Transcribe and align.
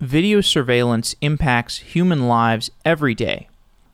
video 0.00 0.42
surveillance 0.42 1.14
impacts 1.22 1.78
human 1.78 2.28
lives 2.28 2.70
every 2.84 3.14
day. 3.14 3.48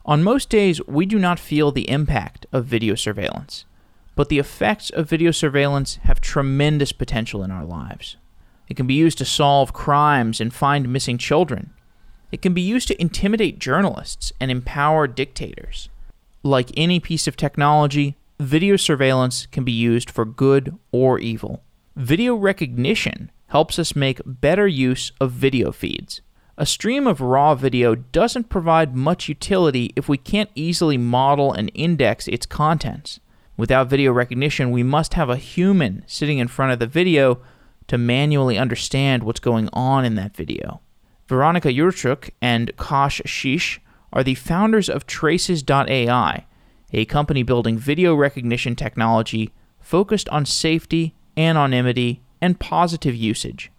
On 0.04 0.22
most 0.22 0.48
days, 0.48 0.84
we 0.88 1.06
do 1.06 1.18
not 1.18 1.38
feel 1.38 1.70
the 1.70 1.88
impact 1.88 2.44
of 2.52 2.64
video 2.64 2.96
surveillance, 2.96 3.64
but 4.16 4.28
the 4.28 4.40
effects 4.40 4.90
of 4.90 5.08
video 5.08 5.30
surveillance 5.30 5.96
have 6.02 6.20
tremendous 6.20 6.90
potential 6.90 7.44
in 7.44 7.52
our 7.52 7.64
lives. 7.64 8.16
It 8.68 8.76
can 8.76 8.86
be 8.86 8.94
used 8.94 9.18
to 9.18 9.24
solve 9.24 9.72
crimes 9.72 10.40
and 10.40 10.52
find 10.52 10.92
missing 10.92 11.18
children. 11.18 11.72
It 12.32 12.42
can 12.42 12.52
be 12.52 12.62
used 12.62 12.88
to 12.88 13.00
intimidate 13.00 13.60
journalists 13.60 14.32
and 14.40 14.50
empower 14.50 15.06
dictators. 15.06 15.88
Like 16.42 16.72
any 16.76 16.98
piece 16.98 17.28
of 17.28 17.36
technology, 17.36 18.16
video 18.40 18.74
surveillance 18.74 19.46
can 19.46 19.62
be 19.62 19.72
used 19.72 20.10
for 20.10 20.24
good 20.24 20.76
or 20.90 21.20
evil. 21.20 21.62
Video 21.94 22.34
recognition 22.34 23.30
helps 23.52 23.78
us 23.78 23.94
make 23.94 24.18
better 24.24 24.66
use 24.66 25.12
of 25.20 25.30
video 25.30 25.70
feeds. 25.70 26.22
A 26.56 26.64
stream 26.64 27.06
of 27.06 27.20
raw 27.20 27.54
video 27.54 27.94
doesn't 27.94 28.48
provide 28.48 28.96
much 28.96 29.28
utility 29.28 29.92
if 29.94 30.08
we 30.08 30.16
can't 30.16 30.48
easily 30.54 30.96
model 30.96 31.52
and 31.52 31.70
index 31.74 32.26
its 32.28 32.46
contents. 32.46 33.20
Without 33.58 33.90
video 33.90 34.10
recognition, 34.10 34.70
we 34.70 34.82
must 34.82 35.12
have 35.14 35.28
a 35.28 35.36
human 35.36 36.02
sitting 36.06 36.38
in 36.38 36.48
front 36.48 36.72
of 36.72 36.78
the 36.78 36.86
video 36.86 37.42
to 37.88 37.98
manually 37.98 38.56
understand 38.56 39.22
what's 39.22 39.38
going 39.38 39.68
on 39.74 40.06
in 40.06 40.14
that 40.14 40.34
video. 40.34 40.80
Veronica 41.28 41.68
Yurchuk 41.68 42.30
and 42.40 42.74
Kash 42.78 43.20
Shysh 43.26 43.80
are 44.14 44.24
the 44.24 44.34
founders 44.34 44.88
of 44.88 45.06
Traces.ai, 45.06 46.46
a 46.94 47.04
company 47.04 47.42
building 47.42 47.76
video 47.76 48.14
recognition 48.14 48.74
technology 48.74 49.52
focused 49.78 50.30
on 50.30 50.46
safety, 50.46 51.14
anonymity, 51.36 52.22
and 52.42 52.60
positive 52.60 53.14
usage. 53.14 53.70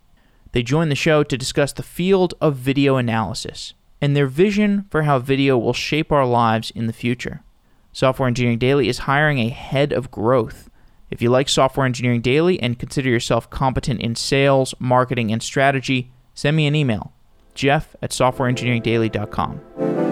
They 0.53 0.63
join 0.63 0.90
the 0.90 0.95
show 0.95 1.23
to 1.23 1.38
discuss 1.38 1.73
the 1.73 1.84
field 1.84 2.34
of 2.41 2.55
video 2.55 2.95
analysis 2.95 3.73
and 4.02 4.16
their 4.16 4.27
vision 4.27 4.85
for 4.90 5.04
how 5.04 5.20
video 5.20 5.58
will 5.58 5.74
shape 5.74 6.12
our 6.12 6.26
lives 6.26 6.71
in 6.71 6.88
the 6.88 6.93
future. 6.93 7.43
Software 7.91 8.27
Engineering 8.27 8.57
Daily 8.57 8.90
is 8.90 8.99
hiring 8.99 9.40
a 9.40 9.49
head 9.49 9.93
of 9.93 10.12
growth. 10.12 10.70
If 11.10 11.21
you 11.21 11.29
like 11.29 11.48
Software 11.48 11.85
Engineering 11.85 12.21
Daily 12.21 12.60
and 12.60 12.79
consider 12.79 13.10
yourself 13.10 13.49
competent 13.49 14.01
in 14.01 14.15
sales, 14.15 14.73
marketing, 14.79 15.32
and 15.32 15.43
strategy, 15.43 16.12
send 16.34 16.57
me 16.57 16.66
an 16.66 16.76
email, 16.76 17.13
jeff 17.54 17.95
at 18.01 18.10
softwareengineeringdaily.com. 18.10 20.02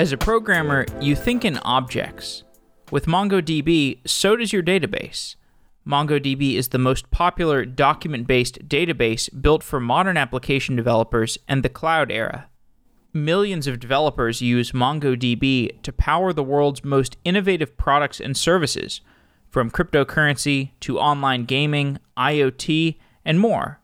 As 0.00 0.12
a 0.12 0.16
programmer, 0.16 0.86
you 0.98 1.14
think 1.14 1.44
in 1.44 1.58
objects. 1.58 2.42
With 2.90 3.04
MongoDB, 3.04 3.98
so 4.08 4.34
does 4.34 4.50
your 4.50 4.62
database. 4.62 5.36
MongoDB 5.86 6.54
is 6.54 6.68
the 6.68 6.78
most 6.78 7.10
popular 7.10 7.66
document 7.66 8.26
based 8.26 8.66
database 8.66 9.28
built 9.42 9.62
for 9.62 9.78
modern 9.78 10.16
application 10.16 10.74
developers 10.74 11.36
and 11.46 11.62
the 11.62 11.68
cloud 11.68 12.10
era. 12.10 12.48
Millions 13.12 13.66
of 13.66 13.78
developers 13.78 14.40
use 14.40 14.72
MongoDB 14.72 15.82
to 15.82 15.92
power 15.92 16.32
the 16.32 16.42
world's 16.42 16.82
most 16.82 17.18
innovative 17.22 17.76
products 17.76 18.20
and 18.20 18.34
services, 18.34 19.02
from 19.50 19.70
cryptocurrency 19.70 20.70
to 20.80 20.98
online 20.98 21.44
gaming, 21.44 21.98
IoT, 22.16 22.96
and 23.26 23.38
more. 23.38 23.80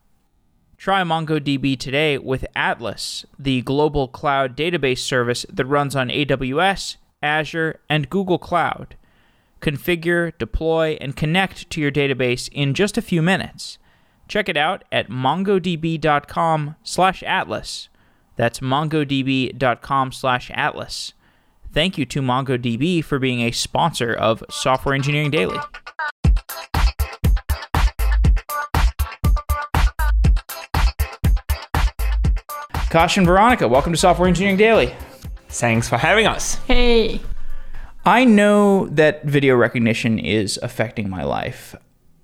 Try 0.86 1.02
MongoDB 1.02 1.76
today 1.76 2.16
with 2.16 2.46
Atlas, 2.54 3.26
the 3.36 3.60
global 3.62 4.06
cloud 4.06 4.56
database 4.56 5.00
service 5.00 5.44
that 5.52 5.64
runs 5.64 5.96
on 5.96 6.10
AWS, 6.10 6.98
Azure, 7.20 7.80
and 7.90 8.08
Google 8.08 8.38
Cloud. 8.38 8.94
Configure, 9.60 10.38
deploy, 10.38 10.96
and 11.00 11.16
connect 11.16 11.68
to 11.70 11.80
your 11.80 11.90
database 11.90 12.48
in 12.52 12.72
just 12.72 12.96
a 12.96 13.02
few 13.02 13.20
minutes. 13.20 13.78
Check 14.28 14.48
it 14.48 14.56
out 14.56 14.84
at 14.92 15.10
mongodb.com/atlas. 15.10 17.88
That's 18.36 18.60
mongodb.com/atlas. 18.60 21.12
Thank 21.72 21.98
you 21.98 22.06
to 22.06 22.22
MongoDB 22.22 23.02
for 23.02 23.18
being 23.18 23.40
a 23.40 23.50
sponsor 23.50 24.14
of 24.14 24.44
Software 24.48 24.94
Engineering 24.94 25.32
Daily. 25.32 25.58
Kash 32.96 33.18
and 33.18 33.26
Veronica, 33.26 33.68
welcome 33.68 33.92
to 33.92 33.98
Software 33.98 34.26
Engineering 34.26 34.56
Daily. 34.56 34.94
Thanks 35.50 35.86
for 35.86 35.98
having 35.98 36.26
us. 36.26 36.54
Hey. 36.66 37.20
I 38.06 38.24
know 38.24 38.86
that 38.86 39.22
video 39.26 39.54
recognition 39.54 40.18
is 40.18 40.58
affecting 40.62 41.10
my 41.10 41.22
life. 41.22 41.74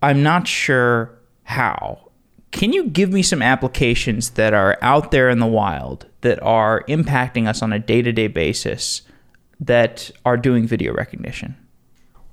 I'm 0.01 0.23
not 0.23 0.49
sure 0.49 1.19
how. 1.43 2.09
Can 2.53 2.73
you 2.73 2.85
give 2.85 3.13
me 3.13 3.23
some 3.23 3.43
applications 3.43 4.31
that 4.31 4.55
are 4.55 4.79
out 4.81 5.11
there 5.11 5.29
in 5.29 5.41
the 5.41 5.47
wild 5.47 6.07
that 6.23 6.43
are 6.43 6.85
impacting 6.89 7.47
us 7.47 7.61
on 7.61 7.75
a 7.75 7.79
day 7.79 8.01
to 8.01 8.11
day 8.11 8.29
basis 8.29 9.03
that 9.61 10.11
are 10.25 10.39
doing 10.39 10.67
video 10.67 10.95
recognition? 10.95 11.55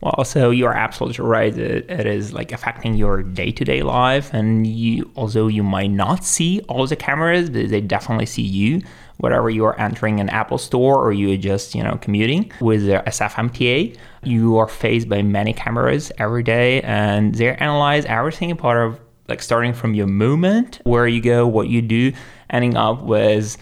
Well, 0.01 0.23
so 0.23 0.49
you're 0.49 0.73
absolutely 0.73 1.25
right. 1.25 1.57
It, 1.57 1.89
it 1.89 2.05
is 2.05 2.31
like 2.31 2.53
affecting 2.53 2.93
your 2.95 3.21
day-to-day 3.21 3.83
life, 3.83 4.33
and 4.33 4.65
you 4.65 5.11
although 5.17 5.47
you 5.47 5.61
might 5.61 5.91
not 5.91 6.23
see 6.23 6.61
all 6.69 6.87
the 6.87 6.95
cameras, 6.95 7.51
they 7.51 7.81
definitely 7.81 8.25
see 8.25 8.43
you. 8.43 8.81
Whatever 9.17 9.49
you 9.49 9.65
are 9.65 9.77
entering 9.77 10.21
an 10.21 10.29
Apple 10.29 10.57
store 10.57 11.03
or 11.03 11.11
you're 11.11 11.35
just 11.35 11.75
you 11.75 11.83
know 11.83 11.97
commuting 12.01 12.49
with 12.61 12.85
the 12.85 13.03
SFMTA, 13.07 13.97
you 14.23 14.57
are 14.57 14.69
faced 14.69 15.09
by 15.09 15.21
many 15.21 15.51
cameras 15.51 16.13
every 16.17 16.43
day, 16.43 16.81
and 16.83 17.35
they 17.35 17.53
analyze 17.55 18.05
everything 18.05 18.55
part 18.55 18.77
of 18.77 18.99
like 19.27 19.41
starting 19.41 19.73
from 19.73 19.93
your 19.95 20.07
movement, 20.07 20.79
where 20.85 21.07
you 21.07 21.21
go, 21.21 21.45
what 21.45 21.67
you 21.67 21.81
do, 21.81 22.13
ending 22.49 22.77
up 22.77 23.01
with 23.03 23.57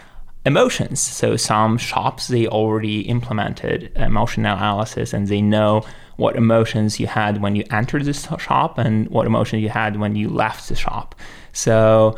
emotions. 0.46 1.00
So 1.00 1.36
some 1.36 1.80
shops 1.80 2.28
they 2.28 2.48
already 2.48 3.02
implemented 3.02 3.92
emotion 3.96 4.46
analysis, 4.46 5.14
and 5.14 5.28
they 5.28 5.42
know 5.42 5.84
what 6.18 6.36
emotions 6.36 7.00
you 7.00 7.08
had 7.08 7.42
when 7.42 7.56
you 7.56 7.64
entered 7.72 8.04
the 8.06 8.14
shop 8.14 8.78
and 8.78 9.08
what 9.10 9.26
emotions 9.26 9.62
you 9.62 9.70
had 9.70 10.00
when 10.00 10.16
you 10.16 10.30
left 10.30 10.68
the 10.68 10.76
shop. 10.76 11.16
So 11.54 12.16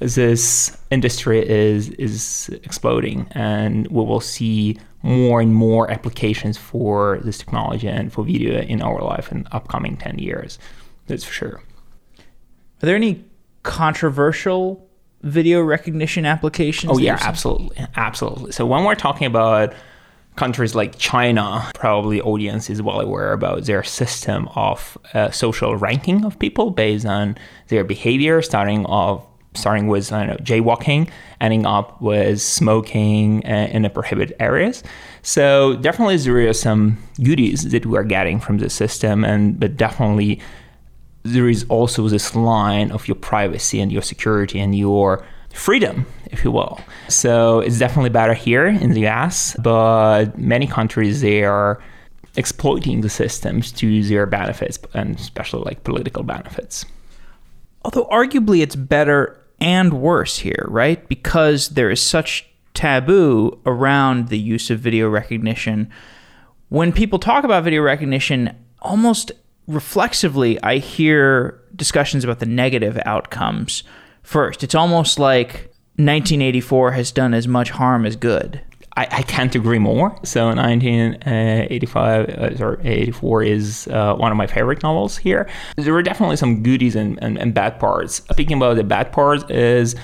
this 0.00 0.76
industry 0.90 1.46
is 1.46 1.90
is 1.90 2.48
exploding 2.64 3.28
and 3.32 3.86
we 3.88 4.02
will 4.02 4.20
see 4.20 4.78
more 5.02 5.40
and 5.40 5.54
more 5.54 5.90
applications 5.90 6.56
for 6.56 7.20
this 7.22 7.38
technology 7.38 7.86
and 7.86 8.12
for 8.12 8.24
video 8.24 8.60
in 8.62 8.80
our 8.80 9.02
life 9.02 9.30
in 9.30 9.46
upcoming 9.52 9.96
10 9.96 10.18
years 10.18 10.58
that's 11.06 11.24
for 11.24 11.32
sure. 11.32 11.62
Are 12.18 12.86
there 12.86 12.96
any 12.96 13.24
controversial 13.62 14.86
video 15.22 15.60
recognition 15.60 16.24
applications 16.24 16.92
oh 16.94 16.98
yeah 16.98 17.18
absolutely. 17.20 17.76
Absolutely. 17.96 18.52
So 18.52 18.64
when 18.64 18.84
we're 18.84 18.94
talking 18.94 19.26
about 19.26 19.74
countries 20.40 20.74
like 20.74 20.96
China, 20.96 21.70
probably 21.74 22.18
audience 22.22 22.70
is 22.70 22.80
well 22.80 22.98
aware 22.98 23.34
about 23.34 23.66
their 23.66 23.84
system 23.84 24.48
of 24.54 24.96
uh, 25.12 25.30
social 25.30 25.76
ranking 25.76 26.24
of 26.24 26.38
people 26.38 26.70
based 26.70 27.04
on 27.04 27.36
their 27.68 27.84
behavior, 27.84 28.40
starting 28.40 28.86
off 28.86 29.26
starting 29.54 29.86
with 29.86 30.10
I 30.12 30.24
know, 30.24 30.36
jaywalking, 30.36 31.10
ending 31.42 31.66
up 31.66 32.00
with 32.00 32.40
smoking 32.40 33.44
uh, 33.44 33.68
in 33.74 33.82
the 33.82 33.90
prohibited 33.90 34.34
areas. 34.40 34.82
So 35.20 35.76
definitely 35.76 36.16
there 36.16 36.48
are 36.48 36.54
some 36.54 36.96
goodies 37.22 37.60
that 37.72 37.84
we 37.84 37.98
are 37.98 38.08
getting 38.16 38.40
from 38.40 38.56
the 38.58 38.70
system, 38.70 39.24
and 39.24 39.60
but 39.60 39.76
definitely 39.76 40.40
there 41.22 41.50
is 41.50 41.66
also 41.68 42.08
this 42.08 42.34
line 42.34 42.90
of 42.92 43.06
your 43.06 43.18
privacy 43.32 43.78
and 43.82 43.92
your 43.92 44.02
security 44.12 44.58
and 44.58 44.74
your 44.74 45.22
freedom, 45.52 46.06
if 46.32 46.44
you 46.44 46.50
will. 46.50 46.80
So 47.08 47.60
it's 47.60 47.78
definitely 47.78 48.10
better 48.10 48.34
here 48.34 48.66
in 48.66 48.92
the 48.92 49.06
US, 49.06 49.56
but 49.62 50.38
many 50.38 50.66
countries 50.66 51.20
they 51.20 51.44
are 51.44 51.82
exploiting 52.36 53.00
the 53.00 53.08
systems 53.08 53.72
to 53.72 54.02
their 54.04 54.26
benefits 54.26 54.78
and 54.94 55.16
especially 55.16 55.62
like 55.62 55.84
political 55.84 56.22
benefits. 56.22 56.84
Although 57.84 58.06
arguably 58.06 58.62
it's 58.62 58.76
better 58.76 59.40
and 59.60 59.94
worse 59.94 60.38
here, 60.38 60.66
right? 60.68 61.06
Because 61.08 61.70
there 61.70 61.90
is 61.90 62.00
such 62.00 62.48
taboo 62.74 63.58
around 63.66 64.28
the 64.28 64.38
use 64.38 64.70
of 64.70 64.78
video 64.80 65.08
recognition. 65.08 65.90
When 66.68 66.92
people 66.92 67.18
talk 67.18 67.44
about 67.44 67.64
video 67.64 67.82
recognition, 67.82 68.56
almost 68.80 69.32
reflexively, 69.66 70.62
I 70.62 70.78
hear 70.78 71.60
discussions 71.74 72.24
about 72.24 72.38
the 72.38 72.46
negative 72.46 72.98
outcomes 73.04 73.82
first. 74.22 74.62
It's 74.62 74.74
almost 74.74 75.18
like 75.18 75.69
1984 76.06 76.92
has 76.92 77.12
done 77.12 77.34
as 77.34 77.46
much 77.46 77.70
harm 77.70 78.06
as 78.06 78.16
good. 78.16 78.60
I, 78.96 79.08
I 79.10 79.22
can't 79.22 79.54
agree 79.54 79.78
more. 79.78 80.18
So 80.24 80.46
1985 80.48 82.28
uh, 82.28 82.64
or 82.64 82.80
84 82.82 83.42
is 83.44 83.88
uh, 83.88 84.14
one 84.14 84.32
of 84.32 84.36
my 84.36 84.46
favorite 84.46 84.82
novels 84.82 85.16
here. 85.16 85.48
There 85.76 85.92
were 85.92 86.02
definitely 86.02 86.36
some 86.36 86.62
goodies 86.62 86.96
and, 86.96 87.18
and, 87.22 87.38
and 87.38 87.54
bad 87.54 87.78
parts. 87.78 88.16
Speaking 88.30 88.56
about 88.56 88.76
the 88.76 88.84
bad 88.84 89.12
parts 89.12 89.44
is 89.48 89.94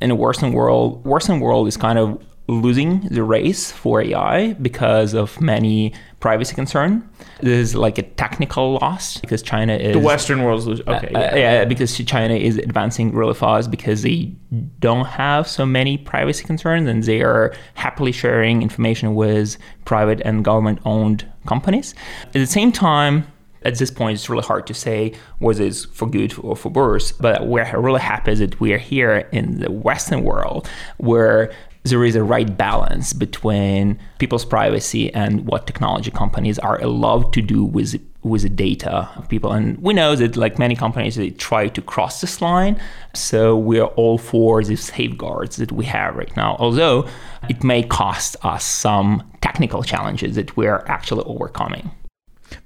in 0.00 0.10
a 0.10 0.14
worsened 0.14 0.54
world, 0.54 1.04
worsened 1.04 1.40
world 1.42 1.66
is 1.66 1.76
kind 1.76 1.98
of 1.98 2.22
losing 2.50 3.00
the 3.10 3.22
race 3.22 3.70
for 3.70 4.02
AI 4.02 4.54
because 4.54 5.14
of 5.14 5.40
many 5.40 5.94
privacy 6.18 6.54
concern. 6.54 7.08
This 7.40 7.70
is 7.70 7.74
like 7.74 7.96
a 7.96 8.02
technical 8.02 8.74
loss 8.74 9.18
because 9.18 9.42
China 9.42 9.74
is 9.74 9.94
the 9.94 10.00
Western 10.00 10.42
world's 10.42 10.66
losing. 10.66 10.88
Okay, 10.88 11.08
uh, 11.14 11.20
yeah. 11.20 11.36
yeah, 11.36 11.64
because 11.64 11.96
China 11.96 12.34
is 12.34 12.58
advancing 12.58 13.14
really 13.14 13.34
fast 13.34 13.70
because 13.70 14.02
they 14.02 14.34
don't 14.80 15.06
have 15.06 15.46
so 15.46 15.64
many 15.64 15.96
privacy 15.96 16.44
concerns 16.44 16.88
and 16.88 17.04
they 17.04 17.22
are 17.22 17.54
happily 17.74 18.12
sharing 18.12 18.62
information 18.62 19.14
with 19.14 19.56
private 19.84 20.20
and 20.24 20.44
government-owned 20.44 21.26
companies. 21.46 21.94
At 22.26 22.32
the 22.32 22.46
same 22.46 22.72
time, 22.72 23.26
at 23.62 23.78
this 23.78 23.90
point, 23.90 24.14
it's 24.14 24.28
really 24.30 24.42
hard 24.42 24.66
to 24.66 24.74
say 24.74 25.12
whether 25.38 25.64
it's 25.64 25.84
for 25.84 26.08
good 26.08 26.34
or 26.42 26.56
for 26.56 26.70
worse. 26.70 27.12
But 27.12 27.46
we're 27.46 27.78
really 27.78 28.00
happy 28.00 28.34
that 28.34 28.58
we 28.58 28.72
are 28.72 28.78
here 28.78 29.28
in 29.32 29.60
the 29.60 29.70
Western 29.70 30.22
world 30.22 30.68
where 30.96 31.52
there 31.82 32.04
is 32.04 32.14
a 32.14 32.22
right 32.22 32.56
balance 32.56 33.12
between 33.12 33.98
people's 34.18 34.44
privacy 34.44 35.12
and 35.14 35.46
what 35.46 35.66
technology 35.66 36.10
companies 36.10 36.58
are 36.58 36.80
allowed 36.82 37.32
to 37.32 37.42
do 37.42 37.64
with 37.64 38.00
with 38.22 38.42
the 38.42 38.50
data 38.50 39.08
of 39.16 39.26
people. 39.30 39.52
And 39.52 39.78
we 39.78 39.94
know 39.94 40.14
that 40.14 40.36
like 40.36 40.58
many 40.58 40.76
companies 40.76 41.16
they 41.16 41.30
try 41.30 41.68
to 41.68 41.80
cross 41.80 42.20
this 42.20 42.42
line. 42.42 42.78
So 43.14 43.56
we 43.56 43.80
are 43.80 43.88
all 43.96 44.18
for 44.18 44.62
the 44.62 44.76
safeguards 44.76 45.56
that 45.56 45.72
we 45.72 45.86
have 45.86 46.16
right 46.16 46.36
now. 46.36 46.56
Although 46.58 47.08
it 47.48 47.64
may 47.64 47.82
cost 47.82 48.36
us 48.42 48.62
some 48.62 49.30
technical 49.40 49.82
challenges 49.82 50.36
that 50.36 50.54
we're 50.54 50.84
actually 50.86 51.24
overcoming. 51.24 51.92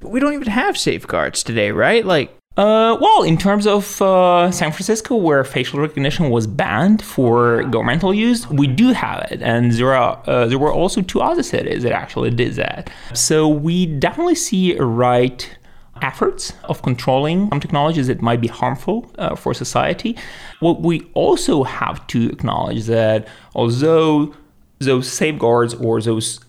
But 0.01 0.11
we 0.11 0.19
don't 0.19 0.35
even 0.35 0.49
have 0.49 0.77
safeguards 0.77 1.45
today, 1.45 1.71
right? 1.71 2.05
Like 2.05 2.37
uh, 2.57 2.97
well, 3.01 3.25
in 3.25 3.37
terms 3.37 3.67
of 3.67 4.01
uh, 4.01 4.51
San 4.53 4.71
Francisco, 4.71 5.17
where 5.17 5.43
facial 5.43 5.81
recognition 5.81 6.31
was 6.31 6.47
banned 6.47 7.03
for 7.03 7.65
governmental 7.65 8.15
use, 8.15 8.49
we 8.49 8.69
do 8.69 8.93
have 8.93 9.27
it, 9.33 9.43
and 9.43 9.73
there 9.73 9.93
are 9.93 10.23
uh, 10.27 10.47
there 10.47 10.59
were 10.59 10.73
also 10.73 11.03
two 11.03 11.21
other 11.21 11.43
cities 11.43 11.83
that 11.83 11.93
actually 11.93 12.31
did 12.31 12.55
that. 12.55 12.91
So 13.13 13.49
we 13.49 13.87
definitely 13.87 14.37
see 14.37 14.77
right 14.79 15.59
efforts 16.03 16.53
of 16.65 16.83
controlling 16.83 17.49
some 17.51 17.61
technologies 17.61 18.07
that 18.07 18.23
might 18.23 18.41
be 18.41 18.49
harmful 18.49 19.11
uh, 19.19 19.35
for 19.35 19.53
society. 19.53 20.17
What 20.61 20.81
we 20.81 21.01
also 21.15 21.65
have 21.65 22.07
to 22.09 22.31
acknowledge 22.31 22.85
that 22.85 23.27
although 23.55 24.35
those 24.79 25.11
safeguards 25.11 25.75
or 25.75 26.01
those 26.01 26.41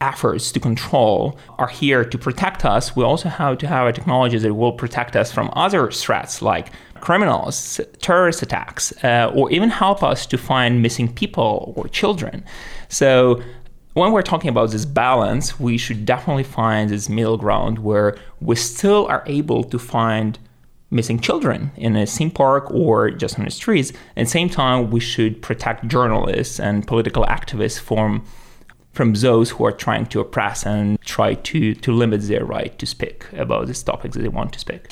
efforts 0.00 0.52
to 0.52 0.60
control 0.60 1.38
are 1.58 1.68
here 1.68 2.04
to 2.04 2.18
protect 2.18 2.64
us, 2.64 2.94
we 2.96 3.04
also 3.04 3.28
have 3.28 3.58
to 3.58 3.66
have 3.66 3.86
a 3.86 3.92
technology 3.92 4.38
that 4.38 4.54
will 4.54 4.72
protect 4.72 5.16
us 5.16 5.32
from 5.32 5.50
other 5.54 5.90
threats 5.90 6.42
like 6.42 6.70
criminals, 7.00 7.80
terrorist 8.00 8.42
attacks, 8.42 8.92
uh, 9.04 9.30
or 9.34 9.50
even 9.50 9.70
help 9.70 10.02
us 10.02 10.26
to 10.26 10.38
find 10.38 10.82
missing 10.82 11.12
people 11.12 11.74
or 11.76 11.86
children. 11.88 12.44
So 12.88 13.42
when 13.94 14.10
we're 14.10 14.22
talking 14.22 14.48
about 14.48 14.70
this 14.70 14.84
balance, 14.84 15.60
we 15.60 15.78
should 15.78 16.04
definitely 16.04 16.44
find 16.44 16.90
this 16.90 17.08
middle 17.08 17.36
ground 17.36 17.78
where 17.78 18.16
we 18.40 18.56
still 18.56 19.06
are 19.06 19.22
able 19.26 19.64
to 19.64 19.78
find 19.78 20.38
missing 20.90 21.18
children 21.18 21.72
in 21.76 21.96
a 21.96 22.06
theme 22.06 22.30
park 22.30 22.70
or 22.70 23.10
just 23.10 23.38
on 23.38 23.44
the 23.44 23.50
streets. 23.50 23.90
At 24.16 24.24
the 24.24 24.30
same 24.30 24.48
time, 24.48 24.90
we 24.90 25.00
should 25.00 25.42
protect 25.42 25.88
journalists 25.88 26.58
and 26.58 26.86
political 26.86 27.24
activists 27.26 27.78
from 27.78 28.24
from 28.94 29.12
those 29.14 29.50
who 29.50 29.64
are 29.64 29.72
trying 29.72 30.06
to 30.06 30.20
oppress 30.20 30.64
and 30.64 31.00
try 31.00 31.34
to, 31.34 31.74
to 31.74 31.92
limit 31.92 32.22
their 32.22 32.44
right 32.44 32.78
to 32.78 32.86
speak 32.86 33.26
about 33.32 33.66
these 33.66 33.82
topics 33.82 34.14
that 34.14 34.22
they 34.22 34.28
want 34.28 34.52
to 34.52 34.58
speak. 34.58 34.88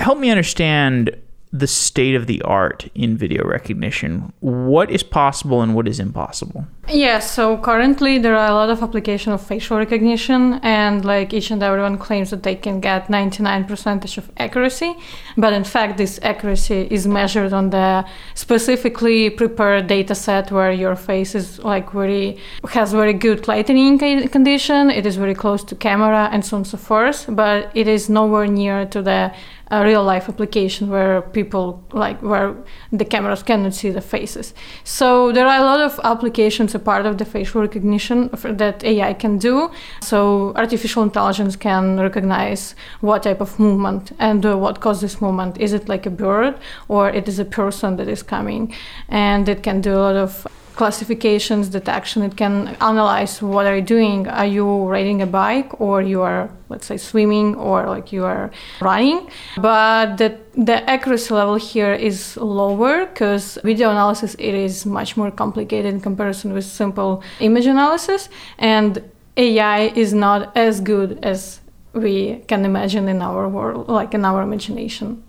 Help 0.00 0.18
me 0.18 0.28
understand 0.30 1.16
the 1.52 1.66
state 1.66 2.14
of 2.14 2.26
the 2.26 2.42
art 2.42 2.88
in 2.94 3.16
video 3.16 3.44
recognition. 3.44 4.32
What 4.40 4.90
is 4.90 5.02
possible 5.02 5.62
and 5.62 5.74
what 5.74 5.88
is 5.88 5.98
impossible? 5.98 6.66
Yeah, 6.88 7.18
so 7.18 7.58
currently 7.58 8.18
there 8.18 8.36
are 8.36 8.50
a 8.50 8.54
lot 8.54 8.70
of 8.70 8.82
application 8.82 9.32
of 9.32 9.46
facial 9.46 9.78
recognition 9.78 10.60
and 10.62 11.04
like 11.04 11.32
each 11.32 11.50
and 11.50 11.62
everyone 11.62 11.98
claims 11.98 12.30
that 12.30 12.42
they 12.42 12.54
can 12.54 12.80
get 12.80 13.08
99% 13.08 14.18
of 14.18 14.30
accuracy, 14.38 14.94
but 15.36 15.52
in 15.52 15.64
fact 15.64 15.96
this 15.96 16.18
accuracy 16.22 16.88
is 16.90 17.06
measured 17.06 17.52
on 17.52 17.70
the 17.70 18.04
specifically 18.34 19.30
prepared 19.30 19.86
data 19.86 20.14
set 20.14 20.50
where 20.50 20.72
your 20.72 20.96
face 20.96 21.34
is 21.34 21.58
like 21.60 21.92
very 21.92 22.38
has 22.70 22.92
very 22.92 23.12
good 23.12 23.48
lighting 23.48 23.98
condition, 23.98 24.90
it 24.90 25.06
is 25.06 25.16
very 25.16 25.34
close 25.34 25.62
to 25.64 25.74
camera 25.74 26.28
and 26.32 26.44
so 26.44 26.56
on 26.56 26.60
and 26.60 26.66
so 26.66 26.76
forth, 26.76 27.26
but 27.28 27.70
it 27.74 27.86
is 27.86 28.08
nowhere 28.08 28.46
near 28.46 28.86
to 28.86 29.02
the 29.02 29.32
a 29.70 29.84
real 29.84 30.02
life 30.02 30.28
application 30.28 30.88
where 30.88 31.22
people 31.22 31.82
like 31.92 32.20
where 32.22 32.54
the 32.92 33.04
cameras 33.04 33.42
cannot 33.42 33.74
see 33.74 33.90
the 33.90 34.00
faces. 34.00 34.54
So 34.84 35.32
there 35.32 35.46
are 35.46 35.60
a 35.60 35.64
lot 35.64 35.80
of 35.80 36.00
applications 36.04 36.74
a 36.74 36.78
part 36.78 37.06
of 37.06 37.18
the 37.18 37.24
facial 37.24 37.60
recognition 37.60 38.30
that 38.44 38.84
AI 38.84 39.14
can 39.14 39.38
do. 39.38 39.70
So 40.00 40.52
artificial 40.56 41.02
intelligence 41.02 41.56
can 41.56 42.00
recognize 42.00 42.74
what 43.00 43.22
type 43.22 43.40
of 43.40 43.58
movement 43.58 44.12
and 44.18 44.44
uh, 44.44 44.56
what 44.56 44.80
caused 44.80 45.02
this 45.02 45.20
movement. 45.20 45.58
Is 45.58 45.72
it 45.72 45.88
like 45.88 46.06
a 46.06 46.10
bird 46.10 46.54
or 46.88 47.10
it 47.10 47.28
is 47.28 47.38
a 47.38 47.44
person 47.44 47.96
that 47.96 48.08
is 48.08 48.22
coming? 48.22 48.74
And 49.08 49.48
it 49.48 49.62
can 49.62 49.80
do 49.80 49.94
a 49.94 50.00
lot 50.00 50.16
of 50.16 50.46
classifications, 50.78 51.68
detection. 51.68 52.22
It 52.22 52.36
can 52.36 52.68
analyze 52.80 53.42
what 53.42 53.66
are 53.66 53.76
you 53.76 53.82
doing. 53.82 54.28
Are 54.28 54.46
you 54.46 54.86
riding 54.86 55.20
a 55.20 55.26
bike 55.26 55.80
or 55.80 56.00
you 56.00 56.22
are, 56.22 56.48
let's 56.68 56.86
say, 56.86 56.96
swimming 56.96 57.56
or 57.56 57.86
like 57.86 58.12
you 58.12 58.24
are 58.24 58.52
running? 58.80 59.28
But 59.56 60.18
the, 60.18 60.38
the 60.54 60.88
accuracy 60.88 61.34
level 61.34 61.56
here 61.56 61.92
is 61.92 62.36
lower 62.36 63.06
because 63.06 63.58
video 63.64 63.90
analysis 63.90 64.36
it 64.38 64.54
is 64.54 64.86
much 64.86 65.16
more 65.16 65.32
complicated 65.32 65.92
in 65.92 66.00
comparison 66.00 66.52
with 66.52 66.64
simple 66.64 67.24
image 67.40 67.66
analysis, 67.66 68.28
and 68.58 69.02
AI 69.36 69.80
is 69.96 70.14
not 70.14 70.56
as 70.56 70.80
good 70.80 71.18
as 71.24 71.60
we 71.92 72.44
can 72.46 72.64
imagine 72.64 73.08
in 73.08 73.20
our 73.20 73.48
world, 73.48 73.88
like 73.88 74.14
in 74.14 74.24
our 74.24 74.42
imagination. 74.42 75.24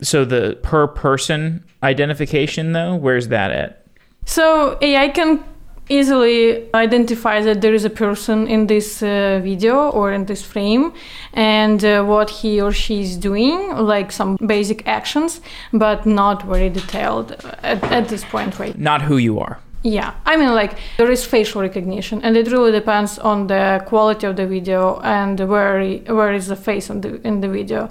So 0.00 0.24
the 0.24 0.58
per 0.62 0.86
person 0.86 1.64
identification 1.82 2.72
though, 2.72 2.94
where's 2.94 3.28
that 3.28 3.50
at? 3.50 3.85
So 4.26 4.76
AI 4.82 5.08
can 5.08 5.42
easily 5.88 6.68
identify 6.74 7.40
that 7.42 7.60
there 7.60 7.72
is 7.72 7.84
a 7.84 7.90
person 7.90 8.48
in 8.48 8.66
this 8.66 9.02
uh, 9.02 9.40
video 9.42 9.88
or 9.90 10.12
in 10.12 10.26
this 10.26 10.42
frame 10.42 10.92
and 11.32 11.84
uh, 11.84 12.04
what 12.04 12.28
he 12.28 12.60
or 12.60 12.72
she 12.72 13.02
is 13.02 13.16
doing, 13.16 13.70
like 13.76 14.10
some 14.10 14.36
basic 14.44 14.86
actions, 14.86 15.40
but 15.72 16.04
not 16.04 16.42
very 16.42 16.68
detailed 16.68 17.32
at, 17.62 17.82
at 17.84 18.08
this 18.08 18.24
point, 18.24 18.58
right? 18.58 18.76
Not 18.76 19.02
who 19.02 19.16
you 19.16 19.38
are. 19.38 19.60
Yeah, 19.86 20.14
I 20.26 20.36
mean, 20.36 20.52
like 20.52 20.78
there 20.96 21.12
is 21.12 21.24
facial 21.24 21.60
recognition, 21.62 22.20
and 22.24 22.36
it 22.36 22.50
really 22.50 22.72
depends 22.72 23.20
on 23.20 23.46
the 23.46 23.80
quality 23.86 24.26
of 24.26 24.34
the 24.34 24.44
video 24.44 24.98
and 25.04 25.38
where 25.38 25.78
where 26.18 26.32
is 26.32 26.48
the 26.48 26.56
face 26.56 26.90
in 26.90 27.02
the 27.02 27.20
in 27.24 27.40
the 27.40 27.48
video. 27.48 27.88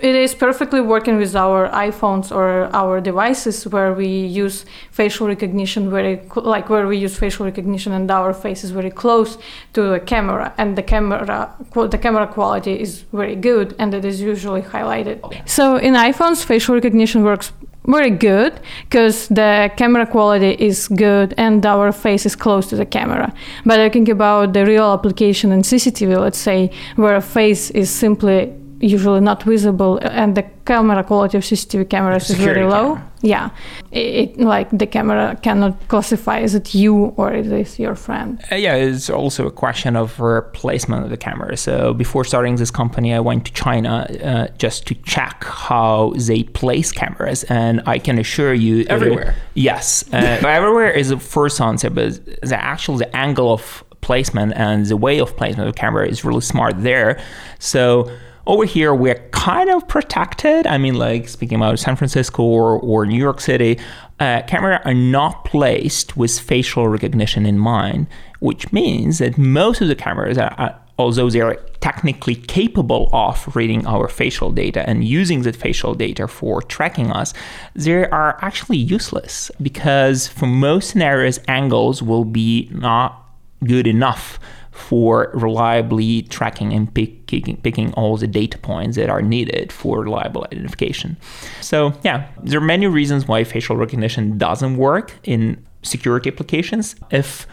It 0.00 0.14
is 0.14 0.34
perfectly 0.34 0.82
working 0.82 1.16
with 1.16 1.34
our 1.34 1.70
iPhones 1.70 2.30
or 2.30 2.68
our 2.74 3.00
devices 3.00 3.66
where 3.66 3.94
we 3.94 4.08
use 4.44 4.66
facial 4.90 5.28
recognition 5.28 5.88
very 5.88 6.20
like 6.36 6.68
where 6.68 6.86
we 6.86 6.98
use 6.98 7.16
facial 7.16 7.46
recognition 7.46 7.92
and 7.92 8.10
our 8.10 8.34
face 8.34 8.62
is 8.62 8.70
very 8.70 8.90
close 8.90 9.38
to 9.72 9.80
the 9.92 10.00
camera, 10.00 10.52
and 10.58 10.76
the 10.76 10.82
camera 10.82 11.54
the 11.74 11.98
camera 11.98 12.26
quality 12.26 12.78
is 12.78 13.04
very 13.12 13.36
good, 13.36 13.74
and 13.78 13.94
it 13.94 14.04
is 14.04 14.20
usually 14.20 14.60
highlighted. 14.60 15.16
So 15.48 15.76
in 15.76 15.94
iPhones, 15.94 16.44
facial 16.44 16.74
recognition 16.74 17.24
works 17.24 17.52
very 17.86 18.10
good 18.10 18.60
because 18.84 19.28
the 19.28 19.70
camera 19.76 20.06
quality 20.06 20.56
is 20.58 20.88
good 20.88 21.34
and 21.36 21.64
our 21.64 21.92
face 21.92 22.26
is 22.26 22.36
close 22.36 22.68
to 22.68 22.76
the 22.76 22.86
camera. 22.86 23.32
But 23.64 23.80
I 23.80 23.88
think 23.88 24.08
about 24.08 24.52
the 24.52 24.64
real 24.66 24.92
application 24.92 25.52
in 25.52 25.62
CCTV, 25.62 26.18
let's 26.18 26.38
say, 26.38 26.70
where 26.96 27.16
a 27.16 27.22
face 27.22 27.70
is 27.70 27.90
simply 27.90 28.52
usually 28.80 29.20
not 29.20 29.42
visible 29.42 29.98
and 29.98 30.34
the 30.36 30.44
camera 30.64 31.04
quality 31.04 31.36
of 31.36 31.44
CCTV 31.44 31.88
cameras 31.88 32.30
is 32.30 32.36
very 32.36 32.64
low. 32.64 32.94
Camera. 32.94 33.10
Yeah, 33.22 33.50
it, 33.90 33.98
it, 33.98 34.40
like 34.40 34.70
the 34.70 34.86
camera 34.86 35.38
cannot 35.42 35.88
classify 35.88 36.38
is 36.38 36.54
it 36.54 36.74
you 36.74 37.12
or 37.18 37.34
is 37.34 37.48
this 37.50 37.78
your 37.78 37.94
friend. 37.94 38.42
Uh, 38.50 38.54
yeah, 38.54 38.74
it's 38.74 39.10
also 39.10 39.46
a 39.46 39.50
question 39.50 39.94
of 39.96 40.18
replacement 40.18 41.04
of 41.04 41.10
the 41.10 41.18
camera. 41.18 41.56
So 41.58 41.92
before 41.92 42.24
starting 42.24 42.56
this 42.56 42.70
company, 42.70 43.12
I 43.12 43.20
went 43.20 43.44
to 43.46 43.52
China 43.52 44.06
uh, 44.24 44.46
just 44.56 44.86
to 44.86 44.94
check 44.94 45.44
how 45.44 46.14
they 46.16 46.44
place 46.44 46.92
cameras, 46.92 47.44
and 47.44 47.82
I 47.86 47.98
can 47.98 48.18
assure 48.18 48.54
you, 48.54 48.86
Everywhere. 48.88 49.30
Uh, 49.30 49.40
yes, 49.54 50.04
uh, 50.14 50.16
everywhere 50.46 50.90
is 50.90 51.10
the 51.10 51.18
first 51.18 51.60
answer, 51.60 51.90
but 51.90 52.24
the 52.42 52.58
actual 52.58 52.96
the 52.96 53.14
angle 53.14 53.52
of 53.52 53.84
placement 54.00 54.54
and 54.56 54.86
the 54.86 54.96
way 54.96 55.20
of 55.20 55.36
placement 55.36 55.68
of 55.68 55.74
the 55.74 55.78
camera 55.78 56.08
is 56.08 56.24
really 56.24 56.40
smart 56.40 56.82
there. 56.82 57.20
So 57.58 58.10
over 58.46 58.64
here, 58.64 58.94
we're 58.94 59.28
kind 59.32 59.70
of 59.70 59.86
protected. 59.88 60.66
I 60.66 60.78
mean, 60.78 60.94
like 60.94 61.28
speaking 61.28 61.56
about 61.56 61.78
San 61.78 61.96
Francisco 61.96 62.42
or, 62.42 62.80
or 62.80 63.06
New 63.06 63.18
York 63.18 63.40
City, 63.40 63.78
uh, 64.18 64.42
cameras 64.46 64.80
are 64.84 64.94
not 64.94 65.44
placed 65.44 66.16
with 66.16 66.38
facial 66.38 66.88
recognition 66.88 67.46
in 67.46 67.58
mind, 67.58 68.06
which 68.40 68.72
means 68.72 69.18
that 69.18 69.38
most 69.38 69.80
of 69.80 69.88
the 69.88 69.94
cameras 69.94 70.38
are, 70.38 70.54
are 70.58 70.80
although 70.98 71.30
they 71.30 71.40
are 71.40 71.54
technically 71.80 72.34
capable 72.34 73.08
of 73.14 73.56
reading 73.56 73.86
our 73.86 74.06
facial 74.06 74.50
data 74.50 74.86
and 74.88 75.02
using 75.02 75.40
that 75.42 75.56
facial 75.56 75.94
data 75.94 76.28
for 76.28 76.60
tracking 76.60 77.10
us, 77.10 77.32
they 77.74 78.06
are 78.08 78.38
actually 78.42 78.76
useless 78.76 79.50
because 79.62 80.28
for 80.28 80.46
most 80.46 80.90
scenarios, 80.90 81.40
angles 81.48 82.02
will 82.02 82.26
be 82.26 82.68
not 82.70 83.26
good 83.64 83.86
enough 83.86 84.38
for 84.80 85.30
reliably 85.34 86.22
tracking 86.22 86.72
and 86.72 86.92
picking, 86.94 87.56
picking 87.58 87.92
all 87.94 88.16
the 88.16 88.26
data 88.26 88.58
points 88.58 88.96
that 88.96 89.08
are 89.08 89.22
needed 89.22 89.72
for 89.72 90.00
reliable 90.00 90.44
identification. 90.44 91.16
So, 91.60 91.92
yeah, 92.02 92.28
there 92.42 92.58
are 92.58 92.64
many 92.64 92.86
reasons 92.86 93.28
why 93.28 93.44
facial 93.44 93.76
recognition 93.76 94.38
doesn't 94.38 94.76
work 94.76 95.12
in 95.24 95.64
security 95.82 96.30
applications. 96.30 96.96
If 97.10 97.46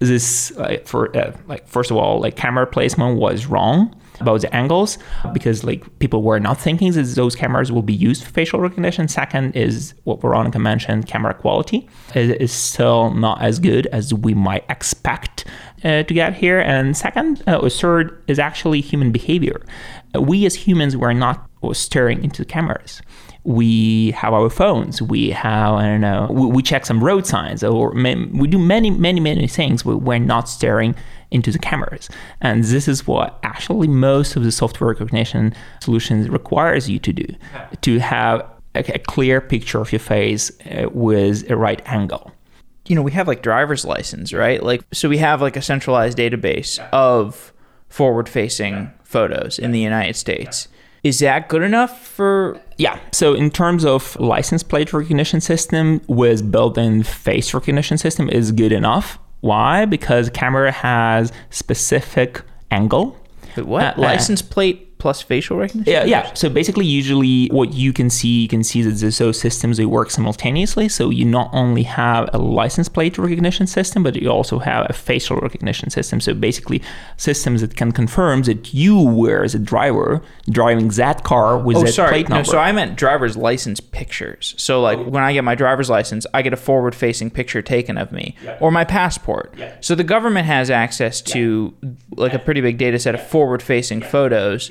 this 0.00 0.52
for 0.84 1.16
uh, 1.16 1.36
like 1.46 1.66
first 1.66 1.90
of 1.90 1.96
all 1.96 2.20
like 2.20 2.36
camera 2.36 2.66
placement 2.66 3.18
was 3.18 3.46
wrong 3.46 3.94
about 4.20 4.40
the 4.40 4.54
angles 4.54 4.98
because 5.32 5.64
like 5.64 5.98
people 5.98 6.22
were 6.22 6.38
not 6.40 6.58
thinking 6.58 6.92
that 6.92 7.02
those 7.14 7.34
cameras 7.34 7.70
will 7.72 7.82
be 7.82 7.94
used 7.94 8.24
for 8.24 8.30
facial 8.30 8.60
recognition 8.60 9.08
second 9.08 9.54
is 9.56 9.94
what 10.04 10.20
veronica 10.20 10.58
mentioned 10.58 11.06
camera 11.06 11.34
quality 11.34 11.88
is 12.14 12.52
still 12.52 13.12
not 13.14 13.40
as 13.42 13.58
good 13.58 13.86
as 13.88 14.14
we 14.14 14.34
might 14.34 14.64
expect 14.68 15.44
uh, 15.84 16.02
to 16.02 16.14
get 16.14 16.34
here. 16.34 16.60
And 16.60 16.96
second 16.96 17.42
uh, 17.46 17.56
or 17.56 17.70
third 17.70 18.22
is 18.26 18.38
actually 18.38 18.80
human 18.80 19.12
behavior. 19.12 19.64
We 20.18 20.46
as 20.46 20.54
humans 20.54 20.96
were 20.96 21.14
not 21.14 21.48
staring 21.72 22.22
into 22.24 22.42
the 22.42 22.46
cameras. 22.46 23.02
We 23.44 24.10
have 24.12 24.34
our 24.34 24.50
phones, 24.50 25.00
we 25.00 25.30
have, 25.30 25.74
I 25.74 25.84
don't 25.84 26.00
know, 26.02 26.26
we, 26.30 26.46
we 26.46 26.62
check 26.62 26.84
some 26.84 27.02
road 27.02 27.26
signs, 27.26 27.64
or 27.64 27.92
we 27.92 28.46
do 28.46 28.58
many, 28.58 28.90
many, 28.90 29.20
many 29.20 29.48
things 29.48 29.84
where 29.84 29.96
we're 29.96 30.18
not 30.18 30.48
staring 30.48 30.94
into 31.30 31.50
the 31.50 31.58
cameras. 31.58 32.10
And 32.40 32.64
this 32.64 32.88
is 32.88 33.06
what 33.06 33.38
actually 33.42 33.88
most 33.88 34.36
of 34.36 34.44
the 34.44 34.52
software 34.52 34.90
recognition 34.90 35.54
solutions 35.80 36.28
requires 36.28 36.90
you 36.90 36.98
to 36.98 37.12
do, 37.12 37.26
to 37.82 37.98
have 38.00 38.40
a, 38.74 38.80
a 38.94 38.98
clear 38.98 39.40
picture 39.40 39.80
of 39.80 39.92
your 39.92 40.00
face 40.00 40.50
uh, 40.66 40.88
with 40.90 41.50
a 41.50 41.56
right 41.56 41.80
angle 41.86 42.32
you 42.88 42.96
know, 42.96 43.02
we 43.02 43.12
have 43.12 43.28
like 43.28 43.42
driver's 43.42 43.84
license, 43.84 44.32
right? 44.32 44.62
Like, 44.62 44.82
so 44.92 45.08
we 45.08 45.18
have 45.18 45.40
like 45.42 45.56
a 45.56 45.62
centralized 45.62 46.18
database 46.18 46.78
of 46.90 47.52
forward 47.88 48.28
facing 48.28 48.90
photos 49.04 49.58
in 49.58 49.72
the 49.72 49.80
United 49.80 50.16
States. 50.16 50.68
Is 51.04 51.20
that 51.20 51.48
good 51.48 51.62
enough 51.62 52.06
for? 52.06 52.60
Yeah. 52.76 52.98
So 53.12 53.34
in 53.34 53.50
terms 53.50 53.84
of 53.84 54.18
license 54.18 54.62
plate 54.62 54.92
recognition 54.92 55.40
system 55.40 56.00
with 56.08 56.50
built-in 56.50 57.02
face 57.04 57.54
recognition 57.54 57.98
system 57.98 58.28
is 58.28 58.50
good 58.52 58.72
enough. 58.72 59.18
Why? 59.40 59.84
Because 59.84 60.28
camera 60.30 60.72
has 60.72 61.32
specific 61.50 62.42
angle. 62.70 63.16
Wait, 63.56 63.66
what? 63.66 63.96
Uh, 63.96 64.00
license 64.00 64.42
plate 64.42 64.87
plus 64.98 65.22
facial 65.22 65.56
recognition? 65.56 65.92
Yeah, 65.92 66.04
yeah. 66.04 66.34
So 66.34 66.48
basically, 66.48 66.86
usually 66.86 67.48
what 67.48 67.72
you 67.72 67.92
can 67.92 68.10
see, 68.10 68.42
you 68.42 68.48
can 68.48 68.62
see 68.64 68.82
that 68.82 68.90
those 69.18 69.40
systems 69.40 69.76
they 69.76 69.86
work 69.86 70.10
simultaneously. 70.10 70.88
So 70.88 71.10
you 71.10 71.24
not 71.24 71.50
only 71.52 71.84
have 71.84 72.28
a 72.32 72.38
license 72.38 72.88
plate 72.88 73.16
recognition 73.18 73.66
system, 73.66 74.02
but 74.02 74.16
you 74.16 74.28
also 74.28 74.58
have 74.58 74.86
a 74.88 74.92
facial 74.92 75.36
recognition 75.36 75.90
system. 75.90 76.20
So 76.20 76.34
basically, 76.34 76.82
systems 77.16 77.60
that 77.60 77.76
can 77.76 77.92
confirm 77.92 78.42
that 78.42 78.74
you 78.74 79.00
were 79.02 79.44
as 79.44 79.54
a 79.54 79.58
driver 79.58 80.22
driving 80.50 80.88
that 80.88 81.24
car 81.24 81.58
with 81.58 81.76
oh, 81.76 81.82
that 81.84 81.92
sorry. 81.92 82.10
plate 82.10 82.28
number. 82.28 82.46
No, 82.46 82.52
so 82.52 82.58
I 82.58 82.72
meant 82.72 82.96
driver's 82.96 83.36
license 83.36 83.80
pictures. 83.80 84.54
So 84.58 84.80
like 84.80 84.98
when 84.98 85.22
I 85.22 85.32
get 85.32 85.44
my 85.44 85.54
driver's 85.54 85.90
license, 85.90 86.26
I 86.34 86.42
get 86.42 86.52
a 86.52 86.56
forward-facing 86.56 87.30
picture 87.30 87.62
taken 87.62 87.98
of 87.98 88.12
me 88.12 88.36
yeah. 88.42 88.58
or 88.60 88.70
my 88.70 88.84
passport. 88.84 89.54
Yeah. 89.56 89.76
So 89.80 89.94
the 89.94 90.04
government 90.04 90.46
has 90.46 90.70
access 90.70 91.20
to 91.22 91.74
yeah. 91.82 91.90
like 92.16 92.34
a 92.34 92.38
pretty 92.38 92.60
big 92.60 92.78
data 92.78 92.98
set 92.98 93.14
of 93.14 93.26
forward-facing 93.26 94.02
photos 94.02 94.70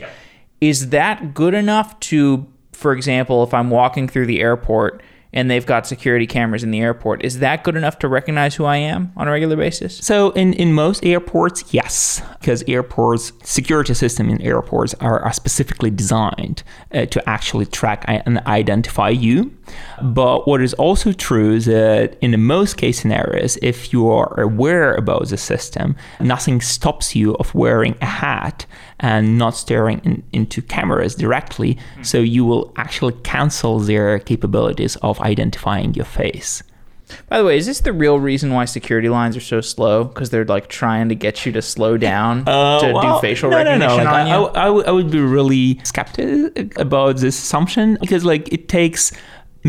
is 0.62 0.90
that 0.90 1.34
good 1.34 1.54
enough 1.54 2.00
to, 2.02 2.48
for 2.72 2.94
example, 2.94 3.44
if 3.44 3.54
I'm 3.54 3.70
walking 3.70 4.08
through 4.08 4.26
the 4.26 4.42
airport 4.42 5.02
and 5.34 5.52
they've 5.52 5.66
got 5.66 5.86
security 5.86 6.26
cameras 6.26 6.64
in 6.64 6.72
the 6.72 6.80
airport. 6.80 7.24
Is 7.24 7.40
that 7.40 7.64
good 7.64 7.76
enough 7.76 8.00
to 8.00 8.08
recognize 8.08 8.56
who 8.56 8.66
I 8.66 8.78
am 8.78 9.12
on 9.16 9.28
a 9.28 9.32
regular 9.32 9.56
basis? 9.56 9.98
So 9.98 10.32
in, 10.32 10.54
in 10.54 10.74
most 10.74 11.06
airports, 11.06 11.74
yes, 11.74 12.22
because 12.40 12.64
airports 12.68 13.34
security 13.44 13.94
system 13.94 14.30
in 14.30 14.42
airports 14.42 14.94
are, 14.96 15.20
are 15.20 15.34
specifically 15.34 15.92
designed 15.92 16.64
uh, 16.92 17.06
to 17.08 17.30
actually 17.30 17.66
track 17.66 18.06
and 18.08 18.40
identify 18.48 19.10
you. 19.10 19.56
But 20.02 20.48
what 20.48 20.62
is 20.62 20.74
also 20.76 21.12
true 21.12 21.54
is 21.54 21.66
that 21.66 22.18
in 22.22 22.32
the 22.32 22.38
most 22.38 22.78
case 22.78 23.02
scenarios, 23.02 23.58
if 23.62 23.92
you 23.94 24.10
are 24.10 24.40
aware 24.40 24.94
about 24.96 25.28
the 25.30 25.38
system, 25.38 25.96
nothing 26.20 26.62
stops 26.62 27.16
you 27.16 27.36
of 27.36 27.54
wearing 27.56 27.96
a 28.02 28.06
hat 28.06 28.66
and 29.00 29.38
not 29.38 29.56
staring 29.56 30.00
in, 30.04 30.24
into 30.34 30.62
cameras 30.62 31.16
directly. 31.16 31.76
Mm-hmm. 31.76 32.04
So 32.04 32.20
you 32.20 32.46
will 32.46 32.74
actually 32.78 33.14
cancel 33.24 33.80
their 33.80 34.20
capabilities 34.20 34.96
of 34.98 35.20
identifying 35.22 35.94
your 35.94 36.06
face. 36.06 36.64
By 37.30 37.38
the 37.38 37.46
way, 37.46 37.58
is 37.58 37.66
this 37.66 37.80
the 37.82 37.94
real 37.94 38.20
reason 38.20 38.54
why 38.54 38.66
security 38.66 39.10
lines 39.10 39.38
are 39.38 39.42
so 39.42 39.62
slow? 39.62 40.04
Because 40.04 40.30
they're 40.30 40.46
like 40.46 40.68
trying 40.68 41.10
to 41.10 41.16
get 41.16 41.46
you 41.46 41.52
to 41.54 41.62
slow 41.62 41.98
down 41.98 42.44
uh, 42.48 42.80
to 42.80 42.94
well, 42.94 43.16
do 43.16 43.22
facial 43.22 43.50
no, 43.50 43.58
recognition 43.58 43.98
no, 43.98 44.04
no. 44.04 44.12
Like, 44.12 44.28
on 44.28 44.28
I, 44.28 44.38
you? 44.38 44.46
I, 44.48 44.66
I, 44.66 44.88
I 44.88 44.92
would 44.92 45.12
be 45.12 45.20
really 45.20 45.80
skeptical 45.84 46.50
about 46.76 47.18
this 47.18 47.38
assumption 47.38 47.98
because 48.02 48.26
like 48.26 48.52
it 48.52 48.68
takes 48.68 49.14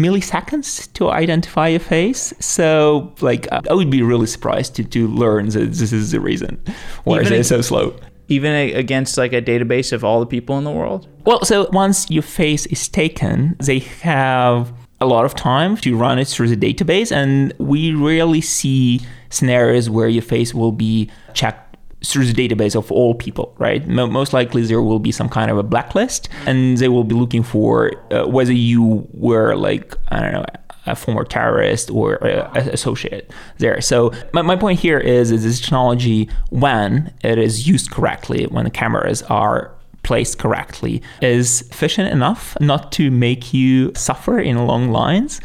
milliseconds 0.03 0.93
to 0.95 1.11
identify 1.11 1.69
a 1.69 1.79
face. 1.79 2.33
So, 2.41 3.15
like, 3.21 3.47
I 3.51 3.75
would 3.75 3.91
be 3.91 4.03
really 4.03 4.27
surprised 4.27 4.75
to, 4.77 4.85
to 4.85 5.09
learn 5.09 5.49
that 5.51 5.73
this 5.73 5.93
is 5.93 6.11
the 6.13 6.21
reason 6.21 6.63
why 7.05 7.21
it's 7.21 7.49
so 7.49 7.61
slow 7.61 7.95
even 8.29 8.55
against 8.77 9.17
like 9.17 9.33
a 9.33 9.41
database 9.41 9.93
of 9.93 10.05
all 10.05 10.21
the 10.21 10.27
people 10.27 10.59
in 10.59 10.65
the 10.65 10.71
world? 10.71 11.09
Well, 11.25 11.45
so 11.45 11.69
once 11.73 12.11
your 12.11 12.23
face 12.23 12.67
is 12.67 12.87
taken, 12.87 13.57
they 13.59 13.79
have 13.79 14.73
a 15.01 15.07
lot 15.07 15.25
of 15.25 15.35
time 15.35 15.77
to 15.79 15.97
run 15.97 16.19
it 16.19 16.29
through 16.29 16.55
the 16.55 16.57
database, 16.57 17.11
and 17.11 17.55
we 17.59 17.95
rarely 17.95 18.41
see 18.41 19.01
scenarios 19.31 19.89
where 19.89 20.09
your 20.09 20.23
face 20.23 20.55
will 20.55 20.73
be 20.73 21.11
checked 21.35 21.68
through 22.05 22.27
the 22.27 22.49
database 22.49 22.77
of 22.77 22.93
all 22.93 23.15
people, 23.15 23.55
right? 23.59 23.87
Most 23.89 24.33
likely 24.33 24.63
there 24.63 24.83
will 24.83 25.01
be 25.01 25.13
some 25.13 25.29
kind 25.29 25.51
of 25.51 25.59
a 25.59 25.63
blacklist, 25.63 26.29
and 26.47 26.79
they 26.79 26.89
will 26.89 27.05
be 27.05 27.15
looking 27.15 27.43
for 27.43 27.93
uh, 28.13 28.27
whether 28.27 28.53
you 28.53 29.07
were 29.13 29.55
like 29.57 29.97
I 30.09 30.21
don't 30.21 30.33
know 30.33 30.45
a 30.89 30.97
former 30.97 31.25
terrorist 31.25 31.91
or 31.91 32.15
a, 32.17 32.51
associate 32.73 33.31
there. 33.59 33.81
So 33.81 34.13
my, 34.33 34.43
my 34.43 34.57
point 34.57 34.81
here 34.81 34.99
is, 34.99 35.31
is 35.31 35.45
this 35.45 35.61
technology, 35.61 36.29
when 36.51 37.13
it 37.23 37.39
is 37.39 37.69
used 37.69 37.91
correctly, 37.91 38.47
when 38.47 38.65
the 38.65 38.71
cameras 38.71 39.23
are 39.25 39.75
placed 40.03 40.39
correctly, 40.39 41.03
is 41.21 41.63
efficient 41.71 42.11
enough 42.11 42.57
not 42.61 42.91
to 42.93 43.11
make 43.11 43.53
you 43.53 43.93
suffer 43.95 44.39
in 44.39 44.67
long 44.67 44.91
lines. 44.91 45.41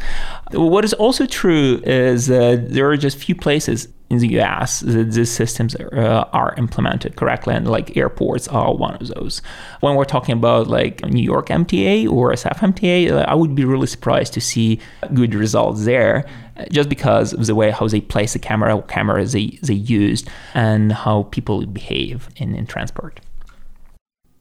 What 0.52 0.84
is 0.84 0.94
also 0.94 1.26
true 1.26 1.82
is 1.84 2.28
that 2.28 2.70
there 2.70 2.88
are 2.88 2.96
just 2.96 3.18
few 3.18 3.34
places 3.34 3.88
in 4.10 4.18
the 4.18 4.38
US 4.40 4.80
that 4.80 5.12
these 5.12 5.30
systems 5.30 5.74
uh, 5.76 6.28
are 6.32 6.54
implemented 6.56 7.16
correctly, 7.16 7.54
and 7.54 7.66
like 7.68 7.96
airports 7.96 8.46
are 8.48 8.74
one 8.74 8.94
of 8.94 9.08
those. 9.08 9.40
When 9.80 9.94
we're 9.96 10.04
talking 10.04 10.34
about 10.34 10.66
like 10.68 11.04
New 11.04 11.22
York 11.22 11.48
MTA 11.48 12.08
or 12.10 12.32
SF 12.32 12.58
MTA, 12.74 13.10
uh, 13.10 13.24
I 13.26 13.34
would 13.34 13.54
be 13.54 13.64
really 13.64 13.86
surprised 13.86 14.32
to 14.34 14.40
see 14.40 14.78
good 15.14 15.34
results 15.34 15.84
there, 15.84 16.26
just 16.70 16.88
because 16.88 17.32
of 17.32 17.46
the 17.46 17.54
way 17.54 17.70
how 17.70 17.88
they 17.88 18.00
place 18.00 18.34
the 18.34 18.38
camera, 18.38 18.76
what 18.76 18.88
cameras 18.88 19.32
they, 19.32 19.58
they 19.62 19.74
used, 19.74 20.28
and 20.52 20.92
how 20.92 21.24
people 21.24 21.64
behave 21.66 22.28
in, 22.36 22.54
in 22.54 22.66
transport. 22.66 23.20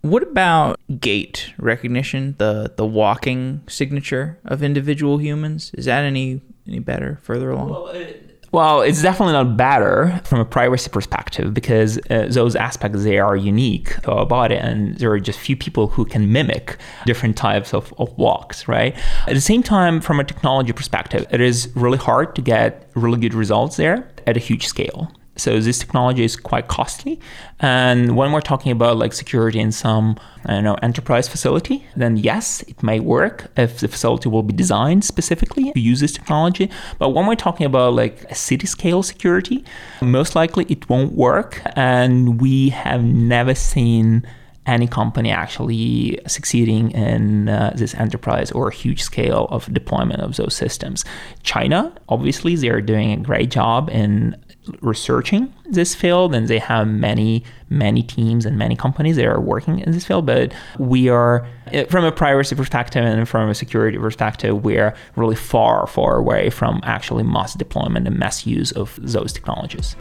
What 0.02 0.24
about 0.24 0.80
gait 1.00 1.54
recognition, 1.58 2.36
the 2.38 2.74
the 2.76 2.86
walking 2.86 3.62
signature 3.68 4.38
of 4.44 4.62
individual 4.62 5.20
humans? 5.20 5.72
Is 5.76 5.86
that 5.86 6.04
any 6.04 6.42
any 6.68 6.80
better 6.80 7.20
further 7.24 7.50
along? 7.50 7.70
Well, 7.70 7.88
it- 7.88 8.23
well, 8.54 8.82
it's 8.82 9.02
definitely 9.02 9.34
not 9.34 9.58
better 9.58 10.22
from 10.26 10.40
a 10.40 10.46
privacy 10.46 10.88
perspective 10.88 11.56
because 11.56 11.98
uh, 12.12 12.28
those 12.30 12.56
aspects 12.56 13.04
they 13.04 13.18
are 13.18 13.36
unique 13.36 14.00
to 14.04 14.12
our 14.12 14.28
body, 14.28 14.56
and 14.56 14.96
there 15.00 15.12
are 15.12 15.20
just 15.20 15.40
few 15.40 15.58
people 15.58 15.88
who 15.88 16.06
can 16.06 16.32
mimic 16.32 16.78
different 17.08 17.36
types 17.36 17.74
of, 17.74 17.92
of 17.98 18.16
walks, 18.16 18.68
right? 18.68 18.96
At 19.28 19.34
the 19.34 19.42
same 19.42 19.64
time, 19.64 20.00
from 20.02 20.20
a 20.20 20.24
technology 20.24 20.72
perspective, 20.72 21.26
it 21.32 21.42
is 21.42 21.72
really 21.76 21.98
hard 21.98 22.36
to 22.36 22.44
get 22.44 22.92
really 22.94 23.20
good 23.20 23.34
results 23.34 23.76
there 23.76 24.08
at 24.28 24.38
a 24.38 24.40
huge 24.40 24.68
scale. 24.68 25.12
So 25.36 25.60
this 25.60 25.80
technology 25.80 26.24
is 26.24 26.36
quite 26.36 26.68
costly. 26.68 27.20
And 27.60 28.16
when 28.16 28.32
we're 28.32 28.42
talking 28.42 28.72
about 28.72 28.98
like 28.98 29.14
security 29.14 29.60
in 29.60 29.72
some, 29.72 30.18
I 30.46 30.54
don't 30.54 30.64
know, 30.64 30.76
enterprise 30.84 31.28
facility, 31.28 31.86
then 31.96 32.18
yes, 32.18 32.62
it 32.64 32.84
may 32.84 33.00
work 33.00 33.50
if 33.58 33.80
the 33.80 33.88
facility 33.88 34.30
will 34.30 34.44
be 34.44 34.54
designed 34.54 35.04
specifically 35.04 35.72
to 35.74 35.80
use 35.80 36.00
this 36.02 36.12
technology. 36.12 36.70
But 37.00 37.10
when 37.10 37.26
we're 37.26 37.36
talking 37.36 37.66
about 37.66 37.94
like 37.94 38.24
a 38.30 38.36
city 38.36 38.68
scale 38.68 39.02
security, 39.02 39.66
most 40.02 40.36
likely 40.36 40.66
it 40.70 40.88
won't 40.88 41.14
work. 41.14 41.62
And 41.76 42.40
we 42.40 42.70
have 42.70 43.04
never 43.04 43.56
seen 43.56 44.28
any 44.66 44.88
company 44.88 45.32
actually 45.32 46.20
succeeding 46.28 46.92
in 46.92 47.50
uh, 47.50 47.74
this 47.76 47.94
enterprise 47.96 48.52
or 48.52 48.72
huge 48.72 49.02
scale 49.02 49.48
of 49.50 49.72
deployment 49.74 50.22
of 50.22 50.36
those 50.38 50.56
systems. 50.56 51.04
China, 51.44 51.94
obviously, 52.10 52.56
they 52.56 52.70
are 52.70 52.82
doing 52.82 53.12
a 53.12 53.18
great 53.18 53.52
job 53.52 53.90
in 53.90 54.36
researching 54.82 55.54
this 55.66 55.94
field 55.94 56.34
and 56.34 56.48
they 56.48 56.60
have 56.60 56.88
many 56.88 57.44
many 57.70 58.02
teams 58.02 58.46
and 58.46 58.58
many 58.58 58.76
companies 58.76 59.18
that 59.18 59.26
are 59.26 59.42
working 59.42 59.80
in 59.80 59.92
this 59.92 60.06
field 60.06 60.26
but 60.26 60.54
we 60.80 61.10
are 61.10 61.46
eh, 61.68 61.84
from 61.86 62.06
a 62.06 62.12
privacy 62.12 62.56
perspective 62.56 63.04
and 63.04 63.28
from 63.28 63.50
a 63.50 63.56
security 63.56 63.98
perspective 63.98 64.64
we're 64.64 64.96
really 65.18 65.36
far 65.36 65.86
far 65.86 66.16
away 66.16 66.50
from 66.50 66.80
actually 66.84 67.24
mass 67.24 67.56
deployment 67.56 68.08
and 68.08 68.18
mass 68.18 68.46
use 68.46 68.72
of 68.72 68.98
those 69.02 69.34
technologies 69.34 69.98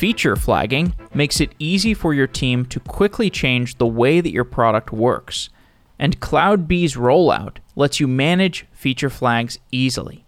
Feature 0.00 0.34
flagging 0.34 0.94
makes 1.12 1.42
it 1.42 1.54
easy 1.58 1.92
for 1.92 2.14
your 2.14 2.26
team 2.26 2.64
to 2.64 2.80
quickly 2.80 3.28
change 3.28 3.76
the 3.76 3.86
way 3.86 4.22
that 4.22 4.32
your 4.32 4.46
product 4.46 4.92
works 4.92 5.50
and 5.98 6.18
CloudBees 6.20 6.96
rollout 6.96 7.58
lets 7.76 8.00
you 8.00 8.08
manage 8.08 8.64
feature 8.72 9.10
flags 9.10 9.58
easily. 9.70 10.24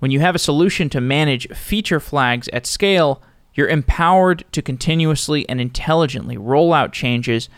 When 0.00 0.10
you 0.10 0.20
have 0.20 0.34
a 0.34 0.38
solution 0.38 0.90
to 0.90 1.00
manage 1.00 1.48
feature 1.56 1.98
flags 1.98 2.50
at 2.52 2.66
scale, 2.66 3.22
you're 3.54 3.70
empowered 3.70 4.44
to 4.52 4.60
continuously 4.60 5.48
and 5.48 5.62
intelligently 5.62 6.36
roll 6.36 6.74
out 6.74 6.92
changes 6.92 7.48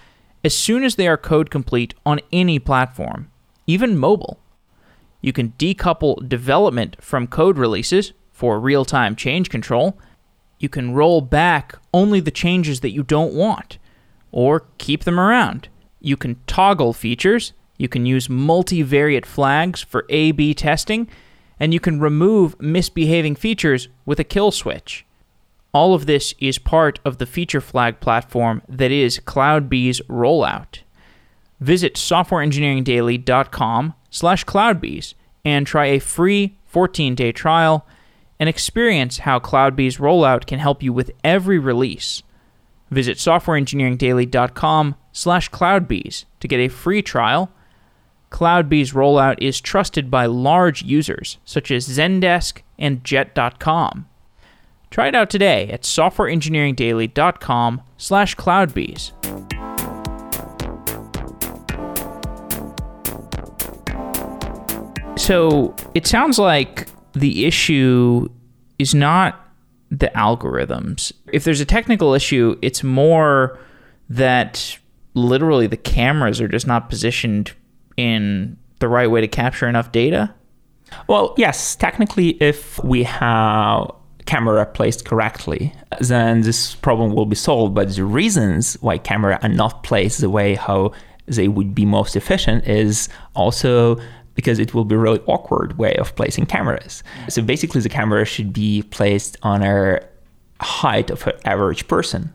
as 0.45 0.57
soon 0.57 0.85
as 0.85 0.95
they 0.95 1.09
are 1.09 1.17
code 1.17 1.51
complete 1.51 1.93
on 2.07 2.21
any 2.33 2.61
platform, 2.61 3.33
even 3.67 3.99
mobile. 3.99 4.39
You 5.21 5.33
can 5.33 5.55
decouple 5.59 6.29
development 6.29 6.99
from 7.01 7.27
code 7.27 7.59
releases 7.59 8.13
for 8.31 8.61
real 8.61 8.85
time 8.85 9.17
change 9.17 9.51
control. 9.51 9.99
You 10.63 10.71
can 10.71 10.95
roll 10.95 11.21
back 11.21 11.75
only 11.93 12.21
the 12.21 12.31
changes 12.31 12.81
that 12.81 12.93
you 12.93 13.03
don't 13.03 13.35
want, 13.35 13.77
or 14.31 14.65
keep 14.79 15.05
them 15.05 15.21
around 15.21 15.69
you 16.03 16.17
can 16.17 16.37
toggle 16.47 16.93
features, 16.93 17.53
you 17.79 17.89
can 17.89 18.05
use 18.05 18.29
multivariate 18.29 19.25
flags 19.25 19.81
for 19.81 20.05
A 20.09 20.33
B 20.33 20.53
testing, 20.53 21.09
and 21.59 21.73
you 21.73 21.81
can 21.81 22.01
remove 22.01 22.61
misbehaving 22.61 23.37
features 23.37 23.89
with 24.05 24.19
a 24.19 24.25
kill 24.25 24.51
switch. 24.51 25.07
All 25.73 25.95
of 25.95 26.07
this 26.07 26.35
is 26.39 26.59
part 26.59 26.99
of 27.05 27.19
the 27.19 27.25
feature 27.25 27.61
flag 27.61 28.01
platform 28.01 28.63
that 28.69 28.91
is 28.91 29.21
CloudBees 29.21 30.03
rollout. 30.07 30.81
Visit 31.61 31.95
softwareengineeringdaily.com 31.95 33.95
slash 34.11 34.45
cloudbees 34.45 35.15
and 35.45 35.67
try 35.67 35.87
a 35.87 36.01
free 36.01 36.57
14-day 36.73 37.33
trial 37.33 37.87
and 38.43 38.49
experience 38.49 39.19
how 39.19 39.39
CloudBees 39.39 40.01
rollout 40.01 40.47
can 40.47 40.59
help 40.59 40.83
you 40.83 40.93
with 40.93 41.13
every 41.23 41.61
release. 41.61 42.25
Visit 42.91 43.19
softwareengineeringdaily.com 43.19 44.97
slash 45.13 45.49
cloudbees 45.49 46.25
to 46.41 46.49
get 46.49 46.59
a 46.59 46.67
free 46.67 47.03
trial. 47.03 47.53
CloudBees 48.33 48.95
rollout 48.95 49.37
is 49.41 49.61
trusted 49.61 50.11
by 50.11 50.27
large 50.27 50.83
users 50.83 51.39
such 51.45 51.71
as 51.71 51.89
Zendesk 51.89 52.63
and 52.81 53.05
Jet.com. 53.05 54.09
Try 54.91 55.07
it 55.07 55.15
out 55.15 55.31
today 55.31 55.69
at 55.69 55.83
softwareengineeringdaily.com 55.83 57.83
slash 57.97 58.35
cloudbees. 58.35 59.13
So 65.17 65.77
it 65.95 66.09
sounds 66.09 66.41
like 66.41 66.89
the 67.15 67.47
issue 67.47 68.29
is 68.79 68.95
not 68.95 69.49
the 69.91 70.11
algorithms. 70.15 71.13
If 71.33 71.45
there's 71.45 71.61
a 71.61 71.67
technical 71.67 72.15
issue, 72.15 72.59
it's 72.63 72.83
more 72.83 73.59
that 74.09 74.79
literally 75.15 75.67
the 75.67 75.77
cameras 75.77 76.41
are 76.41 76.49
just 76.49 76.67
not 76.67 76.89
positioned 76.89 77.53
in 77.97 78.57
the 78.79 78.89
right 78.89 79.11
way 79.11 79.21
to 79.21 79.29
capture 79.29 79.69
enough 79.69 79.93
data. 79.93 80.35
Well, 81.07 81.35
yes, 81.37 81.77
technically, 81.77 82.31
if 82.43 82.83
we 82.83 83.03
have 83.05 83.91
camera 84.27 84.65
placed 84.67 85.05
correctly, 85.05 85.75
then 86.01 86.43
this 86.43 86.75
problem 86.77 87.15
will 87.15 87.27
be 87.27 87.37
solved. 87.37 87.75
But 87.75 87.95
the 87.95 88.05
reasons 88.05 88.75
why 88.81 88.99
camera 88.99 89.39
are 89.43 89.49
not 89.49 89.83
placed 89.83 90.21
the 90.21 90.31
way 90.31 90.55
how 90.55 90.93
they 91.27 91.49
would 91.49 91.75
be 91.75 91.87
most 91.87 92.17
efficient 92.17 92.67
is 92.67 93.09
also 93.35 94.01
because 94.35 94.59
it 94.59 94.75
will 94.75 94.85
be 94.85 94.95
a 94.95 94.99
really 94.99 95.21
awkward 95.27 95.79
way 95.79 95.95
of 95.97 96.15
placing 96.17 96.47
cameras. 96.47 97.03
So 97.29 97.43
basically, 97.43 97.81
the 97.81 97.89
camera 97.89 98.25
should 98.25 98.53
be 98.53 98.83
placed 98.83 99.37
on 99.43 99.63
a 99.63 100.01
height 100.61 101.11
of 101.11 101.27
an 101.27 101.35
average 101.45 101.89
person. 101.89 102.33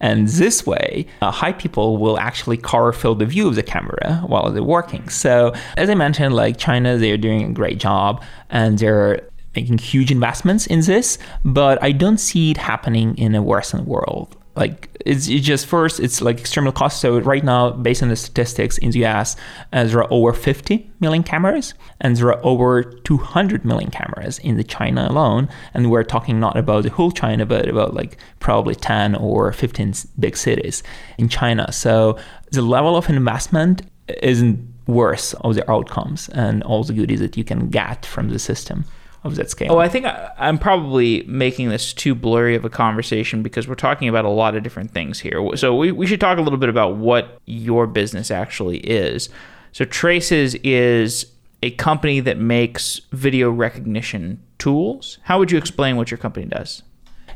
And 0.00 0.26
this 0.26 0.66
way, 0.66 1.06
uh, 1.22 1.30
high 1.30 1.52
people 1.52 1.96
will 1.96 2.18
actually 2.18 2.56
cover 2.56 2.92
fill 2.92 3.14
the 3.14 3.24
view 3.24 3.46
of 3.46 3.54
the 3.54 3.62
camera 3.62 4.22
while 4.26 4.50
they're 4.50 4.62
working. 4.62 5.08
So, 5.08 5.54
as 5.76 5.88
I 5.88 5.94
mentioned, 5.94 6.34
like 6.34 6.56
China, 6.56 6.98
they're 6.98 7.16
doing 7.16 7.44
a 7.44 7.52
great 7.52 7.78
job 7.78 8.22
and 8.50 8.78
they're 8.78 9.20
making 9.54 9.78
huge 9.78 10.10
investments 10.10 10.66
in 10.66 10.80
this, 10.80 11.18
but 11.44 11.80
I 11.82 11.92
don't 11.92 12.18
see 12.18 12.50
it 12.50 12.56
happening 12.56 13.16
in 13.16 13.34
a 13.34 13.42
Western 13.42 13.84
world 13.84 14.36
like 14.54 14.90
it's, 15.04 15.26
just 15.26 15.66
first 15.66 15.98
it's 15.98 16.20
like 16.20 16.40
extremely 16.40 16.72
cost. 16.72 17.00
So 17.00 17.18
right 17.20 17.42
now 17.42 17.70
based 17.70 18.02
on 18.02 18.08
the 18.08 18.16
statistics 18.16 18.78
in 18.78 18.90
the 18.90 19.06
us 19.06 19.36
uh, 19.72 19.84
there 19.84 19.98
are 19.98 20.12
over 20.12 20.32
50 20.32 20.90
million 21.00 21.22
cameras 21.22 21.74
and 22.00 22.16
there 22.16 22.28
are 22.28 22.44
over 22.44 22.82
200 22.82 23.64
million 23.64 23.90
cameras 23.90 24.38
in 24.40 24.56
the 24.56 24.64
china 24.64 25.06
alone. 25.08 25.48
And 25.74 25.90
we're 25.90 26.04
talking 26.04 26.38
not 26.38 26.56
about 26.56 26.82
the 26.82 26.90
whole 26.90 27.10
china 27.10 27.46
but 27.46 27.68
about 27.68 27.94
like 27.94 28.18
probably 28.40 28.74
10 28.74 29.14
or 29.14 29.52
15 29.52 29.94
big 30.18 30.36
cities 30.36 30.82
in 31.18 31.28
china. 31.28 31.72
So 31.72 32.18
the 32.50 32.62
level 32.62 32.96
of 32.96 33.08
investment 33.08 33.82
isn't 34.22 34.68
worse 34.86 35.32
of 35.34 35.54
the 35.54 35.70
outcomes 35.70 36.28
and 36.30 36.62
all 36.64 36.84
the 36.84 36.92
goodies 36.92 37.20
that 37.20 37.36
you 37.36 37.44
can 37.44 37.70
get 37.70 38.04
from 38.04 38.28
the 38.28 38.38
system 38.38 38.84
of 39.24 39.36
that 39.36 39.50
scale. 39.50 39.72
Oh, 39.72 39.78
I 39.78 39.88
think 39.88 40.06
I, 40.06 40.32
am 40.38 40.58
probably 40.58 41.22
making 41.26 41.68
this 41.68 41.92
too 41.92 42.14
blurry 42.14 42.54
of 42.54 42.64
a 42.64 42.70
conversation 42.70 43.42
because 43.42 43.68
we're 43.68 43.74
talking 43.74 44.08
about 44.08 44.24
a 44.24 44.30
lot 44.30 44.56
of 44.56 44.62
different 44.62 44.90
things 44.90 45.20
here. 45.20 45.40
So 45.56 45.76
we, 45.76 45.92
we 45.92 46.06
should 46.06 46.20
talk 46.20 46.38
a 46.38 46.42
little 46.42 46.58
bit 46.58 46.68
about 46.68 46.96
what 46.96 47.40
your 47.46 47.86
business 47.86 48.30
actually 48.30 48.78
is. 48.78 49.28
So 49.72 49.84
Traces 49.84 50.54
is 50.56 51.26
a 51.62 51.70
company 51.72 52.20
that 52.20 52.38
makes 52.38 53.00
video 53.12 53.50
recognition 53.50 54.42
tools. 54.58 55.18
How 55.22 55.38
would 55.38 55.52
you 55.52 55.58
explain 55.58 55.96
what 55.96 56.10
your 56.10 56.18
company 56.18 56.46
does? 56.46 56.82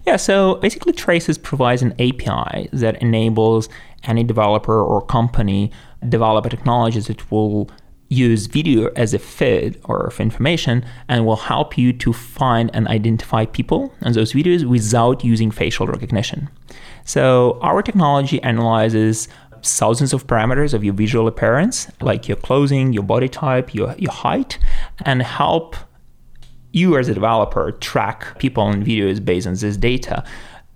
Yeah, 0.06 0.16
so 0.16 0.56
basically 0.56 0.92
Traces 0.92 1.38
provides 1.38 1.82
an 1.82 1.92
API 1.92 2.68
that 2.72 3.00
enables 3.02 3.68
any 4.04 4.24
developer 4.24 4.80
or 4.80 5.04
company 5.04 5.72
develop 6.08 6.46
a 6.46 6.50
technology 6.50 7.00
that 7.00 7.30
will 7.30 7.70
use 8.08 8.46
video 8.46 8.88
as 8.94 9.14
a 9.14 9.18
feed 9.18 9.80
or 9.84 10.06
of 10.06 10.20
information 10.20 10.84
and 11.08 11.26
will 11.26 11.36
help 11.36 11.76
you 11.76 11.92
to 11.92 12.12
find 12.12 12.70
and 12.72 12.86
identify 12.88 13.44
people 13.46 13.92
in 14.02 14.12
those 14.12 14.32
videos 14.32 14.64
without 14.64 15.24
using 15.24 15.50
facial 15.50 15.86
recognition. 15.86 16.48
So 17.04 17.58
our 17.62 17.82
technology 17.82 18.42
analyzes 18.42 19.28
thousands 19.62 20.12
of 20.12 20.26
parameters 20.26 20.74
of 20.74 20.84
your 20.84 20.94
visual 20.94 21.26
appearance, 21.26 21.90
like 22.00 22.28
your 22.28 22.36
clothing, 22.36 22.92
your 22.92 23.02
body 23.02 23.28
type, 23.28 23.74
your, 23.74 23.94
your 23.98 24.12
height, 24.12 24.58
and 25.04 25.22
help 25.22 25.76
you 26.72 26.96
as 26.98 27.08
a 27.08 27.14
developer 27.14 27.72
track 27.72 28.38
people 28.38 28.70
in 28.70 28.84
videos 28.84 29.24
based 29.24 29.46
on 29.46 29.54
this 29.54 29.76
data. 29.76 30.22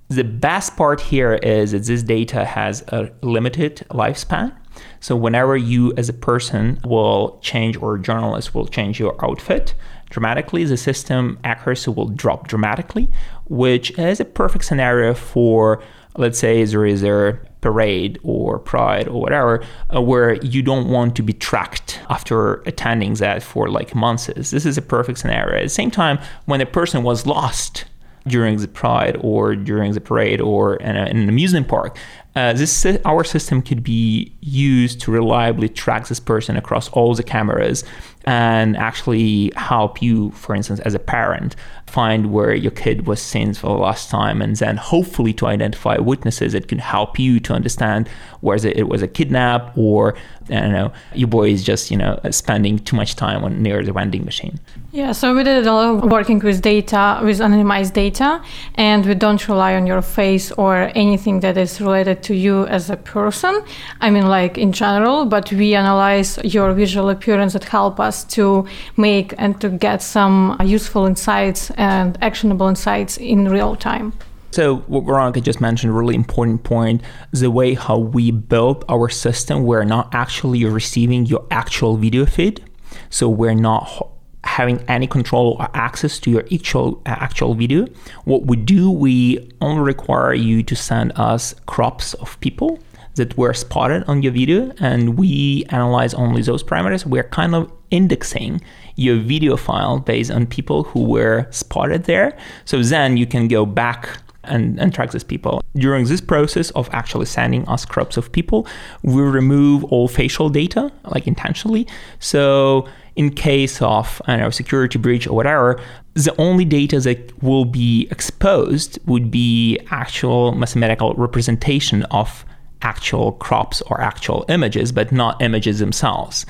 The 0.08 0.24
best 0.24 0.76
part 0.76 1.00
here 1.00 1.34
is 1.34 1.72
that 1.72 1.84
this 1.84 2.02
data 2.02 2.44
has 2.44 2.82
a 2.88 3.10
limited 3.22 3.86
lifespan. 3.90 4.52
So 5.00 5.16
whenever 5.16 5.56
you 5.56 5.92
as 5.96 6.08
a 6.08 6.12
person 6.12 6.78
will 6.84 7.38
change 7.42 7.76
or 7.78 7.96
a 7.96 8.00
journalist 8.00 8.54
will 8.54 8.66
change 8.66 9.00
your 9.00 9.16
outfit 9.24 9.74
dramatically, 10.10 10.64
the 10.64 10.76
system 10.76 11.38
accuracy 11.42 11.90
will 11.90 12.08
drop 12.08 12.48
dramatically, 12.48 13.08
which 13.46 13.98
is 13.98 14.20
a 14.20 14.24
perfect 14.24 14.64
scenario 14.64 15.14
for 15.14 15.82
let's 16.16 16.38
say 16.38 16.64
there 16.64 16.84
is 16.84 17.02
a 17.02 17.38
parade 17.60 18.18
or 18.22 18.58
pride 18.58 19.06
or 19.06 19.20
whatever 19.20 19.64
uh, 19.94 20.00
where 20.00 20.34
you 20.44 20.62
don't 20.62 20.88
want 20.88 21.14
to 21.16 21.22
be 21.22 21.32
tracked 21.32 22.00
after 22.08 22.54
attending 22.62 23.14
that 23.14 23.42
for 23.42 23.68
like 23.68 23.94
months. 23.94 24.26
This 24.26 24.66
is 24.66 24.78
a 24.78 24.82
perfect 24.82 25.18
scenario. 25.18 25.58
At 25.58 25.64
the 25.64 25.68
same 25.68 25.90
time 25.90 26.18
when 26.46 26.60
a 26.60 26.66
person 26.66 27.02
was 27.02 27.26
lost 27.26 27.84
during 28.26 28.58
the 28.58 28.68
pride 28.68 29.16
or 29.20 29.56
during 29.56 29.92
the 29.92 30.00
parade 30.00 30.40
or 30.40 30.76
in, 30.76 30.96
a, 30.96 31.06
in 31.06 31.16
an 31.18 31.28
amusement 31.28 31.68
park 31.68 31.96
uh, 32.36 32.52
this 32.52 32.86
our 33.04 33.24
system 33.24 33.60
could 33.60 33.82
be 33.82 34.32
used 34.40 35.00
to 35.00 35.10
reliably 35.10 35.68
track 35.68 36.06
this 36.06 36.20
person 36.20 36.56
across 36.56 36.88
all 36.90 37.14
the 37.14 37.24
cameras 37.24 37.82
and 38.24 38.76
actually 38.76 39.50
help 39.56 40.00
you, 40.00 40.30
for 40.32 40.54
instance, 40.54 40.78
as 40.80 40.94
a 40.94 40.98
parent, 40.98 41.56
find 41.86 42.32
where 42.32 42.54
your 42.54 42.70
kid 42.70 43.06
was 43.06 43.20
seen 43.20 43.52
for 43.54 43.66
the 43.68 43.82
last 43.82 44.10
time 44.10 44.40
and 44.40 44.54
then 44.56 44.76
hopefully 44.76 45.32
to 45.32 45.46
identify 45.46 45.96
witnesses 45.96 46.52
that 46.52 46.68
can 46.68 46.78
help 46.78 47.18
you 47.18 47.40
to 47.40 47.52
understand 47.52 48.08
whether 48.42 48.68
it 48.68 48.88
was 48.88 49.02
a 49.02 49.08
kidnap 49.08 49.76
or 49.76 50.14
I 50.50 50.60
don't 50.60 50.72
know, 50.72 50.92
your 51.14 51.28
boy 51.28 51.50
is 51.50 51.64
just, 51.64 51.90
you 51.90 51.96
know, 51.96 52.20
spending 52.30 52.78
too 52.78 52.94
much 52.94 53.16
time 53.16 53.42
on 53.42 53.60
near 53.60 53.82
the 53.82 53.92
vending 53.92 54.24
machine. 54.24 54.60
Yeah, 54.92 55.12
so 55.12 55.36
we 55.36 55.44
did 55.44 55.68
a 55.68 55.72
lot 55.72 56.04
of 56.04 56.10
working 56.10 56.40
with 56.40 56.62
data, 56.62 57.20
with 57.22 57.38
anonymized 57.38 57.92
data, 57.92 58.42
and 58.74 59.06
we 59.06 59.14
don't 59.14 59.46
rely 59.46 59.76
on 59.76 59.86
your 59.86 60.02
face 60.02 60.50
or 60.52 60.90
anything 60.96 61.38
that 61.40 61.56
is 61.56 61.80
related 61.80 62.24
to 62.24 62.34
you 62.34 62.66
as 62.66 62.90
a 62.90 62.96
person. 62.96 63.62
I 64.00 64.10
mean, 64.10 64.26
like 64.26 64.58
in 64.58 64.72
general, 64.72 65.26
but 65.26 65.52
we 65.52 65.76
analyze 65.76 66.40
your 66.42 66.72
visual 66.72 67.08
appearance 67.08 67.52
that 67.52 67.62
help 67.62 68.00
us 68.00 68.24
to 68.34 68.66
make 68.96 69.32
and 69.38 69.60
to 69.60 69.68
get 69.68 70.02
some 70.02 70.56
useful 70.64 71.06
insights 71.06 71.70
and 71.76 72.18
actionable 72.20 72.66
insights 72.66 73.16
in 73.16 73.48
real 73.48 73.76
time. 73.76 74.12
So 74.50 74.78
what 74.88 75.04
Veronica 75.04 75.40
just 75.40 75.60
mentioned, 75.60 75.96
really 75.96 76.16
important 76.16 76.64
point, 76.64 77.02
the 77.30 77.52
way 77.52 77.74
how 77.74 77.96
we 77.96 78.32
build 78.32 78.84
our 78.88 79.08
system, 79.08 79.62
we're 79.62 79.84
not 79.84 80.12
actually 80.12 80.64
receiving 80.64 81.26
your 81.26 81.46
actual 81.52 81.96
video 81.96 82.26
feed. 82.26 82.64
So 83.08 83.28
we're 83.28 83.54
not 83.54 84.09
having 84.44 84.82
any 84.88 85.06
control 85.06 85.56
or 85.58 85.68
access 85.74 86.18
to 86.20 86.30
your 86.30 86.44
actual 86.52 87.02
uh, 87.06 87.10
actual 87.10 87.54
video. 87.54 87.86
What 88.24 88.46
we 88.46 88.56
do, 88.56 88.90
we 88.90 89.50
only 89.60 89.82
require 89.82 90.34
you 90.34 90.62
to 90.62 90.74
send 90.74 91.12
us 91.16 91.54
crops 91.66 92.14
of 92.14 92.40
people 92.40 92.78
that 93.16 93.36
were 93.36 93.52
spotted 93.52 94.04
on 94.04 94.22
your 94.22 94.32
video, 94.32 94.72
and 94.78 95.18
we 95.18 95.64
analyze 95.68 96.14
only 96.14 96.42
those 96.42 96.62
parameters. 96.62 97.04
We're 97.04 97.24
kind 97.24 97.54
of 97.54 97.70
indexing 97.90 98.60
your 98.96 99.16
video 99.16 99.56
file 99.56 99.98
based 99.98 100.30
on 100.30 100.46
people 100.46 100.84
who 100.84 101.04
were 101.04 101.46
spotted 101.50 102.04
there. 102.04 102.36
So 102.64 102.82
then 102.82 103.16
you 103.16 103.26
can 103.26 103.48
go 103.48 103.66
back 103.66 104.18
and, 104.44 104.80
and 104.80 104.94
track 104.94 105.10
these 105.12 105.24
people. 105.24 105.62
During 105.76 106.06
this 106.06 106.20
process 106.20 106.70
of 106.70 106.88
actually 106.92 107.26
sending 107.26 107.66
us 107.68 107.84
crops 107.84 108.16
of 108.16 108.32
people, 108.32 108.66
we 109.02 109.22
remove 109.22 109.84
all 109.84 110.08
facial 110.08 110.48
data, 110.48 110.90
like 111.04 111.26
intentionally. 111.26 111.86
So 112.18 112.88
in 113.16 113.30
case 113.30 113.82
of 113.82 114.22
I 114.26 114.36
know 114.36 114.50
security 114.50 114.98
breach 114.98 115.26
or 115.26 115.34
whatever, 115.34 115.80
the 116.14 116.34
only 116.40 116.64
data 116.64 117.00
that 117.00 117.42
will 117.42 117.64
be 117.64 118.08
exposed 118.10 118.98
would 119.06 119.30
be 119.30 119.78
actual 119.90 120.52
mathematical 120.52 121.14
representation 121.14 122.04
of 122.04 122.44
actual 122.82 123.32
crops 123.32 123.82
or 123.82 124.00
actual 124.00 124.44
images, 124.48 124.90
but 124.90 125.12
not 125.12 125.40
images 125.42 125.80
themselves 125.80 126.46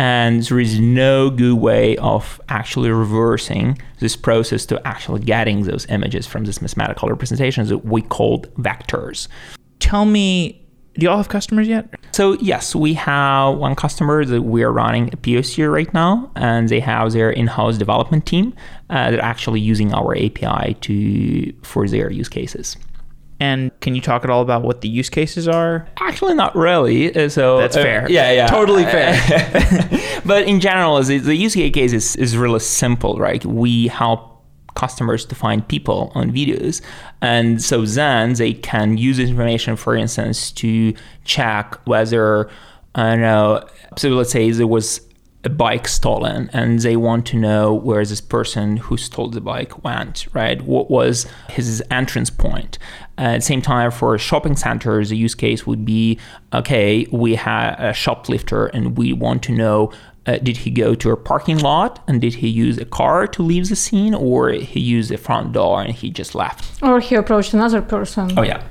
and 0.00 0.42
there 0.44 0.58
is 0.58 0.80
no 0.80 1.28
good 1.28 1.58
way 1.58 1.94
of 1.98 2.40
actually 2.48 2.90
reversing 2.90 3.78
this 3.98 4.16
process 4.16 4.64
to 4.64 4.80
actually 4.88 5.20
getting 5.20 5.64
those 5.64 5.84
images 5.90 6.26
from 6.26 6.46
these 6.46 6.62
mathematical 6.62 7.10
representations 7.10 7.68
that 7.68 7.84
we 7.84 8.00
called 8.00 8.52
vectors. 8.54 9.28
Tell 9.78 10.06
me, 10.06 10.66
do 10.94 11.04
you 11.04 11.10
all 11.10 11.18
have 11.18 11.28
customers 11.28 11.68
yet? 11.68 11.94
So 12.12 12.32
yes, 12.40 12.74
we 12.74 12.94
have 12.94 13.58
one 13.58 13.74
customer 13.74 14.24
that 14.24 14.40
we 14.40 14.62
are 14.62 14.72
running 14.72 15.08
a 15.12 15.18
POC 15.18 15.70
right 15.70 15.92
now, 15.92 16.32
and 16.34 16.70
they 16.70 16.80
have 16.80 17.12
their 17.12 17.30
in-house 17.30 17.76
development 17.76 18.24
team 18.24 18.54
uh, 18.88 19.10
that 19.10 19.20
are 19.20 19.22
actually 19.22 19.60
using 19.60 19.92
our 19.92 20.16
API 20.16 20.78
to 20.80 21.52
for 21.62 21.86
their 21.86 22.10
use 22.10 22.30
cases. 22.30 22.78
And 23.40 23.78
can 23.80 23.94
you 23.94 24.02
talk 24.02 24.22
at 24.22 24.30
all 24.30 24.42
about 24.42 24.62
what 24.62 24.82
the 24.82 24.88
use 24.88 25.08
cases 25.08 25.48
are? 25.48 25.88
Actually, 25.98 26.34
not 26.34 26.54
really. 26.54 27.14
Uh, 27.14 27.30
so 27.30 27.58
that's 27.58 27.76
uh, 27.76 27.82
fair. 27.82 28.10
Yeah, 28.10 28.30
yeah, 28.30 28.46
totally 28.46 28.84
fair. 28.84 29.14
but 30.26 30.46
in 30.46 30.60
general, 30.60 31.02
the, 31.02 31.18
the 31.18 31.34
use 31.34 31.54
case 31.54 31.94
is, 31.94 32.16
is 32.16 32.36
really 32.36 32.60
simple, 32.60 33.16
right? 33.16 33.42
We 33.44 33.88
help 33.88 34.30
customers 34.74 35.24
to 35.26 35.34
find 35.34 35.66
people 35.66 36.12
on 36.14 36.30
videos. 36.30 36.80
And 37.22 37.62
so 37.62 37.84
then 37.84 38.34
they 38.34 38.52
can 38.52 38.98
use 38.98 39.16
this 39.16 39.30
information, 39.30 39.76
for 39.76 39.96
instance, 39.96 40.52
to 40.52 40.94
check 41.24 41.74
whether, 41.86 42.50
I 42.94 43.10
don't 43.10 43.20
know, 43.20 43.66
so 43.96 44.10
let's 44.10 44.30
say 44.30 44.50
there 44.50 44.66
was 44.66 45.00
a 45.42 45.48
bike 45.48 45.88
stolen 45.88 46.50
and 46.52 46.80
they 46.80 46.96
want 46.96 47.26
to 47.26 47.36
know 47.36 47.72
where 47.72 48.04
this 48.04 48.20
person 48.20 48.76
who 48.76 48.96
stole 48.96 49.30
the 49.30 49.40
bike 49.40 49.82
went, 49.82 50.26
right? 50.34 50.60
What 50.62 50.90
was 50.90 51.26
his 51.48 51.82
entrance 51.90 52.28
point? 52.30 52.78
At 53.20 53.36
the 53.36 53.40
same 53.42 53.60
time, 53.60 53.90
for 53.90 54.16
shopping 54.16 54.56
centers, 54.56 55.10
the 55.10 55.16
use 55.16 55.34
case 55.34 55.66
would 55.66 55.84
be 55.84 56.18
okay, 56.54 57.06
we 57.12 57.34
had 57.34 57.76
a 57.78 57.92
shoplifter 57.92 58.66
and 58.68 58.96
we 58.96 59.12
want 59.12 59.42
to 59.42 59.52
know 59.52 59.92
uh, 60.26 60.38
did 60.38 60.56
he 60.58 60.70
go 60.70 60.94
to 60.94 61.10
a 61.10 61.16
parking 61.16 61.58
lot 61.58 62.02
and 62.08 62.20
did 62.20 62.34
he 62.34 62.48
use 62.48 62.78
a 62.78 62.84
car 62.84 63.26
to 63.26 63.42
leave 63.42 63.68
the 63.68 63.76
scene 63.76 64.14
or 64.14 64.50
he 64.50 64.80
used 64.80 65.10
the 65.10 65.18
front 65.18 65.52
door 65.52 65.82
and 65.82 65.94
he 65.94 66.10
just 66.10 66.34
left? 66.34 66.82
Or 66.82 67.00
he 67.00 67.14
approached 67.14 67.52
another 67.52 67.82
person. 67.82 68.38
Oh, 68.38 68.42
yeah. 68.42 68.62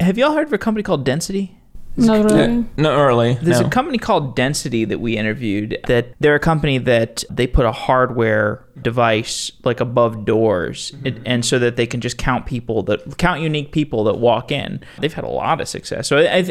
Have 0.00 0.16
you 0.16 0.24
all 0.24 0.34
heard 0.34 0.46
of 0.46 0.52
a 0.52 0.58
company 0.58 0.82
called 0.82 1.04
Density? 1.04 1.58
Not 1.96 2.24
really. 2.24 2.66
not 2.76 2.96
really. 2.96 3.34
There's 3.34 3.60
no. 3.60 3.66
a 3.66 3.70
company 3.70 3.98
called 3.98 4.34
Density 4.34 4.84
that 4.86 5.00
we 5.00 5.16
interviewed 5.16 5.78
that 5.86 6.14
they're 6.20 6.34
a 6.34 6.40
company 6.40 6.78
that 6.78 7.24
they 7.30 7.46
put 7.46 7.66
a 7.66 7.72
hardware 7.72 8.64
device 8.80 9.52
like 9.64 9.80
above 9.80 10.24
doors 10.24 10.92
mm-hmm. 10.92 11.22
and 11.26 11.44
so 11.44 11.58
that 11.58 11.76
they 11.76 11.86
can 11.86 12.00
just 12.00 12.16
count 12.16 12.46
people 12.46 12.82
that 12.84 13.18
count 13.18 13.42
unique 13.42 13.72
people 13.72 14.04
that 14.04 14.18
walk 14.18 14.50
in. 14.50 14.80
They've 14.98 15.12
had 15.12 15.24
a 15.24 15.28
lot 15.28 15.60
of 15.60 15.68
success. 15.68 16.08
So 16.08 16.18
I, 16.18 16.38
I 16.38 16.42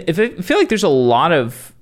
feel 0.41 0.57
like 0.57 0.69
there's 0.69 0.83
a 0.83 0.89
lot 0.89 1.31
of 1.31 1.73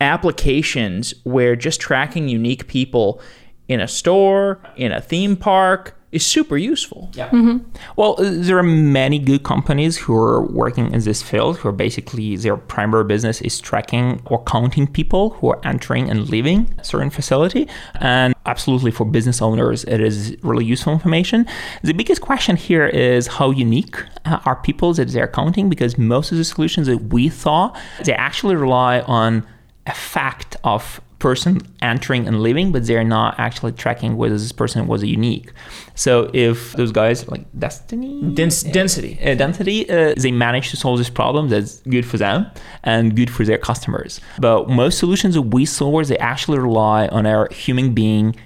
applications 0.00 1.14
where 1.24 1.56
just 1.56 1.80
tracking 1.80 2.28
unique 2.28 2.68
people 2.68 3.20
in 3.68 3.80
a 3.80 3.88
store, 3.88 4.60
in 4.76 4.92
a 4.92 5.00
theme 5.00 5.36
park, 5.36 5.97
is 6.10 6.24
super 6.24 6.56
useful. 6.56 7.10
Yeah. 7.12 7.28
Mm-hmm. 7.28 7.68
Well, 7.96 8.14
uh, 8.18 8.30
there 8.30 8.56
are 8.58 8.62
many 8.62 9.18
good 9.18 9.42
companies 9.42 9.98
who 9.98 10.16
are 10.16 10.42
working 10.42 10.92
in 10.92 11.00
this 11.00 11.22
field 11.22 11.58
who 11.58 11.68
are 11.68 11.72
basically 11.72 12.36
their 12.36 12.56
primary 12.56 13.04
business 13.04 13.42
is 13.42 13.60
tracking 13.60 14.22
or 14.26 14.42
counting 14.44 14.86
people 14.86 15.30
who 15.30 15.50
are 15.50 15.60
entering 15.64 16.08
and 16.08 16.28
leaving 16.30 16.74
a 16.78 16.84
certain 16.84 17.10
facility. 17.10 17.68
And 18.00 18.34
absolutely 18.46 18.90
for 18.90 19.04
business 19.04 19.42
owners, 19.42 19.84
it 19.84 20.00
is 20.00 20.36
really 20.42 20.64
useful 20.64 20.94
information. 20.94 21.46
The 21.82 21.92
biggest 21.92 22.22
question 22.22 22.56
here 22.56 22.86
is 22.86 23.26
how 23.26 23.50
unique 23.50 23.96
uh, 24.24 24.40
are 24.46 24.56
people 24.56 24.94
that 24.94 25.08
they're 25.08 25.28
counting 25.28 25.68
because 25.68 25.98
most 25.98 26.32
of 26.32 26.38
the 26.38 26.44
solutions 26.44 26.86
that 26.86 27.12
we 27.12 27.28
thought, 27.28 27.78
they 28.04 28.14
actually 28.14 28.56
rely 28.56 29.00
on 29.00 29.46
a 29.86 29.94
fact 29.94 30.56
of 30.64 31.02
person 31.18 31.60
entering 31.82 32.26
and 32.28 32.40
leaving, 32.42 32.70
but 32.72 32.86
they're 32.86 33.04
not 33.04 33.38
actually 33.38 33.72
tracking 33.72 34.16
whether 34.16 34.36
this 34.36 34.52
person 34.52 34.86
was 34.86 35.02
unique. 35.02 35.52
So 35.94 36.30
if 36.32 36.72
those 36.74 36.92
guys 36.92 37.28
like 37.28 37.44
Destiny, 37.58 38.22
Dens- 38.34 38.62
density, 38.62 39.18
uh, 39.22 39.34
density, 39.34 39.88
uh, 39.90 40.14
they 40.16 40.30
manage 40.30 40.70
to 40.70 40.76
solve 40.76 40.98
this 40.98 41.10
problem. 41.10 41.48
That's 41.48 41.80
good 41.80 42.06
for 42.06 42.18
them 42.18 42.46
and 42.84 43.16
good 43.16 43.30
for 43.30 43.44
their 43.44 43.58
customers. 43.58 44.20
But 44.38 44.68
most 44.68 44.98
solutions 44.98 45.34
that 45.34 45.42
we 45.42 45.64
source, 45.64 46.08
they 46.08 46.18
actually 46.18 46.58
rely 46.58 47.08
on 47.08 47.26
our 47.26 47.48
human 47.52 47.94
being 47.94 48.36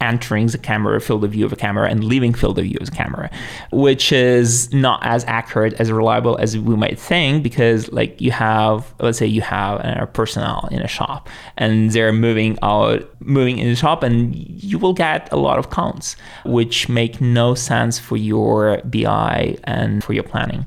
entering 0.00 0.46
the 0.48 0.58
camera 0.58 1.00
field 1.00 1.24
of 1.24 1.32
view 1.32 1.46
of 1.46 1.52
a 1.52 1.56
camera 1.56 1.88
and 1.88 2.04
leaving 2.04 2.34
field 2.34 2.58
of 2.58 2.64
view 2.64 2.76
of 2.80 2.90
the 2.90 2.94
camera 2.94 3.30
which 3.72 4.12
is 4.12 4.72
not 4.72 5.00
as 5.02 5.24
accurate 5.24 5.72
as 5.74 5.90
reliable 5.90 6.36
as 6.38 6.58
we 6.58 6.76
might 6.76 6.98
think 6.98 7.42
because 7.42 7.90
like 7.92 8.20
you 8.20 8.30
have 8.30 8.94
let's 9.00 9.18
say 9.18 9.26
you 9.26 9.40
have 9.40 9.80
a 9.80 10.06
personnel 10.06 10.68
in 10.70 10.80
a 10.82 10.88
shop 10.88 11.28
and 11.56 11.90
they're 11.92 12.12
moving 12.12 12.58
out 12.62 13.08
moving 13.20 13.58
in 13.58 13.68
the 13.68 13.76
shop 13.76 14.02
and 14.02 14.34
you 14.34 14.78
will 14.78 14.92
get 14.92 15.30
a 15.32 15.36
lot 15.36 15.58
of 15.58 15.70
counts 15.70 16.16
which 16.44 16.88
make 16.88 17.20
no 17.20 17.54
sense 17.54 17.98
for 17.98 18.16
your 18.16 18.80
bi 18.84 19.56
and 19.64 20.02
for 20.02 20.12
your 20.12 20.22
planning. 20.22 20.66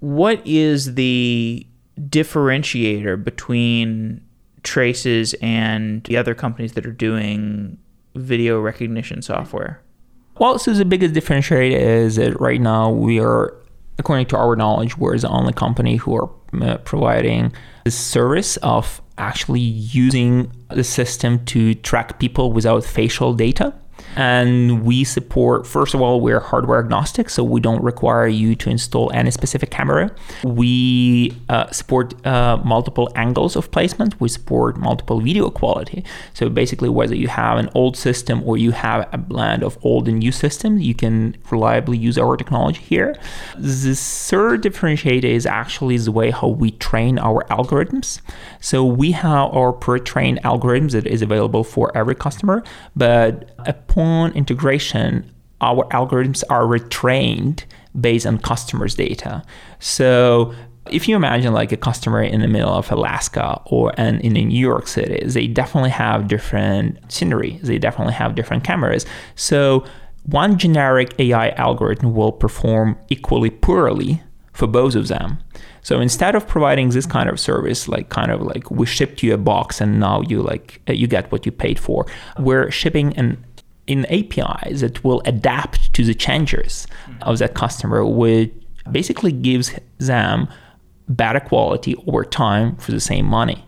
What 0.00 0.46
is 0.46 0.94
the 0.94 1.66
differentiator 2.08 3.22
between 3.22 4.22
traces 4.62 5.34
and 5.42 6.04
the 6.04 6.16
other 6.16 6.34
companies 6.34 6.72
that 6.74 6.86
are 6.86 6.92
doing 6.92 7.78
video 8.20 8.60
recognition 8.60 9.22
software? 9.22 9.80
Well, 10.38 10.58
so 10.58 10.72
the 10.72 10.84
biggest 10.84 11.14
differentiator 11.14 11.78
is 11.78 12.16
that 12.16 12.40
right 12.40 12.60
now 12.60 12.90
we 12.90 13.20
are, 13.20 13.54
according 13.98 14.26
to 14.26 14.36
our 14.36 14.56
knowledge, 14.56 14.96
we're 14.96 15.18
the 15.18 15.28
only 15.28 15.52
company 15.52 15.96
who 15.96 16.16
are 16.16 16.30
uh, 16.62 16.78
providing 16.78 17.52
the 17.84 17.90
service 17.90 18.56
of 18.58 19.02
actually 19.18 19.60
using 19.60 20.50
the 20.70 20.84
system 20.84 21.44
to 21.44 21.74
track 21.74 22.18
people 22.18 22.52
without 22.52 22.84
facial 22.84 23.34
data. 23.34 23.74
And 24.20 24.84
we 24.84 25.04
support, 25.04 25.66
first 25.66 25.94
of 25.94 26.02
all, 26.02 26.20
we're 26.20 26.40
hardware 26.40 26.78
agnostic, 26.78 27.30
so 27.30 27.42
we 27.42 27.58
don't 27.58 27.82
require 27.82 28.26
you 28.26 28.54
to 28.56 28.68
install 28.68 29.10
any 29.14 29.30
specific 29.30 29.70
camera. 29.70 30.14
We 30.44 31.34
uh, 31.48 31.70
support 31.70 32.06
uh, 32.26 32.58
multiple 32.62 33.10
angles 33.16 33.56
of 33.56 33.70
placement. 33.70 34.20
We 34.20 34.28
support 34.28 34.76
multiple 34.76 35.22
video 35.22 35.48
quality. 35.48 36.04
So 36.34 36.50
basically, 36.50 36.90
whether 36.90 37.14
you 37.14 37.28
have 37.28 37.56
an 37.56 37.70
old 37.74 37.96
system 37.96 38.42
or 38.46 38.58
you 38.58 38.72
have 38.72 39.08
a 39.10 39.16
blend 39.16 39.62
of 39.62 39.78
old 39.82 40.06
and 40.06 40.18
new 40.18 40.32
systems, 40.32 40.82
you 40.82 40.94
can 40.94 41.34
reliably 41.50 41.96
use 41.96 42.18
our 42.18 42.36
technology 42.36 42.82
here. 42.82 43.16
The 43.56 43.94
third 43.94 44.62
differentiator 44.62 45.24
is 45.24 45.46
actually 45.46 45.96
the 45.96 46.12
way 46.12 46.30
how 46.30 46.48
we 46.48 46.72
train 46.72 47.18
our 47.18 47.42
algorithms. 47.44 48.20
So 48.60 48.84
we 48.84 49.12
have 49.12 49.54
our 49.54 49.72
pre-trained 49.72 50.42
algorithms 50.42 50.92
that 50.92 51.06
is 51.06 51.22
available 51.22 51.64
for 51.64 51.90
every 51.96 52.16
customer, 52.16 52.62
but 52.94 53.54
upon 53.64 54.09
integration, 54.34 55.30
our 55.60 55.84
algorithms 55.88 56.42
are 56.48 56.64
retrained 56.64 57.64
based 57.98 58.26
on 58.26 58.38
customers' 58.38 58.94
data. 58.94 59.42
So 59.78 60.54
if 60.90 61.08
you 61.08 61.16
imagine 61.16 61.52
like 61.52 61.72
a 61.72 61.76
customer 61.76 62.22
in 62.22 62.40
the 62.40 62.48
middle 62.48 62.72
of 62.72 62.90
Alaska 62.90 63.60
or 63.66 63.92
and 63.96 64.20
in 64.22 64.32
New 64.32 64.58
York 64.58 64.86
City, 64.88 65.24
they 65.26 65.46
definitely 65.46 65.90
have 65.90 66.28
different 66.28 67.12
scenery. 67.12 67.58
They 67.62 67.78
definitely 67.78 68.14
have 68.14 68.34
different 68.34 68.64
cameras. 68.64 69.06
So 69.34 69.84
one 70.24 70.58
generic 70.58 71.14
AI 71.18 71.50
algorithm 71.50 72.14
will 72.14 72.32
perform 72.32 72.98
equally 73.08 73.50
poorly 73.50 74.22
for 74.52 74.66
both 74.66 74.94
of 74.94 75.08
them. 75.08 75.38
So 75.82 76.00
instead 76.00 76.34
of 76.34 76.46
providing 76.46 76.90
this 76.90 77.06
kind 77.06 77.28
of 77.28 77.40
service, 77.40 77.88
like 77.88 78.10
kind 78.10 78.30
of 78.30 78.42
like 78.42 78.70
we 78.70 78.86
shipped 78.86 79.22
you 79.22 79.32
a 79.32 79.38
box 79.38 79.80
and 79.80 79.98
now 79.98 80.20
you 80.22 80.42
like 80.42 80.80
you 80.86 81.06
get 81.06 81.32
what 81.32 81.46
you 81.46 81.52
paid 81.52 81.78
for, 81.78 82.06
we're 82.38 82.70
shipping 82.70 83.16
an 83.16 83.42
in 83.90 84.06
APIs 84.06 84.82
that 84.82 85.02
will 85.02 85.20
adapt 85.24 85.92
to 85.94 86.04
the 86.04 86.14
changes 86.14 86.86
of 87.22 87.38
that 87.38 87.54
customer, 87.54 88.06
which 88.06 88.52
basically 88.92 89.32
gives 89.32 89.74
them 89.98 90.48
better 91.08 91.40
quality 91.40 91.96
over 92.06 92.24
time 92.24 92.76
for 92.76 92.92
the 92.92 93.00
same 93.00 93.26
money. 93.26 93.64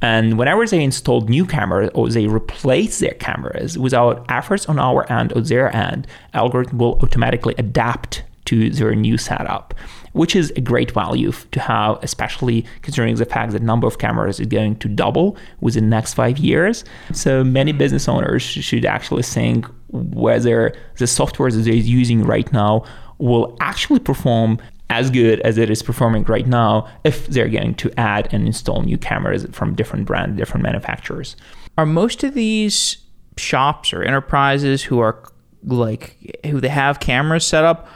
And 0.00 0.38
whenever 0.38 0.64
they 0.66 0.84
install 0.84 1.22
new 1.22 1.44
cameras 1.44 1.90
or 1.94 2.08
they 2.08 2.28
replace 2.28 3.00
their 3.00 3.14
cameras 3.14 3.76
without 3.76 4.24
efforts 4.30 4.66
on 4.68 4.78
our 4.78 5.10
end 5.12 5.32
or 5.34 5.40
their 5.40 5.74
end, 5.74 6.06
algorithm 6.32 6.78
will 6.78 6.98
automatically 7.02 7.56
adapt 7.58 8.22
to 8.46 8.70
their 8.70 8.94
new 8.94 9.18
setup, 9.18 9.74
which 10.12 10.34
is 10.34 10.52
a 10.56 10.60
great 10.60 10.90
value 10.90 11.32
to 11.52 11.60
have, 11.60 11.98
especially 12.02 12.64
considering 12.82 13.14
the 13.14 13.24
fact 13.24 13.52
that 13.52 13.62
number 13.62 13.86
of 13.86 13.98
cameras 13.98 14.40
is 14.40 14.46
going 14.46 14.76
to 14.76 14.88
double 14.88 15.36
within 15.60 15.84
the 15.84 15.90
next 15.90 16.14
five 16.14 16.38
years. 16.38 16.84
So 17.12 17.44
many 17.44 17.72
business 17.72 18.08
owners 18.08 18.42
should 18.42 18.84
actually 18.84 19.22
think 19.22 19.66
whether 19.88 20.74
the 20.98 21.06
software 21.06 21.50
that 21.50 21.58
they're 21.58 21.74
using 21.74 22.24
right 22.24 22.50
now 22.52 22.84
will 23.18 23.56
actually 23.60 24.00
perform 24.00 24.58
as 24.88 25.08
good 25.10 25.40
as 25.40 25.56
it 25.56 25.70
is 25.70 25.82
performing 25.82 26.24
right 26.24 26.48
now 26.48 26.88
if 27.04 27.28
they're 27.28 27.48
going 27.48 27.74
to 27.76 27.92
add 27.98 28.32
and 28.32 28.46
install 28.46 28.82
new 28.82 28.98
cameras 28.98 29.46
from 29.52 29.74
different 29.74 30.04
brands, 30.04 30.36
different 30.36 30.64
manufacturers. 30.64 31.36
Are 31.78 31.86
most 31.86 32.24
of 32.24 32.34
these 32.34 32.96
shops 33.36 33.92
or 33.92 34.02
enterprises 34.02 34.82
who 34.82 34.98
are 34.98 35.22
like 35.64 36.40
who 36.46 36.60
they 36.60 36.68
have 36.68 37.00
cameras 37.00 37.46
set 37.46 37.64
up 37.64 37.88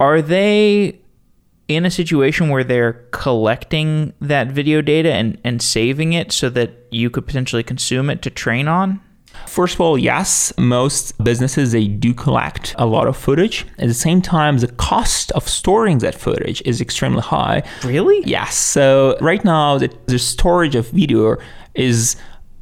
are 0.00 0.20
they 0.20 0.98
in 1.68 1.84
a 1.84 1.90
situation 1.90 2.48
where 2.48 2.64
they're 2.64 2.92
collecting 3.10 4.12
that 4.20 4.48
video 4.48 4.80
data 4.80 5.12
and, 5.12 5.38
and 5.44 5.60
saving 5.60 6.12
it 6.12 6.32
so 6.32 6.48
that 6.50 6.70
you 6.90 7.10
could 7.10 7.26
potentially 7.26 7.62
consume 7.62 8.08
it 8.10 8.22
to 8.22 8.30
train 8.30 8.68
on? 8.68 9.00
First 9.46 9.74
of 9.74 9.80
all, 9.82 9.98
yes, 9.98 10.52
most 10.56 11.22
businesses 11.22 11.72
they 11.72 11.86
do 11.88 12.14
collect 12.14 12.74
a 12.78 12.86
lot 12.86 13.06
of 13.06 13.16
footage. 13.16 13.66
At 13.78 13.88
the 13.88 13.94
same 13.94 14.22
time, 14.22 14.58
the 14.58 14.68
cost 14.68 15.30
of 15.32 15.46
storing 15.46 15.98
that 15.98 16.14
footage 16.14 16.62
is 16.64 16.80
extremely 16.80 17.20
high. 17.20 17.62
Really? 17.84 18.22
Yes. 18.24 18.56
So 18.56 19.16
right 19.20 19.44
now, 19.44 19.76
the, 19.78 19.94
the 20.06 20.18
storage 20.18 20.74
of 20.74 20.88
video 20.88 21.36
is 21.74 22.16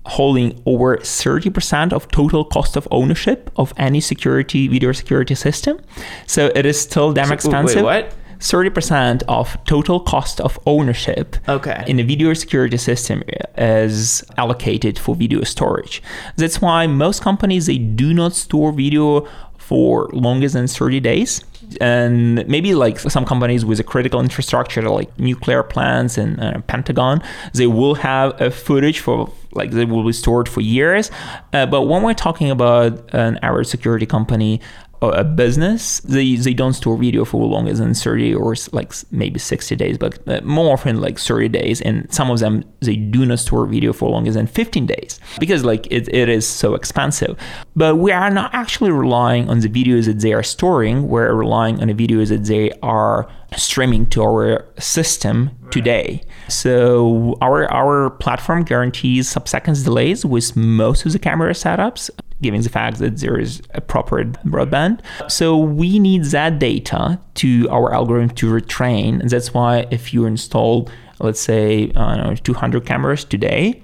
holding 0.07 0.61
over 0.67 0.99
30% 0.99 1.93
of 1.93 2.09
total 2.09 2.45
cost 2.45 2.77
of 2.77 2.87
ownership 2.91 3.51
of 3.57 3.73
any 3.77 4.01
security 4.01 4.67
video 4.69 4.93
security 4.93 5.35
system. 5.35 5.79
So 6.27 6.51
it 6.55 6.67
is 6.67 6.79
still 6.81 7.13
damn 7.13 7.29
So- 7.29 7.35
expensive. 7.35 7.85
Wait, 7.85 8.05
what? 8.07 8.15
30% 8.45 9.23
of 9.29 9.57
total 9.65 10.01
cost 10.01 10.41
of 10.41 10.59
ownership 10.67 11.37
Okay. 11.49 11.83
in 11.87 11.99
a 11.99 12.03
video 12.03 12.35
security 12.35 12.77
system 12.77 13.23
is 13.57 14.23
allocated 14.37 14.99
for 14.99 15.15
video 15.17 15.43
storage. 15.45 16.03
That's 16.37 16.61
why 16.61 16.87
most 16.87 17.23
companies 17.23 17.67
they 17.67 17.79
do 17.79 18.13
not 18.13 18.35
store 18.35 18.71
video 18.73 19.27
for 19.57 20.09
longer 20.13 20.49
than 20.49 20.67
30 20.67 21.01
days. 21.01 21.43
And 21.81 22.47
maybe 22.47 22.75
like 22.75 22.99
some 22.99 23.25
companies 23.25 23.65
with 23.65 23.81
a 23.81 23.83
critical 23.83 24.21
infrastructure 24.21 24.83
like 24.83 25.19
nuclear 25.19 25.63
plants 25.63 26.19
and 26.19 26.39
uh, 26.39 26.61
Pentagon, 26.67 27.23
they 27.55 27.67
will 27.67 27.95
have 27.95 28.39
a 28.41 28.51
footage 28.51 29.01
for 29.01 29.33
like 29.53 29.71
they 29.71 29.87
will 29.87 30.05
be 30.05 30.13
stored 30.13 30.49
for 30.49 30.61
years. 30.61 31.11
Uh, 31.55 31.65
but 31.65 31.83
when 31.83 32.03
we're 32.03 32.13
talking 32.13 32.51
about 32.51 33.15
an 33.15 33.39
average 33.43 33.69
security 33.69 34.05
company, 34.05 34.61
a 35.03 35.25
business, 35.25 36.01
they, 36.01 36.37
they 36.37 36.55
don't 36.55 36.73
store 36.73 36.97
video 36.97 37.25
for 37.25 37.47
longer 37.47 37.73
than 37.73 37.95
30 37.95 38.35
or 38.35 38.55
like 38.73 38.93
maybe 39.11 39.39
60 39.39 39.77
days, 39.77 39.99
but 39.99 40.27
uh, 40.29 40.41
more 40.43 40.73
often 40.73 41.01
like 41.01 41.19
30 41.19 41.49
days. 41.49 41.81
And 41.81 42.13
some 42.13 42.31
of 42.31 42.39
them, 42.39 42.65
they 42.81 42.97
do 42.97 43.27
not 43.27 43.39
store 43.39 43.67
video 43.67 43.93
for 43.93 44.11
longer 44.11 44.33
than 44.33 44.47
15 44.47 44.87
days 44.87 45.21
because 45.39 45.65
like 45.65 45.87
it, 45.91 46.13
it 46.13 46.29
is 46.29 46.47
so 46.47 46.75
expensive. 46.75 47.39
But 47.77 47.97
we 47.97 48.13
are 48.13 48.31
not 48.31 48.55
actually 48.55 48.91
relying 48.91 49.49
on 49.49 49.61
the 49.61 49.69
videos 49.69 50.07
that 50.07 50.21
they 50.21 50.33
are 50.33 50.43
storing. 50.43 51.09
We're 51.09 51.35
relying 51.35 51.81
on 51.81 51.89
the 51.89 51.95
videos 51.95 52.29
that 52.29 52.45
they 52.45 52.71
are 52.83 53.29
streaming 53.57 54.07
to 54.07 54.23
our 54.23 54.67
system 54.79 55.51
today. 55.71 56.23
So 56.49 57.37
our 57.41 57.71
our 57.71 58.11
platform 58.11 58.65
guarantees 58.65 59.29
sub-seconds 59.29 59.85
delays 59.85 60.25
with 60.25 60.57
most 60.57 61.07
of 61.07 61.13
the 61.13 61.19
camera 61.19 61.53
setups, 61.53 62.11
given 62.41 62.61
the 62.61 62.69
fact 62.69 62.99
that 62.99 63.19
there 63.19 63.39
is 63.39 63.63
a 63.71 63.81
proper 63.81 64.25
broadband. 64.25 65.01
So 65.29 65.57
we 65.57 65.99
need 65.99 66.25
that 66.25 66.59
data 66.59 67.19
to 67.37 67.69
our 67.71 67.93
algorithm 67.95 68.31
to 68.37 68.51
retrain. 68.51 69.21
And 69.21 69.31
that's 69.31 69.55
why 69.55 69.87
if 69.91 70.13
you 70.13 70.27
install, 70.27 70.89
let's 71.21 71.41
say, 71.41 71.87
know, 71.95 72.35
200 72.43 72.85
cameras 72.85 73.25
today, 73.25 73.83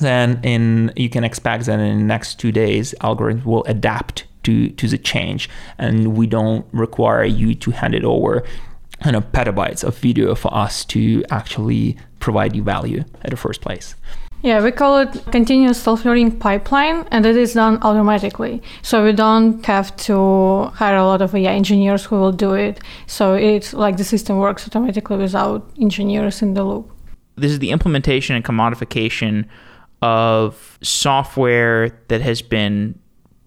then 0.00 0.40
in 0.42 0.92
you 0.96 1.08
can 1.08 1.24
expect 1.24 1.66
that 1.66 1.80
in 1.80 1.98
the 1.98 2.04
next 2.04 2.38
two 2.38 2.52
days 2.52 2.94
algorithm 3.00 3.44
will 3.44 3.64
adapt 3.64 4.24
to 4.42 4.68
to 4.70 4.86
the 4.86 4.98
change 4.98 5.48
and 5.78 6.16
we 6.16 6.26
don't 6.26 6.66
require 6.72 7.24
you 7.24 7.54
to 7.54 7.70
hand 7.70 7.94
it 7.94 8.04
over 8.04 8.44
you 9.04 9.12
know 9.12 9.20
petabytes 9.20 9.82
of 9.82 9.96
video 9.98 10.34
for 10.34 10.52
us 10.54 10.84
to 10.84 11.24
actually 11.30 11.96
provide 12.20 12.54
you 12.54 12.62
value 12.62 13.02
at 13.22 13.30
the 13.30 13.36
first 13.36 13.60
place 13.60 13.94
Yeah, 14.42 14.62
we 14.62 14.70
call 14.70 14.98
it 14.98 15.24
continuous 15.32 15.82
self-learning 15.82 16.38
pipeline, 16.38 17.06
and 17.10 17.26
it 17.26 17.36
is 17.36 17.54
done 17.54 17.78
automatically. 17.82 18.62
So 18.82 19.04
we 19.04 19.12
don't 19.12 19.64
have 19.66 19.96
to 19.96 20.66
hire 20.74 20.96
a 20.96 21.04
lot 21.04 21.22
of 21.22 21.34
AI 21.34 21.52
engineers 21.52 22.04
who 22.04 22.16
will 22.16 22.32
do 22.32 22.52
it. 22.54 22.78
So 23.06 23.34
it's 23.34 23.74
like 23.74 23.96
the 23.96 24.04
system 24.04 24.38
works 24.38 24.66
automatically 24.66 25.16
without 25.16 25.68
engineers 25.80 26.40
in 26.40 26.54
the 26.54 26.62
loop. 26.62 26.92
This 27.36 27.50
is 27.50 27.58
the 27.58 27.70
implementation 27.70 28.36
and 28.36 28.44
commodification 28.44 29.46
of 30.02 30.78
software 30.82 31.90
that 32.06 32.20
has 32.20 32.40
been 32.40 32.96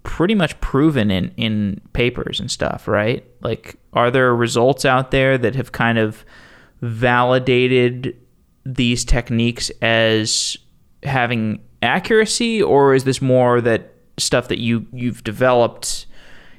pretty 0.03 0.35
much 0.35 0.59
proven 0.59 1.09
in, 1.09 1.31
in 1.37 1.79
papers 1.93 2.39
and 2.39 2.51
stuff, 2.51 2.87
right? 2.87 3.25
Like, 3.41 3.77
are 3.93 4.11
there 4.11 4.35
results 4.35 4.83
out 4.83 5.11
there 5.11 5.37
that 5.37 5.55
have 5.55 5.71
kind 5.71 5.97
of 5.97 6.25
validated 6.81 8.17
these 8.65 9.05
techniques 9.05 9.69
as 9.81 10.57
having 11.03 11.59
accuracy, 11.81 12.61
or 12.61 12.93
is 12.93 13.03
this 13.03 13.21
more 13.21 13.61
that 13.61 13.93
stuff 14.17 14.47
that 14.47 14.59
you 14.59 14.85
you've 14.93 15.23
developed 15.23 16.05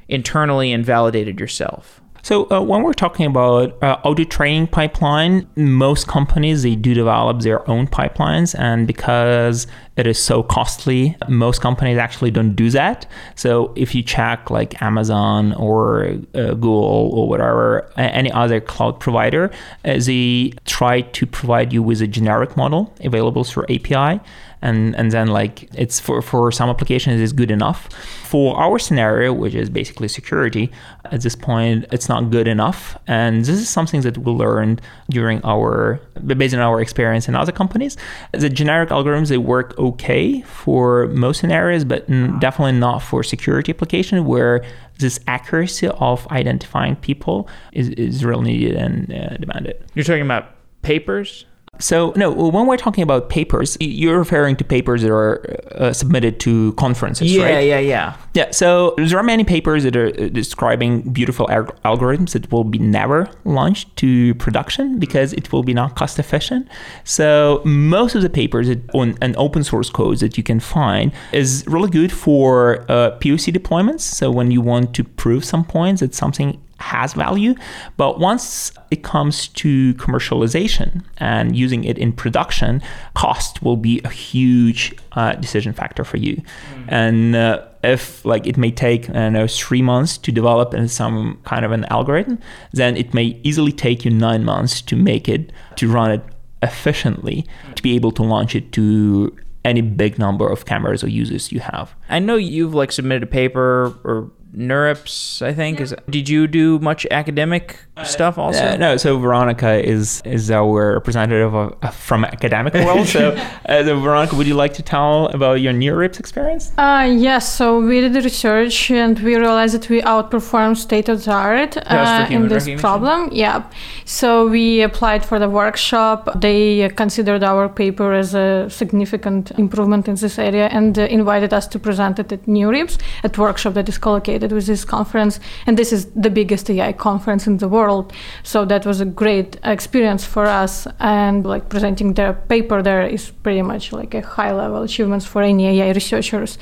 internally 0.08 0.72
and 0.72 0.84
validated 0.84 1.40
yourself? 1.40 2.01
So 2.22 2.48
uh, 2.52 2.62
when 2.62 2.84
we're 2.84 2.92
talking 2.92 3.26
about 3.26 3.82
uh, 3.82 3.98
auto 4.04 4.22
training 4.22 4.68
pipeline, 4.68 5.48
most 5.56 6.06
companies 6.06 6.62
they 6.62 6.76
do 6.76 6.94
develop 6.94 7.40
their 7.40 7.68
own 7.68 7.88
pipelines, 7.88 8.56
and 8.56 8.86
because 8.86 9.66
it 9.96 10.06
is 10.06 10.22
so 10.22 10.44
costly, 10.44 11.16
most 11.28 11.60
companies 11.60 11.98
actually 11.98 12.30
don't 12.30 12.54
do 12.54 12.70
that. 12.70 13.06
So 13.34 13.72
if 13.74 13.92
you 13.92 14.04
check 14.04 14.50
like 14.50 14.80
Amazon 14.80 15.52
or 15.54 16.04
uh, 16.34 16.54
Google 16.54 17.10
or 17.12 17.28
whatever, 17.28 17.90
any 17.96 18.30
other 18.30 18.60
cloud 18.60 19.00
provider, 19.00 19.50
uh, 19.84 19.98
they 19.98 20.52
try 20.64 21.00
to 21.00 21.26
provide 21.26 21.72
you 21.72 21.82
with 21.82 22.00
a 22.02 22.06
generic 22.06 22.56
model 22.56 22.94
available 23.00 23.42
through 23.42 23.64
API 23.64 24.20
and 24.62 24.94
and 24.96 25.10
then 25.10 25.26
like 25.28 25.68
it's 25.74 26.00
for 26.00 26.22
for 26.22 26.50
some 26.52 26.70
applications 26.70 27.20
it's 27.20 27.32
good 27.32 27.50
enough. 27.50 27.88
For 28.24 28.56
our 28.56 28.78
scenario 28.78 29.32
which 29.32 29.54
is 29.54 29.68
basically 29.68 30.08
security 30.08 30.70
at 31.06 31.20
this 31.22 31.36
point 31.36 31.86
it's 31.92 32.08
not 32.08 32.30
good 32.30 32.48
enough. 32.48 32.96
And 33.06 33.40
this 33.40 33.60
is 33.60 33.68
something 33.68 34.00
that 34.02 34.16
we 34.18 34.32
learned 34.32 34.80
during 35.10 35.40
our 35.44 36.00
based 36.26 36.54
on 36.54 36.60
our 36.60 36.80
experience 36.80 37.28
in 37.28 37.34
other 37.34 37.52
companies. 37.52 37.96
The 38.32 38.48
generic 38.48 38.90
algorithms 38.90 39.28
they 39.28 39.38
work 39.38 39.76
okay 39.78 40.40
for 40.42 41.08
most 41.08 41.40
scenarios 41.40 41.84
but 41.84 42.06
definitely 42.40 42.78
not 42.78 43.00
for 43.02 43.22
security 43.22 43.72
application 43.72 44.24
where 44.24 44.64
this 44.98 45.18
accuracy 45.26 45.88
of 45.88 46.26
identifying 46.28 46.96
people 46.96 47.48
is, 47.72 47.88
is 47.90 48.24
really 48.24 48.52
needed 48.52 48.76
and 48.76 49.12
uh, 49.12 49.36
demanded. 49.36 49.84
You're 49.94 50.04
talking 50.04 50.22
about 50.22 50.54
papers? 50.82 51.46
So, 51.78 52.12
no, 52.16 52.30
when 52.30 52.66
we're 52.66 52.76
talking 52.76 53.02
about 53.02 53.30
papers, 53.30 53.78
you're 53.80 54.18
referring 54.18 54.56
to 54.56 54.64
papers 54.64 55.02
that 55.02 55.10
are 55.10 55.42
uh, 55.72 55.92
submitted 55.92 56.38
to 56.40 56.74
conferences, 56.74 57.32
yeah, 57.32 57.44
right? 57.44 57.66
yeah, 57.66 57.78
yeah. 57.78 57.80
Yeah, 57.80 58.16
Yeah, 58.34 58.50
so 58.50 58.94
there 58.98 59.18
are 59.18 59.22
many 59.22 59.42
papers 59.42 59.82
that 59.84 59.96
are 59.96 60.08
uh, 60.08 60.28
describing 60.28 61.00
beautiful 61.12 61.50
al- 61.50 61.74
algorithms 61.84 62.32
that 62.32 62.52
will 62.52 62.64
be 62.64 62.78
never 62.78 63.28
launched 63.44 63.96
to 63.96 64.34
production 64.34 64.98
because 64.98 65.32
it 65.32 65.50
will 65.50 65.62
be 65.62 65.72
not 65.72 65.96
cost 65.96 66.18
efficient. 66.18 66.68
So 67.04 67.62
most 67.64 68.14
of 68.14 68.20
the 68.22 68.30
papers 68.30 68.68
that, 68.68 68.78
on 68.94 69.16
an 69.22 69.34
open 69.38 69.64
source 69.64 69.88
codes 69.88 70.20
that 70.20 70.36
you 70.36 70.44
can 70.44 70.60
find 70.60 71.10
is 71.32 71.64
really 71.66 71.90
good 71.90 72.12
for 72.12 72.82
uh, 72.90 73.18
POC 73.18 73.52
deployments. 73.56 74.00
So 74.02 74.30
when 74.30 74.50
you 74.50 74.60
want 74.60 74.94
to 74.96 75.04
prove 75.04 75.42
some 75.42 75.64
points 75.64 76.00
that 76.00 76.14
something 76.14 76.62
has 76.82 77.14
value. 77.14 77.54
But 77.96 78.18
once 78.18 78.72
it 78.90 79.02
comes 79.02 79.48
to 79.48 79.94
commercialization 79.94 81.04
and 81.18 81.56
using 81.56 81.84
it 81.84 81.96
in 81.98 82.12
production, 82.12 82.82
cost 83.14 83.62
will 83.62 83.76
be 83.76 84.00
a 84.04 84.08
huge 84.10 84.94
uh, 85.12 85.32
decision 85.34 85.72
factor 85.72 86.04
for 86.04 86.18
you. 86.18 86.36
Mm. 86.36 86.84
And 86.88 87.36
uh, 87.36 87.66
if 87.82 88.24
like 88.24 88.46
it 88.46 88.56
may 88.56 88.70
take 88.70 89.08
I 89.10 89.14
don't 89.14 89.32
know 89.32 89.46
three 89.46 89.82
months 89.82 90.18
to 90.18 90.32
develop 90.32 90.74
in 90.74 90.88
some 90.88 91.40
kind 91.44 91.64
of 91.64 91.72
an 91.72 91.84
algorithm, 91.86 92.38
then 92.72 92.96
it 92.96 93.14
may 93.14 93.40
easily 93.42 93.72
take 93.72 94.04
you 94.04 94.10
nine 94.10 94.44
months 94.44 94.82
to 94.82 94.96
make 94.96 95.28
it 95.28 95.52
to 95.76 95.90
run 95.90 96.10
it 96.10 96.22
efficiently 96.62 97.44
to 97.74 97.82
be 97.82 97.96
able 97.96 98.12
to 98.12 98.22
launch 98.22 98.54
it 98.54 98.70
to 98.72 99.36
any 99.64 99.80
big 99.80 100.18
number 100.18 100.48
of 100.48 100.64
cameras 100.64 101.04
or 101.04 101.08
users 101.08 101.52
you 101.52 101.60
have. 101.60 101.94
I 102.08 102.18
know 102.18 102.36
you've 102.36 102.74
like 102.74 102.92
submitted 102.92 103.22
a 103.22 103.26
paper 103.26 103.96
or 104.04 104.30
NeurIPS, 104.56 105.42
I 105.42 105.54
think. 105.54 105.80
Is 105.80 105.94
did 106.10 106.28
you 106.28 106.46
do 106.46 106.78
much 106.78 107.06
academic 107.10 107.78
stuff 108.04 108.36
also? 108.36 108.64
Uh, 108.64 108.76
no. 108.76 108.96
So 108.96 109.18
Veronica 109.18 109.82
is 109.82 110.22
is 110.24 110.50
our 110.50 110.94
representative 110.94 111.54
of, 111.54 111.74
uh, 111.82 111.90
from 111.90 112.24
academic 112.24 112.74
world. 112.74 113.06
so, 113.06 113.30
uh, 113.68 113.84
so, 113.84 113.98
Veronica, 114.00 114.36
would 114.36 114.46
you 114.46 114.54
like 114.54 114.74
to 114.74 114.82
tell 114.82 115.26
about 115.28 115.60
your 115.60 115.72
NeurIPS 115.72 116.20
experience? 116.20 116.72
Uh, 116.76 117.08
yes. 117.18 117.50
So 117.50 117.80
we 117.80 118.00
did 118.00 118.12
the 118.12 118.20
research 118.20 118.90
and 118.90 119.18
we 119.20 119.36
realized 119.36 119.74
that 119.74 119.88
we 119.88 120.02
outperformed 120.02 120.76
state 120.76 121.08
of 121.08 121.24
the 121.24 121.32
art 121.32 121.76
uh, 121.86 122.26
in 122.30 122.48
this 122.48 122.68
problem. 122.80 123.30
Yeah. 123.32 123.64
So 124.04 124.48
we 124.48 124.82
applied 124.82 125.24
for 125.24 125.38
the 125.38 125.48
workshop. 125.48 126.28
They 126.40 126.90
considered 126.90 127.42
our 127.42 127.68
paper 127.68 128.12
as 128.12 128.34
a 128.34 128.68
significant 128.68 129.50
improvement 129.52 130.08
in 130.08 130.16
this 130.16 130.38
area 130.38 130.66
and 130.68 130.98
uh, 130.98 131.02
invited 131.02 131.54
us 131.54 131.66
to 131.68 131.78
present 131.78 132.18
it 132.18 132.32
at 132.32 132.44
NeurIPS 132.46 132.98
at 133.24 133.38
workshop 133.38 133.74
that 133.74 133.88
is 133.88 133.96
collocated 133.96 134.41
associated 134.42 134.54
with 134.54 134.66
this 134.66 134.84
conference, 134.84 135.40
and 135.66 135.76
this 135.76 135.92
is 135.92 136.06
the 136.16 136.30
biggest 136.30 136.70
AI 136.70 136.92
conference 136.92 137.46
in 137.46 137.58
the 137.58 137.68
world. 137.68 138.12
So 138.42 138.64
that 138.66 138.86
was 138.86 139.00
a 139.00 139.04
great 139.04 139.58
experience 139.64 140.24
for 140.24 140.46
us, 140.46 140.86
and 140.98 141.44
like 141.44 141.68
presenting 141.68 142.14
their 142.14 142.32
paper 142.48 142.82
there 142.82 143.06
is 143.06 143.32
pretty 143.42 143.62
much 143.62 143.92
like 143.92 144.14
a 144.14 144.20
high 144.20 144.52
level 144.52 144.82
achievements 144.82 145.26
for 145.26 145.42
any 145.42 145.80
AI 145.80 145.92
researchers. 145.92 146.58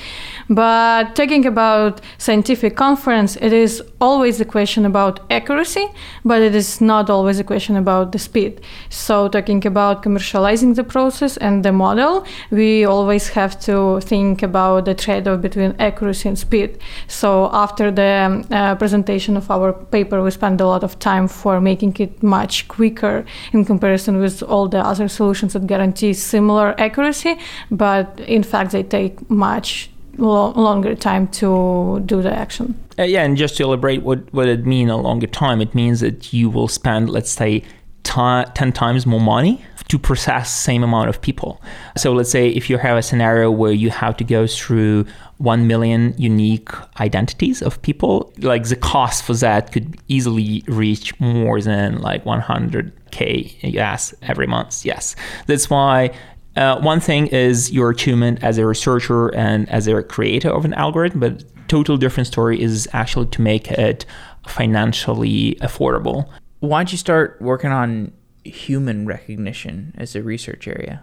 But 0.49 1.15
talking 1.15 1.47
about 1.47 2.01
scientific 2.19 2.77
conference, 2.77 3.37
it 3.41 3.53
is 3.53 3.83
always 4.01 4.41
a 4.41 4.45
question 4.45 4.87
about 4.87 5.21
accuracy, 5.31 5.87
but 6.25 6.43
it 6.43 6.55
is 6.55 6.81
not 6.81 7.11
always 7.11 7.39
a 7.39 7.45
question 7.45 7.77
about 7.77 8.13
the 8.13 8.19
speed. 8.19 8.61
So 8.89 9.29
talking 9.29 9.67
about 9.67 10.03
commercializing 10.03 10.75
the 10.75 10.85
process 10.85 11.37
and 11.39 11.65
the 11.65 11.73
model, 11.73 12.25
we 12.51 12.85
always 12.87 13.29
have 13.35 13.55
to 13.61 14.01
think 14.01 14.43
about 14.43 14.85
the 14.85 14.95
trade-off 14.95 15.41
between 15.41 15.75
accuracy 15.79 16.29
and 16.29 16.39
speed. 16.39 16.79
So 17.07 17.49
after 17.53 17.70
the 17.77 18.03
um, 18.03 18.45
uh, 18.51 18.75
presentation 18.75 19.37
of 19.37 19.51
our 19.51 19.73
paper, 19.73 20.23
we 20.23 20.31
spent 20.31 20.61
a 20.61 20.67
lot 20.67 20.83
of 20.83 20.99
time 20.99 21.29
for 21.29 21.61
making 21.61 21.97
it 21.99 22.23
much 22.23 22.69
quicker 22.69 23.25
in 23.53 23.65
comparison 23.65 24.21
with 24.21 24.43
all 24.43 24.69
the 24.69 24.79
other 24.79 25.09
solutions 25.09 25.53
that 25.53 25.67
guarantee 25.67 26.13
similar 26.13 26.75
accuracy, 26.79 27.39
but 27.71 28.21
in 28.21 28.43
fact 28.43 28.73
they 28.73 28.83
take 28.83 29.31
much 29.31 29.91
lo- 30.19 30.53
longer 30.53 30.95
time 30.95 31.29
to 31.29 32.03
do 32.07 32.23
the 32.23 32.33
action. 32.33 32.75
Uh, 32.99 33.05
yeah, 33.05 33.23
and 33.23 33.37
just 33.37 33.57
to 33.57 33.63
elaborate 33.65 34.03
what 34.03 34.33
what 34.35 34.49
it 34.49 34.67
means 34.67 34.91
a 34.91 34.97
longer 34.97 35.27
time, 35.27 35.61
it 35.61 35.75
means 35.75 36.01
that 36.01 36.33
you 36.33 36.51
will 36.51 36.69
spend, 36.69 37.09
let's 37.09 37.31
say, 37.31 37.63
t- 38.03 38.45
10 38.55 38.73
times 38.73 39.07
more 39.07 39.21
money 39.21 39.65
to 39.91 39.99
process 39.99 40.49
same 40.49 40.85
amount 40.85 41.09
of 41.09 41.21
people. 41.21 41.61
So 41.97 42.13
let's 42.13 42.31
say 42.31 42.49
if 42.49 42.71
you 42.71 42.79
have 42.79 42.97
a 42.97 43.03
scenario 43.03 43.51
where 43.51 43.73
you 43.73 43.91
have 43.91 44.17
to 44.19 44.25
go 44.25 44.47
through 44.47 45.05
1 45.39 45.67
million 45.67 46.15
unique 46.17 46.71
identities 47.01 47.61
of 47.61 47.83
people, 47.83 48.33
like 48.39 48.69
the 48.69 48.77
cost 48.77 49.25
for 49.25 49.35
that 49.35 49.73
could 49.73 49.97
easily 50.07 50.63
reach 50.69 51.19
more 51.19 51.61
than 51.61 52.01
like 52.01 52.23
100k 52.25 53.75
US 53.81 54.15
every 54.23 54.47
month. 54.47 54.85
Yes. 54.85 55.17
That's 55.47 55.69
why 55.69 56.13
uh, 56.55 56.81
one 56.81 57.01
thing 57.01 57.27
is 57.27 57.73
your 57.73 57.91
achievement 57.91 58.45
as 58.45 58.59
a 58.59 58.67
researcher 58.67 59.35
and 59.35 59.69
as 59.71 59.89
a 59.89 60.05
creator 60.05 60.51
of 60.51 60.65
an 60.65 60.75
algorithm, 60.75 61.19
but 61.19 61.43
total 61.67 61.97
different 61.97 62.29
story 62.29 62.63
is 62.63 62.87
actually 62.93 63.27
to 63.27 63.43
make 63.43 63.73
it 63.73 64.07
financially 64.47 65.57
affordable. 65.63 66.29
Why 66.61 66.79
don't 66.79 66.93
you 66.93 66.99
start 66.99 67.39
working 67.41 67.73
on 67.73 68.13
human 68.45 69.07
recognition 69.07 69.95
as 69.97 70.15
a 70.15 70.23
research 70.23 70.67
area? 70.67 71.03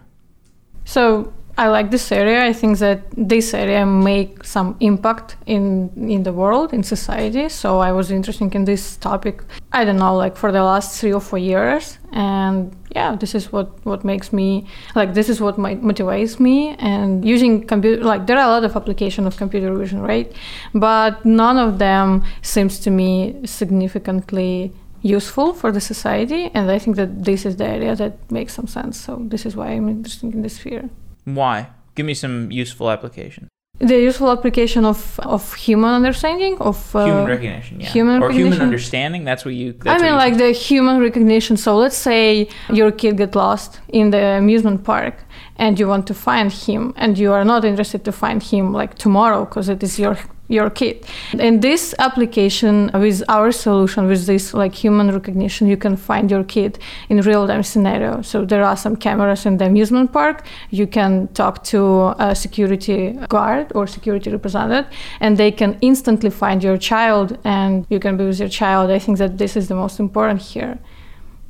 So 0.84 1.32
I 1.58 1.66
like 1.66 1.90
this 1.90 2.12
area. 2.12 2.44
I 2.46 2.52
think 2.52 2.78
that 2.78 3.00
this 3.16 3.52
area 3.52 3.84
make 3.84 4.44
some 4.44 4.76
impact 4.78 5.36
in 5.44 5.90
in 5.96 6.22
the 6.22 6.32
world, 6.32 6.72
in 6.72 6.84
society. 6.84 7.48
So 7.48 7.80
I 7.80 7.90
was 7.90 8.10
interested 8.12 8.54
in 8.54 8.64
this 8.64 8.96
topic. 8.96 9.42
I 9.72 9.84
don't 9.84 9.98
know, 9.98 10.14
like 10.16 10.36
for 10.36 10.52
the 10.52 10.62
last 10.62 11.00
three 11.00 11.12
or 11.12 11.20
four 11.20 11.40
years, 11.40 11.98
and 12.12 12.70
yeah, 12.94 13.16
this 13.16 13.34
is 13.34 13.52
what 13.52 13.68
what 13.84 14.04
makes 14.04 14.32
me 14.32 14.66
like. 14.94 15.14
This 15.14 15.28
is 15.28 15.40
what 15.40 15.56
motivates 15.56 16.38
me. 16.38 16.76
And 16.78 17.24
using 17.24 17.66
computer, 17.66 18.04
like 18.04 18.28
there 18.28 18.38
are 18.38 18.48
a 18.48 18.52
lot 18.56 18.64
of 18.64 18.76
application 18.76 19.26
of 19.26 19.36
computer 19.36 19.74
vision, 19.74 20.00
right? 20.00 20.32
But 20.74 21.24
none 21.24 21.58
of 21.58 21.78
them 21.78 22.22
seems 22.40 22.78
to 22.80 22.90
me 22.90 23.34
significantly 23.44 24.72
useful 25.02 25.52
for 25.52 25.70
the 25.72 25.80
society 25.80 26.50
and 26.54 26.70
i 26.70 26.78
think 26.78 26.96
that 26.96 27.24
this 27.24 27.46
is 27.46 27.56
the 27.56 27.66
area 27.66 27.94
that 27.94 28.14
makes 28.30 28.52
some 28.54 28.66
sense. 28.66 28.98
So 29.00 29.16
this 29.20 29.46
is 29.46 29.54
why 29.56 29.68
i'm 29.68 29.88
interested 29.88 30.34
in 30.34 30.42
this 30.42 30.56
sphere. 30.56 30.88
Why? 31.24 31.68
Give 31.94 32.06
me 32.06 32.14
some 32.14 32.50
useful 32.50 32.90
application. 32.90 33.48
The 33.80 34.00
useful 34.00 34.30
application 34.32 34.84
of, 34.84 35.20
of 35.20 35.54
human 35.54 35.90
understanding 35.90 36.58
of 36.58 36.96
uh, 36.96 37.04
human 37.04 37.26
recognition 37.26 37.80
yeah. 37.80 37.88
human 37.88 38.16
or 38.22 38.26
recognition. 38.26 38.52
human 38.52 38.60
understanding 38.60 39.22
that's 39.24 39.44
what 39.44 39.54
you 39.54 39.72
that's 39.72 40.02
i 40.02 40.04
mean 40.04 40.16
like 40.16 40.36
the 40.36 40.50
human 40.50 41.00
recognition. 41.00 41.56
So 41.56 41.76
let's 41.76 41.96
say 41.96 42.48
your 42.72 42.90
kid 42.90 43.16
get 43.18 43.36
lost 43.36 43.80
in 43.88 44.10
the 44.10 44.22
amusement 44.42 44.82
park 44.82 45.16
and 45.56 45.78
you 45.78 45.86
want 45.86 46.06
to 46.08 46.14
find 46.14 46.52
him 46.52 46.92
and 46.96 47.16
you 47.18 47.32
are 47.32 47.44
not 47.44 47.64
interested 47.64 48.04
to 48.04 48.12
find 48.12 48.42
him 48.42 48.72
like 48.72 48.96
tomorrow 48.96 49.44
because 49.44 49.68
it 49.68 49.82
is 49.82 49.98
your 49.98 50.18
your 50.48 50.70
kid. 50.70 51.04
In 51.38 51.60
this 51.60 51.94
application, 51.98 52.90
with 52.94 53.22
our 53.28 53.52
solution, 53.52 54.06
with 54.06 54.26
this 54.26 54.54
like 54.54 54.74
human 54.74 55.10
recognition, 55.12 55.66
you 55.66 55.76
can 55.76 55.96
find 55.96 56.30
your 56.30 56.44
kid 56.44 56.78
in 57.08 57.20
real 57.20 57.46
time 57.46 57.62
scenario. 57.62 58.22
So 58.22 58.44
there 58.44 58.64
are 58.64 58.76
some 58.76 58.96
cameras 58.96 59.46
in 59.46 59.58
the 59.58 59.66
amusement 59.66 60.12
park. 60.12 60.46
You 60.70 60.86
can 60.86 61.28
talk 61.34 61.64
to 61.64 62.14
a 62.18 62.34
security 62.34 63.12
guard 63.28 63.72
or 63.74 63.86
security 63.86 64.30
representative, 64.30 64.90
and 65.20 65.36
they 65.36 65.52
can 65.52 65.78
instantly 65.80 66.30
find 66.30 66.62
your 66.62 66.78
child, 66.78 67.38
and 67.44 67.86
you 67.90 68.00
can 68.00 68.16
be 68.16 68.24
with 68.24 68.40
your 68.40 68.48
child. 68.48 68.90
I 68.90 68.98
think 68.98 69.18
that 69.18 69.38
this 69.38 69.56
is 69.56 69.68
the 69.68 69.74
most 69.74 70.00
important 70.00 70.40
here. 70.40 70.78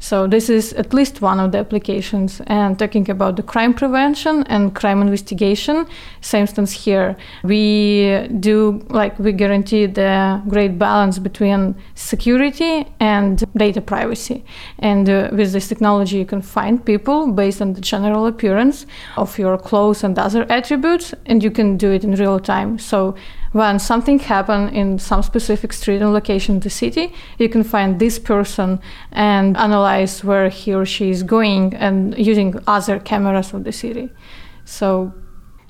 So 0.01 0.29
this 0.29 0.49
is 0.49 0.73
at 0.75 0.95
least 0.95 1.21
one 1.21 1.41
of 1.41 1.53
the 1.53 1.59
applications. 1.59 2.41
And 2.47 2.79
talking 2.79 3.11
about 3.11 3.37
the 3.37 3.43
crime 3.43 3.75
prevention 3.75 4.45
and 4.45 4.75
crime 4.75 5.03
investigation, 5.03 5.87
same 6.21 6.47
stance 6.47 6.73
here. 6.73 7.17
We 7.43 8.29
do 8.39 8.85
like 8.91 9.19
we 9.19 9.33
guarantee 9.33 9.87
the 9.87 10.41
great 10.49 10.79
balance 10.79 11.19
between 11.19 11.75
security 11.95 12.87
and 13.01 13.45
data 13.57 13.81
privacy. 13.81 14.45
And 14.79 15.11
uh, 15.11 15.31
with 15.33 15.53
this 15.53 15.69
technology, 15.69 16.19
you 16.19 16.27
can 16.27 16.43
find 16.43 16.85
people 16.85 17.33
based 17.33 17.61
on 17.61 17.73
the 17.73 17.81
general 17.81 18.27
appearance 18.27 18.87
of 19.17 19.37
your 19.39 19.59
clothes 19.59 20.05
and 20.05 20.19
other 20.19 20.47
attributes, 20.49 21.13
and 21.27 21.43
you 21.43 21.51
can 21.51 21.77
do 21.77 21.91
it 21.91 22.05
in 22.05 22.15
real 22.15 22.39
time. 22.39 22.79
So 22.79 23.17
when 23.59 23.79
something 23.79 24.19
happened 24.21 24.75
in 24.75 24.99
some 24.99 25.23
specific 25.23 25.73
street 25.73 26.01
and 26.01 26.13
location 26.13 26.55
in 26.55 26.61
the 26.61 26.71
city, 26.71 27.13
you 27.39 27.49
can 27.49 27.65
find 27.65 27.99
this 27.99 28.19
person 28.19 28.81
and 29.13 29.57
analyze 29.57 30.25
where 30.25 30.49
he 30.49 30.73
or 30.73 30.87
she 30.87 31.11
is 31.11 31.23
going 31.23 31.75
and 31.75 32.17
using 32.17 32.59
other 32.67 32.99
cameras 33.01 33.53
of 33.53 33.65
the 33.65 33.73
city. 33.73 34.09
So 34.65 35.13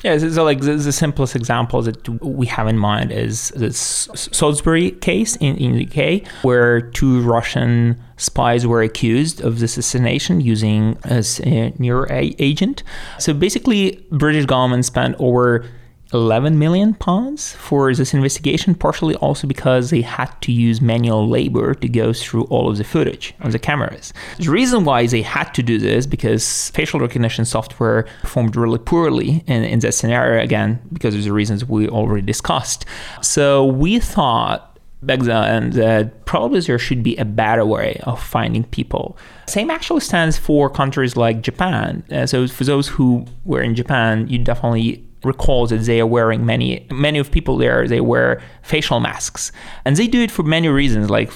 yeah, 0.05 0.17
so 0.17 0.45
like 0.45 0.61
the, 0.61 0.77
the, 0.77 0.93
simplest 0.93 1.35
example 1.35 1.83
that 1.83 2.09
we 2.23 2.47
have 2.47 2.69
in 2.69 2.79
mind 2.79 3.11
is 3.11 3.49
this 3.57 4.09
Salisbury 4.15 4.93
case 4.93 5.35
in, 5.37 5.57
in 5.57 5.73
the 5.73 5.87
UK, 5.89 6.25
where 6.45 6.81
two 6.81 7.21
Russian 7.23 8.01
spies 8.17 8.65
were 8.65 8.81
accused 8.81 9.41
of 9.41 9.61
assassination 9.61 10.41
using 10.41 10.97
a 11.05 11.73
nerve 11.79 12.07
agent. 12.11 12.85
So 13.19 13.35
basically, 13.35 14.07
British 14.13 14.47
government 14.47 14.85
spent 14.85 15.17
over 15.19 15.65
11 16.13 16.59
million 16.59 16.95
pounds 16.95 17.53
for 17.55 17.95
this 17.95 18.15
investigation, 18.15 18.75
partially 18.75 19.15
also 19.17 19.47
because 19.47 19.91
they 19.91 20.01
had 20.01 20.31
to 20.41 20.53
use 20.53 20.81
manual 20.81 21.29
labor 21.29 21.75
to 21.75 21.89
go 21.89 22.13
through 22.13 22.45
all 22.45 22.71
of 22.71 22.79
the 22.79 22.85
footage 22.85 23.35
on 23.41 23.51
the 23.51 23.59
cameras. 23.59 24.13
The 24.39 24.51
reason 24.51 24.85
why 24.85 25.07
they 25.07 25.23
had 25.23 25.53
to 25.55 25.63
do 25.63 25.79
this 25.79 26.07
because 26.07 26.71
facial 26.71 27.01
recognition 27.01 27.45
software 27.45 28.07
performed 28.23 28.57
really 28.57 28.79
poorly 28.79 29.45
in, 29.47 29.65
in 29.65 29.81
that 29.81 29.93
scenario, 29.93 30.43
again, 30.43 30.81
because 30.93 31.15
of 31.15 31.25
the 31.25 31.33
reasons 31.33 31.65
we 31.65 31.89
already 31.89 32.25
discussed. 32.25 32.87
So 33.21 33.67
we 33.67 33.99
thought 34.01 34.79
back 35.03 35.21
then 35.21 35.71
that 35.71 36.25
probably 36.25 36.61
there 36.61 36.79
should 36.79 37.03
be 37.03 37.17
a 37.17 37.25
better 37.25 37.65
way 37.65 38.01
of 38.05 38.21
finding 38.23 38.65
people. 38.65 39.17
Same 39.47 39.71
actually 39.71 40.01
stands 40.01 40.37
for 40.37 40.69
countries 40.69 41.17
like 41.17 41.43
Japan. 41.43 42.03
Uh, 42.11 42.27
so 42.27 42.49
for 42.49 42.65
those 42.65 42.89
who 42.89 43.25
were 43.45 43.63
in 43.63 43.75
Japan, 43.75 44.27
you 44.29 44.39
definitely 44.39 45.08
recall 45.25 45.67
that 45.67 45.79
they 45.79 46.01
are 46.01 46.07
wearing 46.07 46.47
many 46.47 46.87
many 46.91 47.19
of 47.19 47.31
people 47.31 47.57
there 47.57 47.89
they 47.89 48.01
wear 48.01 48.41
facial 48.63 49.01
masks 49.01 49.51
and 49.85 49.97
they 49.97 50.07
do 50.07 50.23
it 50.23 50.31
for 50.31 50.43
many 50.43 50.69
reasons 50.69 51.11
like 51.11 51.33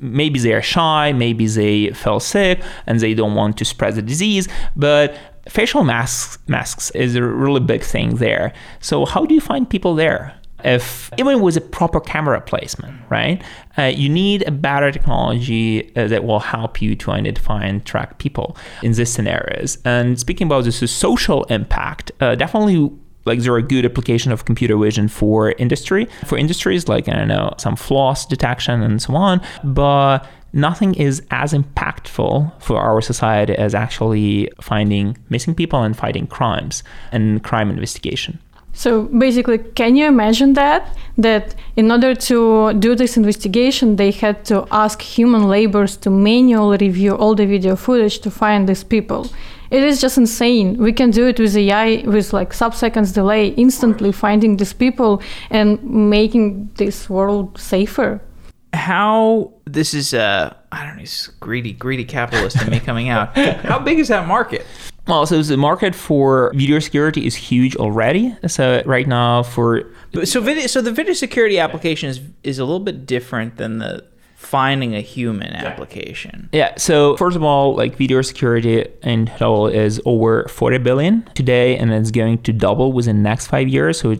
maybe 0.00 0.38
they 0.38 0.52
are 0.52 0.62
shy 0.62 1.12
maybe 1.12 1.46
they 1.46 1.90
fell 1.90 2.20
sick 2.20 2.62
and 2.86 3.00
they 3.00 3.14
don't 3.14 3.34
want 3.34 3.56
to 3.58 3.64
spread 3.64 3.94
the 3.94 4.02
disease 4.02 4.48
but 4.76 5.16
facial 5.48 5.82
masks 5.82 6.38
masks 6.46 6.90
is 6.90 7.16
a 7.16 7.22
really 7.22 7.60
big 7.60 7.82
thing 7.82 8.16
there 8.16 8.52
so 8.80 9.04
how 9.04 9.24
do 9.26 9.34
you 9.34 9.40
find 9.40 9.68
people 9.68 9.94
there 9.94 10.38
if 10.64 11.10
even 11.18 11.40
with 11.40 11.56
a 11.56 11.60
proper 11.60 12.00
camera 12.00 12.40
placement, 12.40 12.98
right? 13.08 13.42
Uh, 13.78 13.84
you 13.84 14.08
need 14.08 14.46
a 14.48 14.50
better 14.50 14.90
technology 14.90 15.94
uh, 15.96 16.08
that 16.08 16.24
will 16.24 16.40
help 16.40 16.80
you 16.80 16.96
to 16.96 17.10
identify 17.10 17.64
and 17.64 17.84
track 17.84 18.18
people 18.18 18.56
in 18.82 18.92
these 18.92 19.10
scenarios. 19.10 19.78
And 19.84 20.18
speaking 20.18 20.46
about 20.46 20.64
this 20.64 20.90
social 20.90 21.44
impact, 21.44 22.10
uh, 22.20 22.34
definitely 22.34 22.90
like 23.26 23.40
there 23.40 23.52
are 23.54 23.60
good 23.60 23.84
application 23.84 24.32
of 24.32 24.44
computer 24.44 24.76
vision 24.76 25.08
for 25.08 25.52
industry 25.52 26.06
for 26.24 26.38
industries 26.38 26.88
like 26.88 27.08
i 27.08 27.12
don't 27.12 27.28
know 27.28 27.52
some 27.58 27.76
floss 27.76 28.24
detection 28.24 28.82
and 28.82 29.02
so 29.02 29.14
on 29.14 29.40
but 29.62 30.26
nothing 30.52 30.94
is 30.94 31.22
as 31.30 31.52
impactful 31.52 32.50
for 32.62 32.78
our 32.78 33.02
society 33.02 33.54
as 33.54 33.74
actually 33.74 34.50
finding 34.60 35.16
missing 35.28 35.54
people 35.54 35.82
and 35.82 35.96
fighting 35.96 36.26
crimes 36.26 36.82
and 37.12 37.42
crime 37.42 37.68
investigation 37.68 38.38
so 38.76 39.04
basically, 39.04 39.56
can 39.56 39.96
you 39.96 40.04
imagine 40.04 40.52
that? 40.52 40.94
That 41.16 41.54
in 41.76 41.90
order 41.90 42.14
to 42.14 42.74
do 42.74 42.94
this 42.94 43.16
investigation, 43.16 43.96
they 43.96 44.10
had 44.10 44.44
to 44.44 44.66
ask 44.70 45.00
human 45.00 45.48
laborers 45.48 45.96
to 45.98 46.10
manually 46.10 46.76
review 46.76 47.16
all 47.16 47.34
the 47.34 47.46
video 47.46 47.74
footage 47.74 48.18
to 48.18 48.30
find 48.30 48.68
these 48.68 48.84
people. 48.84 49.30
It 49.70 49.82
is 49.82 50.00
just 50.00 50.16
insane. 50.18 50.76
We 50.78 50.92
can 50.92 51.10
do 51.10 51.26
it 51.26 51.38
with 51.38 51.56
AI 51.56 52.02
with 52.06 52.32
like 52.32 52.52
sub-seconds 52.52 53.12
delay, 53.12 53.48
instantly 53.48 54.12
finding 54.12 54.56
these 54.56 54.72
people 54.72 55.22
and 55.50 55.82
making 55.82 56.70
this 56.76 57.10
world 57.10 57.58
safer. 57.58 58.20
How 58.72 59.52
this 59.64 59.94
is 59.94 60.12
uh 60.12 60.54
I 60.70 60.84
don't 60.84 60.96
know, 60.96 61.02
it's 61.02 61.28
greedy, 61.40 61.72
greedy 61.72 62.04
capitalist 62.04 62.60
in 62.60 62.70
me 62.70 62.80
coming 62.80 63.08
out. 63.08 63.36
How 63.64 63.78
big 63.78 63.98
is 63.98 64.08
that 64.08 64.28
market? 64.28 64.66
Well, 65.08 65.24
so 65.24 65.40
the 65.40 65.56
market 65.56 65.94
for 65.94 66.52
video 66.54 66.80
security 66.80 67.26
is 67.26 67.36
huge 67.36 67.76
already. 67.76 68.36
So 68.48 68.82
right 68.84 69.06
now 69.06 69.44
for 69.44 69.84
so 70.24 70.40
video, 70.40 70.66
so 70.66 70.82
the 70.82 70.92
video 70.92 71.14
security 71.14 71.58
application 71.58 72.08
is 72.10 72.20
is 72.42 72.58
a 72.58 72.64
little 72.64 72.80
bit 72.80 73.06
different 73.06 73.56
than 73.56 73.78
the 73.78 74.04
finding 74.36 74.94
a 74.94 75.00
human 75.00 75.52
application. 75.54 76.48
Yeah. 76.52 76.74
So 76.76 77.16
first 77.16 77.36
of 77.36 77.42
all, 77.42 77.74
like 77.74 77.96
video 77.96 78.20
security 78.22 78.86
in 79.02 79.26
total 79.26 79.66
is 79.66 80.00
over 80.04 80.46
40 80.48 80.78
billion 80.78 81.22
today, 81.34 81.76
and 81.76 81.92
it's 81.92 82.10
going 82.10 82.42
to 82.42 82.52
double 82.52 82.92
within 82.92 83.16
the 83.16 83.22
next 83.22 83.46
five 83.48 83.66
years. 83.66 83.98
So 83.98 84.16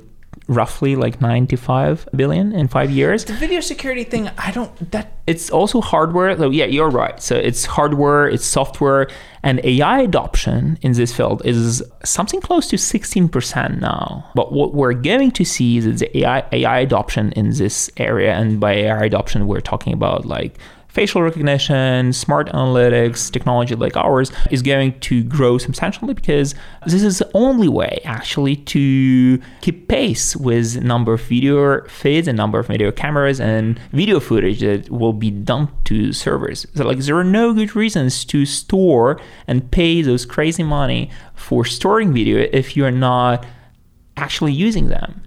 roughly 0.49 0.95
like 0.95 1.21
95 1.21 2.09
billion 2.15 2.53
in 2.53 2.69
five 2.69 2.91
years. 2.91 3.25
The 3.25 3.33
video 3.33 3.61
security 3.61 4.05
thing, 4.05 4.31
I 4.39 4.53
don't 4.53 4.91
that 4.93 5.13
it's 5.27 5.51
also 5.51 5.81
hardware. 5.81 6.37
So 6.37 6.51
yeah, 6.51 6.67
you're 6.67 6.91
right. 6.91 7.21
So 7.21 7.35
it's 7.35 7.65
hardware, 7.65 8.29
it's 8.29 8.45
software, 8.45 9.09
and 9.43 9.61
AI 9.65 10.03
adoption 10.03 10.79
in 10.83 10.93
this 10.93 11.15
field 11.15 11.45
is 11.45 11.83
something 12.05 12.41
close 12.41 12.69
to 12.69 12.77
16% 12.77 13.81
now. 13.81 14.31
But 14.35 14.53
what 14.53 14.75
we're 14.75 14.93
going 14.93 15.33
to 15.33 15.45
see 15.45 15.79
is 15.79 16.01
the 16.01 16.19
AI 16.19 16.45
AI 16.53 16.79
adoption 16.81 17.33
in 17.33 17.51
this 17.51 17.91
area, 17.97 18.35
and 18.35 18.61
by 18.61 18.73
AI 18.73 19.05
adoption, 19.05 19.49
we're 19.49 19.61
talking 19.61 19.93
about 19.93 20.27
like 20.27 20.59
facial 20.97 21.21
recognition, 21.21 22.11
smart 22.11 22.49
analytics, 22.53 23.31
technology 23.31 23.75
like 23.75 23.95
ours 23.99 24.33
is 24.51 24.63
going 24.63 24.99
to 25.01 25.23
grow 25.25 25.59
substantially 25.59 26.15
because 26.15 26.55
this 26.87 27.03
is 27.03 27.19
the 27.19 27.31
only 27.35 27.69
way 27.69 28.01
actually 28.07 28.57
to 28.57 29.39
keep 29.61 29.89
pace 29.89 30.35
with 30.35 30.83
number 30.83 31.13
of 31.13 31.21
video 31.21 31.83
feeds 31.83 32.27
and 32.27 32.35
number 32.39 32.59
of 32.59 32.69
video 32.69 32.91
cameras 32.91 33.39
and 33.39 33.79
video 33.93 34.19
footage 34.19 34.61
that 34.61 34.89
will 34.89 35.13
be 35.13 35.31
dumped 35.31 35.85
to 35.85 36.15
servers. 36.15 36.67
So 36.75 36.87
like 36.87 37.01
there 37.01 37.19
are 37.19 37.25
no 37.43 37.53
good 37.53 37.77
reasons 37.77 38.25
to 38.33 38.47
store 38.47 39.21
and 39.47 39.71
pay 39.71 40.01
those 40.01 40.25
crazy 40.25 40.63
money 40.63 41.11
for 41.35 41.67
storing 41.67 42.15
video 42.15 42.49
if 42.55 42.75
you're 42.75 42.91
not 42.91 43.45
actually 44.17 44.55
using 44.55 44.89
them. 44.89 45.23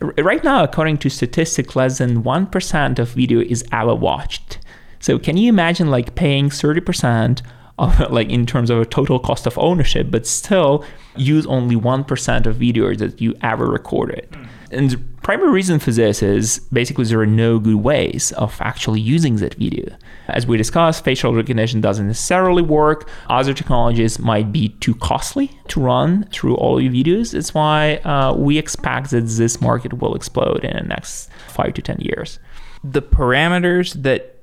Right 0.00 0.44
now, 0.44 0.62
according 0.62 0.98
to 0.98 1.08
statistics, 1.08 1.74
less 1.74 1.98
than 1.98 2.22
1% 2.22 2.98
of 2.98 3.08
video 3.08 3.40
is 3.40 3.64
ever 3.72 3.94
watched. 3.94 4.58
So 5.00 5.18
can 5.18 5.36
you 5.36 5.48
imagine 5.48 5.90
like 5.90 6.14
paying 6.14 6.50
30% 6.50 7.42
of 7.78 7.98
like 8.10 8.28
in 8.28 8.46
terms 8.46 8.70
of 8.70 8.78
a 8.78 8.86
total 8.86 9.18
cost 9.18 9.46
of 9.46 9.58
ownership, 9.58 10.10
but 10.10 10.26
still 10.26 10.84
use 11.16 11.46
only 11.46 11.74
1% 11.74 12.46
of 12.46 12.56
videos 12.56 12.98
that 12.98 13.20
you 13.20 13.34
ever 13.42 13.66
recorded? 13.66 14.28
Mm. 14.30 14.46
And 14.72 14.90
the 14.90 14.98
primary 15.22 15.50
reason 15.50 15.80
for 15.80 15.90
this 15.90 16.22
is 16.22 16.60
basically 16.72 17.04
there 17.04 17.20
are 17.20 17.26
no 17.26 17.58
good 17.58 17.76
ways 17.76 18.30
of 18.32 18.56
actually 18.60 19.00
using 19.00 19.36
that 19.36 19.54
video. 19.54 19.96
As 20.28 20.46
we 20.46 20.56
discussed, 20.56 21.02
facial 21.02 21.34
recognition 21.34 21.80
doesn't 21.80 22.06
necessarily 22.06 22.62
work. 22.62 23.08
Other 23.28 23.52
technologies 23.52 24.20
might 24.20 24.52
be 24.52 24.68
too 24.80 24.94
costly 24.94 25.50
to 25.68 25.80
run 25.80 26.24
through 26.30 26.54
all 26.54 26.80
your 26.80 26.92
videos. 26.92 27.32
That's 27.32 27.52
why 27.52 27.96
uh, 27.96 28.34
we 28.34 28.58
expect 28.58 29.10
that 29.10 29.22
this 29.22 29.60
market 29.60 29.94
will 29.94 30.14
explode 30.14 30.64
in 30.64 30.76
the 30.76 30.84
next 30.84 31.30
five 31.48 31.74
to 31.74 31.82
10 31.82 31.98
years. 32.00 32.38
The 32.84 33.02
parameters 33.02 34.00
that 34.02 34.39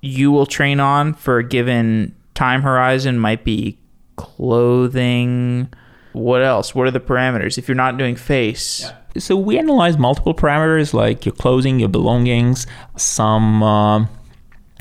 you 0.00 0.30
will 0.30 0.46
train 0.46 0.80
on 0.80 1.14
for 1.14 1.38
a 1.38 1.44
given 1.44 2.14
time 2.34 2.62
horizon 2.62 3.18
might 3.18 3.44
be 3.44 3.78
clothing. 4.16 5.68
What 6.12 6.42
else? 6.42 6.74
What 6.74 6.86
are 6.86 6.90
the 6.90 7.00
parameters? 7.00 7.58
If 7.58 7.68
you're 7.68 7.74
not 7.74 7.98
doing 7.98 8.16
face. 8.16 8.80
Yeah. 8.82 8.96
So 9.18 9.36
we 9.36 9.58
analyze 9.58 9.98
multiple 9.98 10.34
parameters 10.34 10.94
like 10.94 11.26
your 11.26 11.34
clothing, 11.34 11.80
your 11.80 11.88
belongings, 11.88 12.66
some. 12.96 13.62
Uh, 13.62 14.06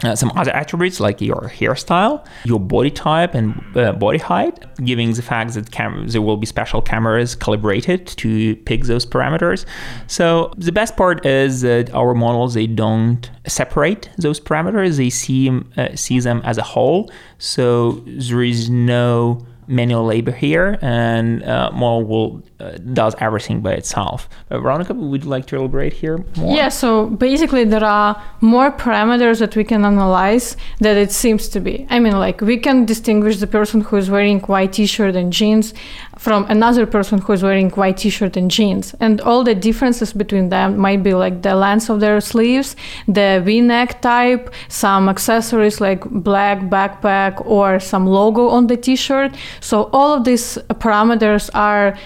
uh, 0.04 0.16
some 0.16 0.32
other 0.36 0.52
attributes 0.52 1.00
like 1.00 1.22
your 1.22 1.52
hairstyle, 1.56 2.26
your 2.45 2.60
body 2.60 2.91
type, 2.91 3.34
and 3.34 3.62
uh, 3.76 3.91
body 3.93 4.18
height, 4.18 4.64
giving 4.84 5.14
the 5.14 5.22
fact 5.22 5.54
that 5.54 5.72
cam- 5.72 6.08
there 6.08 6.22
will 6.22 6.38
be 6.38 6.45
special 6.45 6.82
cameras 6.82 7.36
calibrated 7.36 8.08
to 8.08 8.56
pick 8.58 8.84
those 8.84 9.06
parameters. 9.06 9.66
So 10.08 10.54
the 10.58 10.72
best 10.72 10.95
part 10.95 11.26
is 11.26 11.62
that 11.62 11.93
our 11.93 12.14
models 12.14 12.54
they 12.54 12.68
don't 12.68 13.30
separate 13.47 14.10
those 14.18 14.39
parameters; 14.39 14.97
they 14.97 15.10
see 15.10 15.50
uh, 15.78 15.95
see 15.95 16.20
them 16.20 16.41
as 16.43 16.58
a 16.58 16.64
whole. 16.64 17.12
So 17.38 18.04
there 18.06 18.43
is 18.43 18.70
no 18.70 19.45
manual 19.70 20.03
labor 20.03 20.32
here, 20.32 20.78
and 20.82 21.43
uh, 21.43 21.72
model 21.72 22.03
will 22.03 22.43
uh, 22.59 22.72
does 22.93 23.15
everything 23.20 23.61
by 23.61 23.74
itself. 23.74 24.28
Uh, 24.49 24.59
Veronica, 24.59 24.93
would 24.93 25.24
you 25.24 25.30
like 25.30 25.45
to 25.45 25.55
elaborate 25.55 25.93
here 25.93 26.17
more? 26.36 26.55
Yeah. 26.55 26.70
So 26.70 27.05
basically, 27.05 27.63
there 27.63 27.84
are 27.84 28.22
more 28.41 28.72
parameters 28.72 29.39
that 29.39 29.55
we 29.55 29.63
can 29.63 29.86
analyze 29.86 30.57
that 30.80 30.97
it 30.97 31.11
seems 31.11 31.47
to 31.49 31.59
be. 31.59 31.88
I 31.89 31.99
mean, 31.99 32.17
like 32.17 32.41
we 32.41 32.57
can 32.57 32.86
distinguish 32.86 33.38
the 33.38 33.47
person 33.47 33.82
who 33.82 33.95
is 33.97 34.09
wearing 34.09 34.39
white 34.41 34.74
T-shirt 34.74 35.15
and 35.15 35.32
jeans 35.32 35.74
from 36.20 36.45
another 36.49 36.86
person 36.86 37.17
who 37.20 37.32
is 37.32 37.41
wearing 37.41 37.70
white 37.72 37.97
t-shirt 37.97 38.36
and 38.36 38.51
jeans. 38.51 38.93
And 38.99 39.22
all 39.22 39.45
the 39.45 39.55
differences 39.55 40.11
between 40.11 40.49
them 40.49 40.78
might 40.78 41.01
be 41.01 41.13
like 41.13 41.41
the 41.43 41.55
length 41.55 41.89
of 41.89 42.01
their 42.01 42.20
sleeves 42.20 42.76
the 43.07 43.41
v-neck 43.45 44.01
type 44.01 44.53
some 44.67 45.07
accessories 45.07 45.80
like 45.80 46.01
black 46.09 46.59
backpack 46.74 47.34
or 47.45 47.80
some 47.80 48.05
logo 48.05 48.49
on 48.49 48.67
the 48.67 48.76
t-shirt. 48.76 49.34
So 49.61 49.89
all 49.93 50.13
of 50.13 50.26
these 50.26 50.57
parameters 50.86 51.49
are 51.53 51.97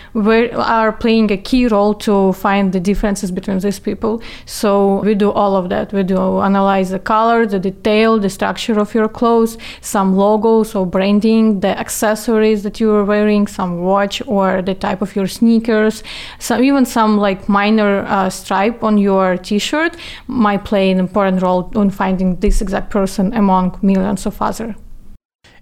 are 0.77 0.91
playing 0.91 1.31
a 1.31 1.37
key 1.37 1.65
role 1.67 1.95
to 2.07 2.33
find 2.33 2.71
the 2.71 2.79
differences 2.79 3.31
between 3.31 3.57
these 3.59 3.79
people. 3.79 4.21
So 4.45 5.01
we 5.01 5.15
do 5.15 5.31
all 5.31 5.55
of 5.55 5.69
that. 5.69 5.91
We 5.91 6.03
do 6.03 6.39
analyze 6.39 6.91
the 6.91 6.99
color 6.99 7.47
the 7.47 7.59
detail 7.59 8.19
the 8.19 8.29
structure 8.29 8.79
of 8.79 8.93
your 8.93 9.09
clothes 9.09 9.57
some 9.81 10.15
logos 10.15 10.75
or 10.75 10.85
branding 10.85 11.61
the 11.61 11.73
accessories 11.85 12.61
that 12.63 12.79
you 12.79 12.91
are 12.91 13.05
wearing 13.05 13.47
some 13.47 13.81
watch 13.81 14.02
watch 14.03 14.21
or 14.27 14.61
the 14.61 14.73
type 14.73 15.01
of 15.01 15.15
your 15.15 15.27
sneakers. 15.27 16.03
So 16.39 16.61
even 16.61 16.85
some 16.85 17.17
like 17.17 17.49
minor 17.49 18.05
uh, 18.07 18.29
stripe 18.29 18.83
on 18.83 18.97
your 18.97 19.37
T-shirt 19.37 19.95
might 20.27 20.63
play 20.65 20.91
an 20.91 20.99
important 20.99 21.41
role 21.41 21.71
in 21.81 21.89
finding 21.89 22.39
this 22.39 22.61
exact 22.61 22.89
person 22.89 23.33
among 23.33 23.79
millions 23.81 24.25
of 24.25 24.41
other. 24.41 24.75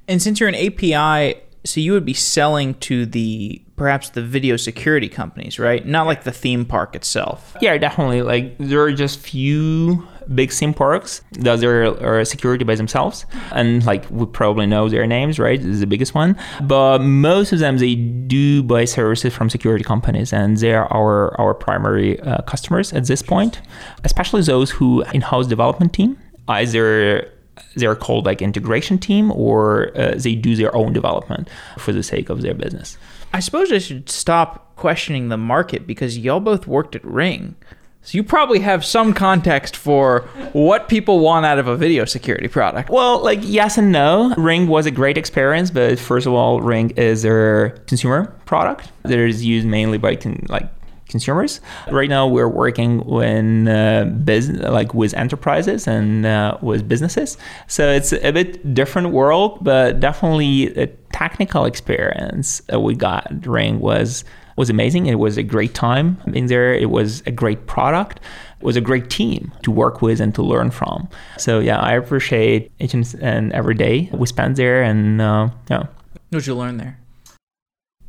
And 0.08 0.22
since 0.22 0.40
you're 0.40 0.50
an 0.50 0.56
API 0.56 1.42
So 1.64 1.80
you 1.80 1.94
would 1.94 2.06
be 2.06 2.16
selling 2.16 2.74
to 2.90 3.06
the 3.06 3.62
perhaps 3.76 4.10
the 4.10 4.22
video 4.24 4.58
security 4.58 5.08
companies, 5.08 5.60
right? 5.60 5.86
Not 5.86 6.08
like 6.08 6.24
the 6.24 6.32
theme 6.32 6.66
park 6.66 6.96
itself. 6.96 7.56
Yeah, 7.62 7.78
definitely. 7.78 8.24
Like 8.24 8.58
there 8.58 8.82
are 8.82 8.92
just 8.92 9.20
few 9.20 10.08
big 10.36 10.52
theme 10.52 10.74
parks 10.74 11.22
does 11.34 11.62
their 11.62 12.24
security 12.26 12.64
by 12.64 12.76
themselves, 12.76 13.26
and 13.52 13.86
like 13.86 14.10
we 14.10 14.26
probably 14.26 14.66
know 14.66 14.90
their 14.90 15.08
names, 15.08 15.40
right? 15.40 15.60
This 15.60 15.68
is 15.68 15.80
the 15.80 15.88
biggest 15.88 16.14
one. 16.14 16.38
But 16.62 17.00
most 17.00 17.52
of 17.54 17.60
them 17.60 17.78
they 17.78 17.96
do 17.96 18.64
buy 18.64 18.86
services 18.86 19.34
from 19.34 19.50
security 19.50 19.84
companies, 19.84 20.34
and 20.34 20.58
they 20.58 20.74
are 20.74 20.92
our 20.92 21.40
our 21.40 21.54
primary 21.54 22.20
uh, 22.22 22.42
customers 22.44 22.94
at 22.94 23.06
this 23.06 23.22
point, 23.22 23.62
especially 24.04 24.42
those 24.42 24.72
who 24.72 25.04
in-house 25.14 25.48
development 25.48 25.94
team 25.94 26.18
either 26.48 27.32
they're 27.76 27.96
called 27.96 28.26
like 28.26 28.42
integration 28.42 28.98
team 28.98 29.32
or 29.32 29.92
uh, 29.98 30.16
they 30.16 30.36
do 30.36 30.56
their 30.56 30.76
own 30.76 30.94
development 30.94 31.50
for 31.78 31.92
the 31.92 32.04
sake 32.04 32.30
of 32.30 32.42
their 32.42 32.54
business. 32.54 32.98
I 33.34 33.40
suppose 33.40 33.72
I 33.72 33.78
should 33.78 34.10
stop 34.10 34.76
questioning 34.76 35.30
the 35.30 35.38
market 35.38 35.88
because 35.88 36.18
y'all 36.18 36.40
both 36.40 36.68
worked 36.68 36.96
at 36.96 37.06
Ring. 37.06 37.56
So 38.04 38.18
you 38.18 38.24
probably 38.24 38.60
have 38.60 38.84
some 38.84 39.14
context 39.14 39.76
for 39.76 40.22
what 40.54 40.90
people 40.90 41.20
want 41.20 41.46
out 41.46 41.60
of 41.60 41.68
a 41.68 41.78
video 41.78 42.06
security 42.06 42.48
product. 42.48 42.90
Well, 42.90 43.24
like 43.24 43.40
yes 43.42 43.78
and 43.78 43.92
no. 43.92 44.34
Ring 44.38 44.68
was 44.68 44.88
a 44.88 44.92
great 44.92 45.18
experience, 45.18 45.70
but 45.70 46.00
first 46.00 46.26
of 46.26 46.34
all, 46.34 46.62
Ring 46.62 46.90
is 46.92 47.24
a 47.26 47.74
consumer 47.86 48.36
product 48.46 48.92
that 49.04 49.20
is 49.20 49.46
used 49.46 49.68
mainly 49.68 50.00
by 50.00 50.16
con- 50.16 50.46
like 50.50 50.68
consumers. 51.12 51.62
Right 51.92 52.10
now, 52.10 52.26
we're 52.26 52.48
working 52.48 53.06
with 53.06 53.68
uh, 53.68 54.06
business, 54.06 54.68
like 54.68 54.96
with 54.96 55.14
enterprises 55.14 55.88
and 55.88 56.26
uh, 56.26 56.58
with 56.62 56.88
businesses. 56.88 57.38
So 57.68 57.88
it's 57.92 58.14
a 58.14 58.32
bit 58.32 58.74
different 58.74 59.10
world, 59.10 59.60
but 59.62 60.00
definitely 60.00 60.76
a 60.76 60.88
technical 61.14 61.66
experience 61.66 62.62
we 62.76 62.96
got. 62.96 63.46
Ring 63.46 63.80
was 63.80 64.24
was 64.62 64.70
amazing. 64.70 65.08
It 65.08 65.20
was 65.28 65.38
a 65.38 65.44
great 65.56 65.74
time 65.74 66.08
in 66.40 66.46
there. 66.46 66.72
It 66.86 66.92
was 66.92 67.10
a 67.26 67.32
great 67.32 67.62
product. 67.66 68.20
It 68.60 68.66
was 68.70 68.78
a 68.78 68.86
great 68.90 69.10
team 69.10 69.52
to 69.64 69.72
work 69.72 70.04
with 70.06 70.22
and 70.22 70.32
to 70.36 70.44
learn 70.44 70.70
from. 70.70 71.10
So 71.38 71.52
yeah, 71.60 71.80
I 71.80 71.94
appreciate 72.02 72.72
each 72.80 72.94
and 72.94 73.52
every 73.60 73.74
day 73.86 73.96
we 74.14 74.28
spent 74.28 74.58
there, 74.58 74.84
and 74.84 75.20
uh, 75.20 75.50
yeah. 75.72 75.84
What 76.30 76.40
did 76.42 76.46
you 76.46 76.56
learn 76.64 76.78
there? 76.78 76.96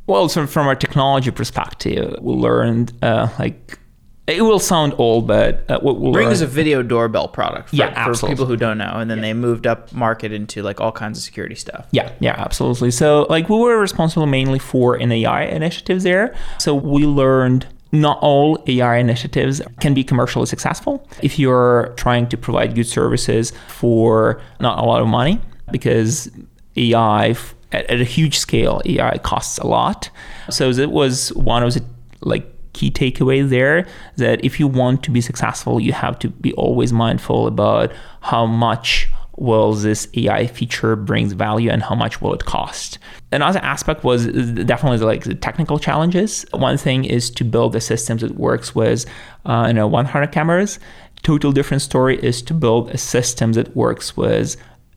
Well, 0.05 0.29
so 0.29 0.45
from 0.45 0.67
a 0.67 0.75
technology 0.75 1.31
perspective, 1.31 2.19
we 2.21 2.33
learned 2.33 2.93
uh, 3.01 3.29
like 3.39 3.79
it 4.25 4.41
will 4.41 4.59
sound 4.59 4.93
old, 4.97 5.27
but 5.27 5.69
uh, 5.69 5.79
what 5.79 5.99
we'll 5.99 6.13
Ring 6.13 6.25
learn, 6.25 6.33
is 6.33 6.41
a 6.41 6.47
video 6.47 6.81
doorbell 6.81 7.27
product 7.27 7.69
for, 7.69 7.75
Yeah, 7.75 8.13
for 8.13 8.27
people 8.27 8.45
who 8.45 8.55
don't 8.55 8.77
know, 8.77 8.93
and 8.95 9.11
then 9.11 9.19
they 9.19 9.33
moved 9.33 9.67
up 9.67 9.91
market 9.91 10.31
into 10.31 10.63
like 10.63 10.79
all 10.79 10.93
kinds 10.93 11.17
of 11.17 11.23
security 11.25 11.55
stuff. 11.55 11.87
Yeah, 11.91 12.09
yeah, 12.21 12.35
absolutely. 12.37 12.91
So, 12.91 13.23
like, 13.29 13.49
we 13.49 13.57
were 13.57 13.77
responsible 13.77 14.25
mainly 14.25 14.59
for 14.59 14.95
an 14.95 15.11
AI 15.11 15.43
initiatives 15.43 16.05
there. 16.05 16.33
So, 16.57 16.73
we 16.73 17.05
learned 17.05 17.67
not 17.91 18.17
all 18.21 18.63
AI 18.65 18.95
initiatives 18.95 19.61
can 19.81 19.93
be 19.93 20.03
commercially 20.03 20.45
successful 20.45 21.07
if 21.21 21.37
you're 21.37 21.93
trying 21.97 22.27
to 22.29 22.37
provide 22.37 22.75
good 22.75 22.87
services 22.87 23.51
for 23.67 24.41
not 24.61 24.79
a 24.79 24.83
lot 24.83 25.01
of 25.01 25.07
money, 25.07 25.41
because 25.69 26.31
AI 26.77 27.35
at, 27.73 27.85
at 27.89 27.99
a 27.99 28.05
huge 28.05 28.37
scale, 28.37 28.81
AI 28.85 29.17
costs 29.17 29.57
a 29.57 29.67
lot. 29.67 30.09
So, 30.49 30.71
that 30.71 30.91
was 30.91 31.33
one 31.33 31.61
of 31.61 31.73
the 31.73 31.83
like 32.21 32.52
key 32.73 32.91
takeaway 32.91 33.47
there 33.47 33.87
that 34.17 34.43
if 34.43 34.59
you 34.59 34.67
want 34.67 35.03
to 35.03 35.11
be 35.11 35.21
successful, 35.21 35.79
you 35.79 35.93
have 35.93 36.19
to 36.19 36.29
be 36.29 36.53
always 36.53 36.91
mindful 36.91 37.47
about 37.47 37.91
how 38.21 38.45
much 38.45 39.07
will 39.37 39.73
this 39.73 40.07
AI 40.15 40.45
feature 40.45 40.95
brings 40.95 41.33
value 41.33 41.69
and 41.69 41.81
how 41.81 41.95
much 41.95 42.21
will 42.21 42.33
it 42.33 42.45
cost. 42.45 42.99
Another 43.31 43.59
aspect 43.59 44.03
was 44.03 44.27
definitely 44.27 44.99
like 44.99 45.23
the 45.23 45.33
technical 45.33 45.79
challenges. 45.79 46.45
One 46.51 46.77
thing 46.77 47.05
is 47.05 47.31
to 47.31 47.43
build 47.43 47.75
a 47.75 47.81
system 47.81 48.17
that 48.19 48.35
works 48.35 48.75
with 48.75 49.05
uh, 49.45 49.65
you 49.67 49.73
know 49.73 49.87
100 49.87 50.31
cameras. 50.31 50.79
Total 51.23 51.51
different 51.51 51.81
story 51.81 52.19
is 52.21 52.41
to 52.43 52.53
build 52.53 52.89
a 52.91 52.97
system 52.97 53.53
that 53.53 53.75
works 53.75 54.15
with 54.15 54.55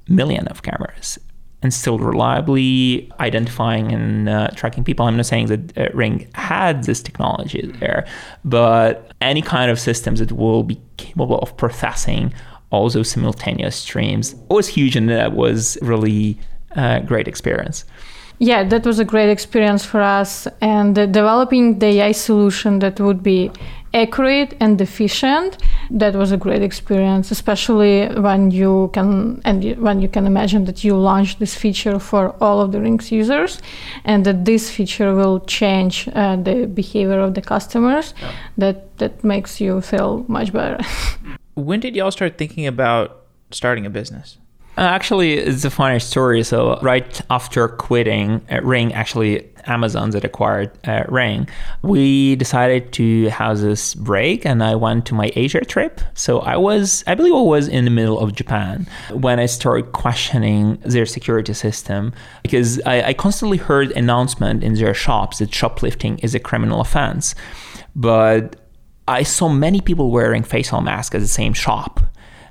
million 0.09 0.47
of 0.49 0.63
cameras 0.63 1.19
and 1.63 1.73
still 1.73 1.99
reliably 1.99 3.11
identifying 3.19 3.93
and 3.93 4.29
uh, 4.29 4.49
tracking 4.55 4.85
people. 4.85 5.07
I'm 5.07 5.17
not 5.17 5.27
saying 5.27 5.47
that 5.47 5.79
uh, 5.79 5.89
Ring 5.95 6.29
had 6.35 6.85
this 6.85 7.03
technology 7.03 7.73
there, 7.81 8.07
but 8.45 9.13
any 9.21 9.43
kind 9.43 9.71
of 9.71 9.81
systems 9.81 10.21
that 10.21 10.33
will 10.33 10.63
be 10.63 10.81
capable 10.97 11.39
of 11.39 11.57
processing 11.57 12.33
all 12.71 12.91
those 12.91 13.11
simultaneous 13.11 13.77
streams 13.77 14.35
was 14.51 14.69
huge, 14.69 14.97
and 14.97 15.09
that 15.09 15.33
was 15.33 15.79
really 15.83 16.39
a 16.73 17.01
great 17.01 17.29
experience. 17.29 17.85
Yeah, 18.39 18.65
that 18.65 18.85
was 18.85 18.99
a 18.99 19.05
great 19.05 19.31
experience 19.31 19.85
for 19.85 20.01
us. 20.01 20.47
And 20.61 20.99
uh, 20.99 21.07
developing 21.07 21.79
the 21.79 21.87
AI 21.87 22.13
solution 22.13 22.81
that 22.81 23.01
would 23.01 23.23
be 23.23 23.51
accurate 23.97 24.55
and 24.61 24.81
efficient, 24.81 25.59
that 25.91 26.15
was 26.15 26.31
a 26.33 26.37
great 26.37 26.63
experience, 26.63 27.31
especially 27.31 28.07
when 28.27 28.51
you 28.51 28.91
can 28.93 29.41
and 29.45 29.77
when 29.79 30.01
you 30.01 30.09
can 30.09 30.27
imagine 30.27 30.65
that 30.67 30.85
you 30.85 30.95
launch 30.97 31.39
this 31.39 31.55
feature 31.55 31.99
for 31.99 32.35
all 32.41 32.61
of 32.61 32.73
the 32.73 32.81
Rings 32.81 33.11
users, 33.11 33.61
and 34.05 34.25
that 34.27 34.45
this 34.45 34.71
feature 34.71 35.15
will 35.15 35.41
change 35.41 36.09
uh, 36.15 36.37
the 36.37 36.67
behavior 36.67 37.21
of 37.21 37.35
the 37.35 37.43
customers. 37.43 38.15
That 38.59 38.77
that 38.99 39.25
makes 39.25 39.61
you 39.61 39.81
feel 39.81 40.25
much 40.29 40.53
better. 40.53 40.79
When 41.55 41.81
did 41.81 41.97
y'all 41.97 42.11
start 42.11 42.37
thinking 42.37 42.67
about 42.67 43.25
starting 43.51 43.87
a 43.87 43.91
business? 43.91 44.37
Uh, 44.77 44.83
actually, 44.83 45.39
it's 45.39 45.65
a 45.65 45.71
funny 45.71 45.99
story. 45.99 46.43
So 46.43 46.79
right 46.83 47.21
after 47.31 47.67
quitting 47.69 48.43
uh, 48.51 48.61
Ring, 48.61 48.93
actually 48.93 49.49
Amazon 49.67 50.11
that 50.11 50.25
acquired 50.25 50.71
uh, 50.87 51.05
Ring, 51.09 51.49
we 51.83 52.37
decided 52.37 52.93
to 52.95 53.29
have 53.29 53.59
this 53.61 53.95
break, 53.95 54.45
and 54.45 54.63
I 54.63 54.75
went 54.75 55.07
to 55.07 55.15
my 55.15 55.31
Asia 55.35 55.65
trip. 55.65 56.01
So 56.15 56.41
I 56.41 56.57
was, 56.57 57.05
I 57.07 57.15
believe, 57.15 57.35
I 57.35 57.41
was 57.41 57.69
in 57.69 57.85
the 57.85 57.91
middle 57.91 58.19
of 58.19 58.35
Japan 58.35 58.87
when 59.11 59.39
I 59.39 59.47
started 59.47 59.93
questioning 59.93 60.77
their 60.85 61.07
security 61.07 61.55
system 61.55 62.13
because 62.43 62.81
I, 62.87 63.09
I 63.09 63.13
constantly 63.15 63.59
heard 63.59 63.91
announcement 63.93 64.63
in 64.63 64.75
their 64.75 64.95
shops 64.95 65.39
that 65.39 65.55
shoplifting 65.55 66.19
is 66.21 66.35
a 66.35 66.41
criminal 66.41 66.81
offense, 66.81 67.35
but 67.95 68.57
I 69.09 69.23
saw 69.23 69.49
many 69.49 69.81
people 69.81 70.11
wearing 70.11 70.43
facial 70.43 70.81
masks 70.81 71.15
at 71.15 71.21
the 71.21 71.29
same 71.29 71.53
shop. 71.53 72.01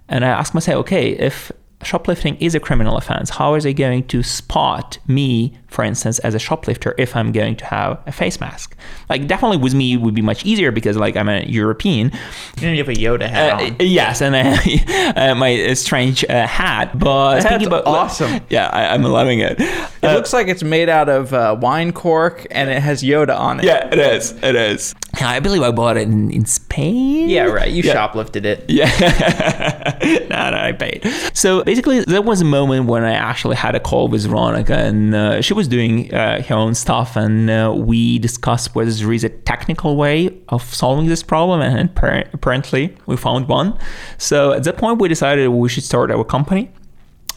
And 0.08 0.24
I 0.24 0.30
asked 0.30 0.54
myself, 0.54 0.78
okay, 0.82 1.12
if 1.12 1.52
shoplifting 1.86 2.36
is 2.38 2.56
a 2.56 2.60
criminal 2.60 2.98
offense, 2.98 3.30
how 3.30 3.54
are 3.54 3.62
they 3.62 3.74
going 3.74 4.06
to 4.08 4.24
spot 4.24 4.98
me, 5.08 5.58
for 5.68 5.84
instance, 5.84 6.20
as 6.20 6.34
a 6.34 6.40
shoplifter 6.40 6.96
if 6.98 7.16
I'm 7.16 7.32
going 7.32 7.56
to 7.58 7.66
have 7.66 8.02
a 8.06 8.12
face 8.12 8.40
mask? 8.40 8.76
Like, 9.10 9.28
definitely 9.28 9.58
with 9.58 9.74
me, 9.74 9.94
it 9.94 10.02
would 10.02 10.16
be 10.16 10.22
much 10.22 10.46
easier 10.46 10.72
because, 10.72 10.98
like, 10.98 11.16
I'm 11.16 11.30
a 11.30 11.44
European. 11.46 12.12
You 12.56 12.62
didn't 12.62 12.78
have 12.78 12.90
a 12.90 12.94
Yoda 12.94 13.28
hat 13.30 13.54
Uh, 13.62 13.66
on. 13.66 13.76
yes, 13.80 14.22
and 14.22 14.36
I, 14.36 15.14
uh, 15.32 15.36
my 15.36 15.62
uh, 15.66 15.76
strange 15.76 16.24
uh, 16.26 16.48
hat. 16.48 16.98
But 16.98 17.36
That's 17.42 17.46
speaking 17.48 17.68
about 17.68 17.86
awesome. 17.86 18.42
yeah, 18.50 18.68
I, 18.68 18.94
I'm 18.94 19.04
loving 19.04 19.40
it. 19.40 19.58
It 19.60 20.14
looks 20.14 20.34
like 20.34 20.48
it's 20.48 20.64
made 20.64 20.90
out 20.90 21.10
of 21.10 21.34
uh, 21.34 21.58
wine 21.60 21.92
cork 21.92 22.46
and 22.52 22.70
it 22.70 22.82
has 22.82 23.02
Yoda 23.04 23.38
on 23.38 23.60
it. 23.60 23.66
yeah, 23.66 23.88
it 23.92 23.98
is. 24.00 24.32
It 24.44 24.56
is. 24.56 24.94
I 25.20 25.40
believe 25.40 25.62
I 25.64 25.72
bought 25.72 25.98
it 25.98 26.04
in, 26.08 26.30
in 26.30 26.46
Spain. 26.46 27.30
Yeah, 27.30 27.44
right. 27.46 27.72
You 27.72 27.82
Yeah. 27.84 27.94
shoplifted 27.96 28.46
it. 28.46 28.66
Yeah. 28.70 28.86
no, 30.30 30.52
no, 30.52 30.58
I 30.58 30.72
paid. 30.74 31.04
So 31.34 31.64
basically, 31.64 31.75
there 31.84 32.22
was 32.22 32.42
a 32.42 32.46
moment 32.46 32.88
when 32.88 33.04
I 33.04 33.14
actually 33.14 33.56
had 33.56 33.76
a 33.76 33.80
call 33.80 34.08
with 34.08 34.26
Veronica, 34.26 34.76
and 34.76 35.16
uh, 35.16 35.42
she 35.42 35.54
was 35.54 35.68
doing 35.68 36.14
uh, 36.14 36.42
her 36.44 36.56
own 36.56 36.76
stuff, 36.76 37.16
and 37.16 37.50
uh, 37.50 37.74
we 37.76 38.20
discussed 38.20 38.76
whether 38.76 38.92
there 38.92 39.14
is 39.14 39.24
a 39.24 39.30
technical 39.30 39.96
way 39.96 40.38
of 40.50 40.64
solving 40.74 41.08
this 41.08 41.24
problem, 41.24 41.62
and 41.62 41.94
appar- 41.94 42.28
apparently 42.34 42.96
we 43.06 43.18
found 43.18 43.48
one. 43.48 43.78
So 44.18 44.54
at 44.54 44.64
that 44.64 44.78
point, 44.78 45.00
we 45.00 45.08
decided 45.08 45.48
we 45.50 45.70
should 45.70 45.84
start 45.84 46.12
our 46.12 46.24
company. 46.24 46.72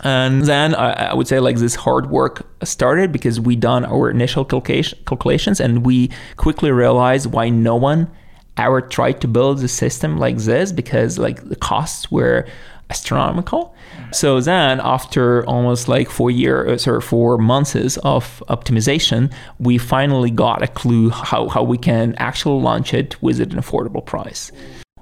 And 0.04 0.44
then 0.44 0.76
I, 0.76 1.12
would 1.12 1.26
say 1.26 1.40
like 1.40 1.56
this 1.56 1.74
hard 1.74 2.08
work 2.08 2.46
started 2.62 3.10
because 3.10 3.40
we 3.40 3.56
done 3.56 3.84
our 3.84 4.10
initial 4.10 4.44
calculation, 4.44 4.96
calculations 5.06 5.58
and 5.58 5.84
we 5.84 6.10
quickly 6.36 6.70
realized 6.70 7.32
why 7.32 7.48
no 7.48 7.74
one 7.74 8.08
ever 8.56 8.80
tried 8.80 9.20
to 9.22 9.28
build 9.28 9.62
a 9.62 9.68
system 9.68 10.18
like 10.18 10.36
this 10.36 10.70
because 10.70 11.18
like 11.18 11.48
the 11.48 11.56
costs 11.56 12.12
were 12.12 12.46
astronomical. 12.90 13.74
So 14.12 14.40
then 14.40 14.80
after 14.80 15.46
almost 15.46 15.88
like 15.88 16.08
four 16.08 16.30
years 16.30 16.86
uh, 16.86 16.92
or 16.92 17.00
four 17.00 17.38
months 17.38 17.74
of 17.98 18.42
optimization, 18.48 19.32
we 19.58 19.78
finally 19.78 20.30
got 20.30 20.62
a 20.62 20.68
clue 20.68 21.10
how, 21.10 21.48
how 21.48 21.62
we 21.62 21.78
can 21.78 22.14
actually 22.16 22.62
launch 22.62 22.94
it 22.94 23.20
with 23.22 23.40
an 23.40 23.50
affordable 23.50 24.04
price. 24.04 24.50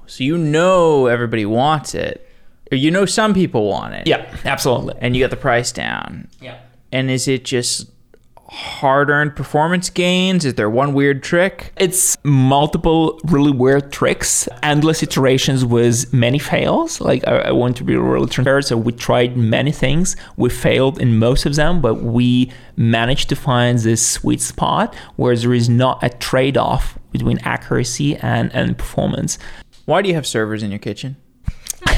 So 0.06 0.24
you 0.24 0.36
know 0.38 1.06
everybody 1.06 1.46
wants 1.46 1.94
it. 1.94 2.22
Or 2.72 2.76
you 2.76 2.90
know 2.90 3.06
some 3.06 3.32
people 3.32 3.68
want 3.68 3.94
it. 3.94 4.06
Yeah, 4.06 4.26
absolutely. 4.44 4.94
And 5.00 5.14
you 5.14 5.22
got 5.22 5.30
the 5.30 5.36
price 5.36 5.70
down. 5.70 6.28
Yeah. 6.40 6.58
And 6.90 7.10
is 7.10 7.28
it 7.28 7.44
just 7.44 7.88
hard 8.48 9.10
earned 9.10 9.36
performance 9.36 9.90
gains? 9.90 10.44
Is 10.44 10.54
there 10.54 10.70
one 10.70 10.94
weird 10.94 11.22
trick? 11.22 11.72
It's 11.76 12.16
multiple 12.24 13.20
really 13.24 13.50
weird 13.50 13.92
tricks, 13.92 14.48
endless 14.62 15.02
iterations 15.02 15.64
with 15.64 16.12
many 16.12 16.38
fails. 16.38 17.00
Like, 17.00 17.26
I, 17.26 17.38
I 17.38 17.52
want 17.52 17.76
to 17.78 17.84
be 17.84 17.96
really 17.96 18.28
transparent. 18.28 18.66
So, 18.66 18.76
we 18.76 18.92
tried 18.92 19.36
many 19.36 19.72
things. 19.72 20.16
We 20.36 20.50
failed 20.50 21.00
in 21.00 21.18
most 21.18 21.46
of 21.46 21.54
them, 21.54 21.80
but 21.80 21.96
we 21.96 22.52
managed 22.76 23.28
to 23.30 23.36
find 23.36 23.78
this 23.78 24.06
sweet 24.06 24.40
spot 24.40 24.94
where 25.16 25.36
there 25.36 25.54
is 25.54 25.68
not 25.68 26.02
a 26.02 26.10
trade 26.10 26.56
off 26.56 26.98
between 27.10 27.38
accuracy 27.40 28.16
and, 28.16 28.54
and 28.54 28.76
performance. 28.76 29.38
Why 29.86 30.02
do 30.02 30.08
you 30.08 30.14
have 30.14 30.26
servers 30.26 30.62
in 30.62 30.70
your 30.70 30.78
kitchen? 30.78 31.16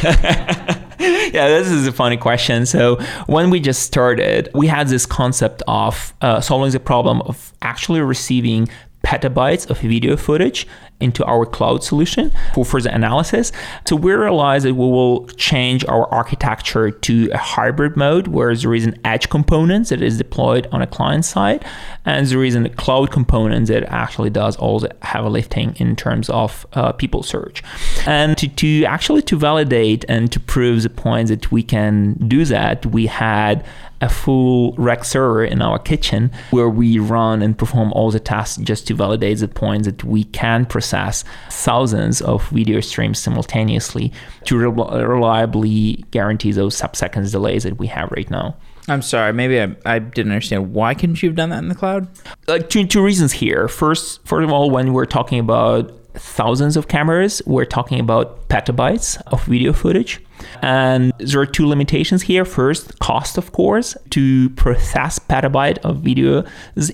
yeah, 0.98 1.48
this 1.48 1.70
is 1.70 1.86
a 1.86 1.92
funny 1.92 2.16
question. 2.16 2.66
So 2.66 2.96
when 3.26 3.50
we 3.50 3.60
just 3.60 3.82
started, 3.82 4.48
we 4.54 4.66
had 4.66 4.88
this 4.88 5.06
concept 5.06 5.62
of 5.68 6.14
uh, 6.20 6.40
solving 6.40 6.70
the 6.72 6.80
problem 6.80 7.22
of 7.22 7.52
actually 7.62 8.00
receiving 8.00 8.68
petabytes 9.08 9.70
of 9.70 9.78
video 9.78 10.16
footage 10.18 10.66
into 11.00 11.24
our 11.24 11.46
cloud 11.46 11.82
solution 11.82 12.30
for 12.54 12.64
further 12.64 12.90
analysis. 12.90 13.52
So 13.86 13.96
we 13.96 14.12
realized 14.12 14.64
that 14.66 14.74
we 14.74 14.88
will 14.96 15.26
change 15.28 15.84
our 15.86 16.06
architecture 16.12 16.90
to 16.90 17.30
a 17.32 17.38
hybrid 17.38 17.96
mode 17.96 18.26
where 18.28 18.54
there 18.54 18.74
is 18.74 18.84
an 18.84 18.96
edge 19.04 19.30
component 19.30 19.88
that 19.88 20.02
is 20.02 20.18
deployed 20.18 20.68
on 20.72 20.82
a 20.82 20.86
client 20.86 21.24
side, 21.24 21.64
and 22.04 22.26
there 22.26 22.44
is 22.44 22.54
a 22.54 22.68
cloud 22.68 23.10
component 23.10 23.68
that 23.68 23.84
actually 23.84 24.30
does 24.30 24.56
all 24.56 24.80
the 24.80 24.94
heavy 25.02 25.28
lifting 25.28 25.74
in 25.76 25.96
terms 25.96 26.28
of 26.28 26.66
uh, 26.74 26.92
people 26.92 27.22
search. 27.22 27.62
And 28.06 28.36
to, 28.38 28.48
to 28.48 28.84
actually 28.84 29.22
to 29.22 29.36
validate 29.38 30.04
and 30.08 30.30
to 30.32 30.40
prove 30.40 30.82
the 30.82 30.90
point 30.90 31.28
that 31.28 31.50
we 31.50 31.62
can 31.62 32.14
do 32.28 32.44
that, 32.44 32.84
we 32.86 33.06
had 33.06 33.64
a 34.00 34.08
full 34.08 34.72
rack 34.72 35.04
server 35.04 35.44
in 35.44 35.60
our 35.60 35.78
kitchen 35.78 36.30
where 36.50 36.68
we 36.68 36.98
run 36.98 37.42
and 37.42 37.58
perform 37.58 37.92
all 37.92 38.10
the 38.10 38.20
tasks 38.20 38.62
just 38.62 38.86
to 38.86 38.94
validate 38.94 39.38
the 39.38 39.48
point 39.48 39.84
that 39.84 40.04
we 40.04 40.24
can 40.24 40.64
process 40.64 41.24
thousands 41.50 42.20
of 42.20 42.48
video 42.50 42.80
streams 42.80 43.18
simultaneously 43.18 44.12
to 44.44 44.58
re- 44.58 45.04
reliably 45.04 46.04
guarantee 46.10 46.52
those 46.52 46.76
sub-seconds 46.76 47.32
delays 47.32 47.64
that 47.64 47.78
we 47.78 47.86
have 47.86 48.10
right 48.12 48.30
now. 48.30 48.56
I'm 48.88 49.02
sorry, 49.02 49.32
maybe 49.32 49.60
I, 49.60 49.76
I 49.84 49.98
didn't 49.98 50.32
understand. 50.32 50.72
Why 50.72 50.94
couldn't 50.94 51.22
you 51.22 51.28
have 51.28 51.36
done 51.36 51.50
that 51.50 51.58
in 51.58 51.68
the 51.68 51.74
cloud? 51.74 52.08
Like 52.46 52.70
two, 52.70 52.86
two 52.86 53.02
reasons 53.02 53.32
here. 53.32 53.68
First, 53.68 54.26
first 54.26 54.44
of 54.44 54.50
all, 54.50 54.70
when 54.70 54.94
we're 54.94 55.04
talking 55.04 55.38
about 55.38 55.92
thousands 56.14 56.76
of 56.76 56.88
cameras, 56.88 57.42
we're 57.46 57.66
talking 57.66 58.00
about 58.00 58.48
petabytes 58.48 59.20
of 59.26 59.44
video 59.44 59.72
footage. 59.72 60.20
And 60.62 61.12
there 61.18 61.40
are 61.40 61.46
two 61.46 61.66
limitations 61.66 62.22
here. 62.22 62.44
First, 62.44 62.98
cost, 62.98 63.38
of 63.38 63.52
course, 63.52 63.96
to 64.10 64.50
process 64.50 65.18
petabyte 65.18 65.78
of 65.78 65.98
video 65.98 66.44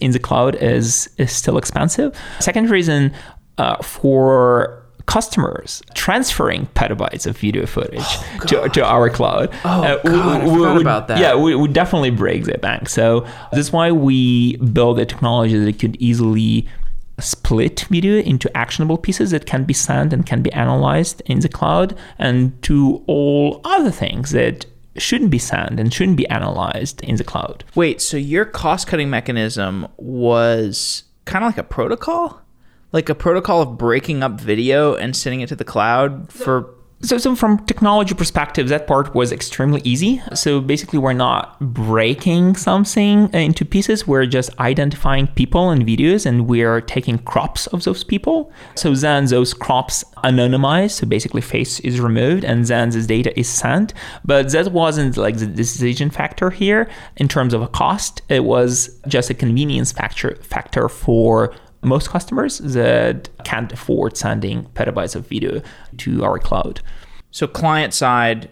in 0.01 0.13
the 0.13 0.19
cloud 0.19 0.57
is, 0.57 1.09
is 1.19 1.33
still 1.33 1.59
expensive. 1.59 2.15
Second 2.41 2.71
reason, 2.71 3.13
uh, 3.59 3.77
for 3.83 4.85
customers 5.07 5.83
transferring 5.95 6.67
petabytes 6.69 7.27
of 7.27 7.37
video 7.37 7.67
footage 7.67 8.01
oh, 8.01 8.39
to, 8.47 8.69
to 8.71 8.83
our 8.83 9.11
cloud. 9.11 9.51
Oh, 9.65 9.83
uh, 9.83 10.03
God, 10.03 10.45
we, 10.45 10.51
I 10.51 10.57
forgot 10.57 10.81
about 10.81 11.09
that. 11.09 11.19
Yeah, 11.19 11.37
we, 11.37 11.55
we 11.55 11.69
definitely 11.69 12.11
break 12.11 12.45
the 12.45 12.57
bank. 12.59 12.89
So 12.89 13.27
that's 13.53 13.71
why 13.71 13.93
we 13.93 14.57
build 14.57 14.99
a 14.99 15.05
technology 15.05 15.59
that 15.59 15.79
could 15.79 15.97
easily 15.97 16.67
split 17.21 17.87
video 17.91 18.19
into 18.19 18.55
actionable 18.57 18.99
pieces 18.99 19.31
that 19.31 19.47
can 19.47 19.65
be 19.65 19.75
sent 19.75 20.13
and 20.13 20.27
can 20.27 20.43
be 20.43 20.53
analyzed 20.53 21.23
in 21.27 21.41
the 21.41 21.49
cloud 21.49 21.97
and 22.19 22.61
to 22.63 23.03
all 23.07 23.61
other 23.65 23.91
things 23.91 24.31
that 24.33 24.67
shouldn't 24.97 25.31
be 25.31 25.39
sent 25.39 25.81
and 25.81 25.93
shouldn't 25.93 26.17
be 26.17 26.29
analyzed 26.29 27.03
in 27.03 27.17
the 27.17 27.25
cloud. 27.25 27.65
Wait, 27.75 28.01
so 28.01 28.17
your 28.17 28.45
cost 28.45 28.87
cutting 28.87 29.11
mechanism 29.11 29.89
was 29.97 31.05
kind 31.25 31.45
of 31.45 31.49
like 31.49 31.59
a 31.59 31.65
protocol? 31.65 32.41
Like 32.93 33.09
a 33.09 33.15
protocol 33.15 33.63
of 33.63 33.77
breaking 33.77 34.23
up 34.23 34.41
video 34.41 34.95
and 34.95 35.17
sending 35.17 35.41
it 35.41 35.49
to 35.49 35.57
the 35.57 35.65
cloud 35.65 36.33
for 36.33 36.74
so, 37.05 37.19
so 37.19 37.37
from 37.37 37.65
technology 37.67 38.15
perspective, 38.15 38.69
that 38.69 38.87
part 38.87 39.15
was 39.15 39.33
extremely 39.33 39.81
easy. 39.85 40.23
So 40.35 40.61
basically, 40.61 40.99
we're 40.99 41.13
not 41.13 41.59
breaking 41.61 42.57
something 42.57 43.33
into 43.33 43.65
pieces. 43.65 44.07
We're 44.07 44.27
just 44.27 44.59
identifying 44.59 45.27
people 45.29 45.71
and 45.71 45.85
videos, 45.85 46.27
and 46.27 46.47
we're 46.47 46.81
taking 46.81 47.19
crops 47.19 47.67
of 47.69 47.85
those 47.85 48.05
people. 48.05 48.53
So 48.75 48.95
then 48.95 49.27
those 49.27 49.55
crops 49.55 50.05
anonymized. 50.25 50.93
So 50.93 51.07
basically, 51.07 51.41
face 51.41 51.81
is 51.81 52.01
removed, 52.01 52.45
and 52.45 52.65
then 52.65 52.91
this 52.91 53.07
data 53.07 53.39
is 53.39 53.49
sent. 53.49 53.95
But 54.25 54.51
that 54.53 54.73
wasn't 54.73 55.17
like 55.17 55.37
the 55.39 55.47
decision 55.47 56.11
factor 56.11 56.51
here 56.51 56.89
in 57.17 57.29
terms 57.29 57.55
of 57.55 57.63
a 57.63 57.69
cost. 57.69 58.23
It 58.29 58.45
was 58.45 58.99
just 59.07 59.31
a 59.31 59.35
convenience 59.35 59.93
factor 59.93 60.37
factor 60.37 60.89
for 60.89 61.55
most 61.85 62.11
customers 62.11 62.59
that 62.59 63.29
can't 63.45 63.73
afford 63.73 64.17
sending 64.17 64.65
petabytes 64.75 65.15
of 65.15 65.27
video 65.29 65.63
to 65.99 66.25
our 66.25 66.39
cloud. 66.39 66.81
So 67.31 67.47
client 67.47 67.95
side, 67.95 68.51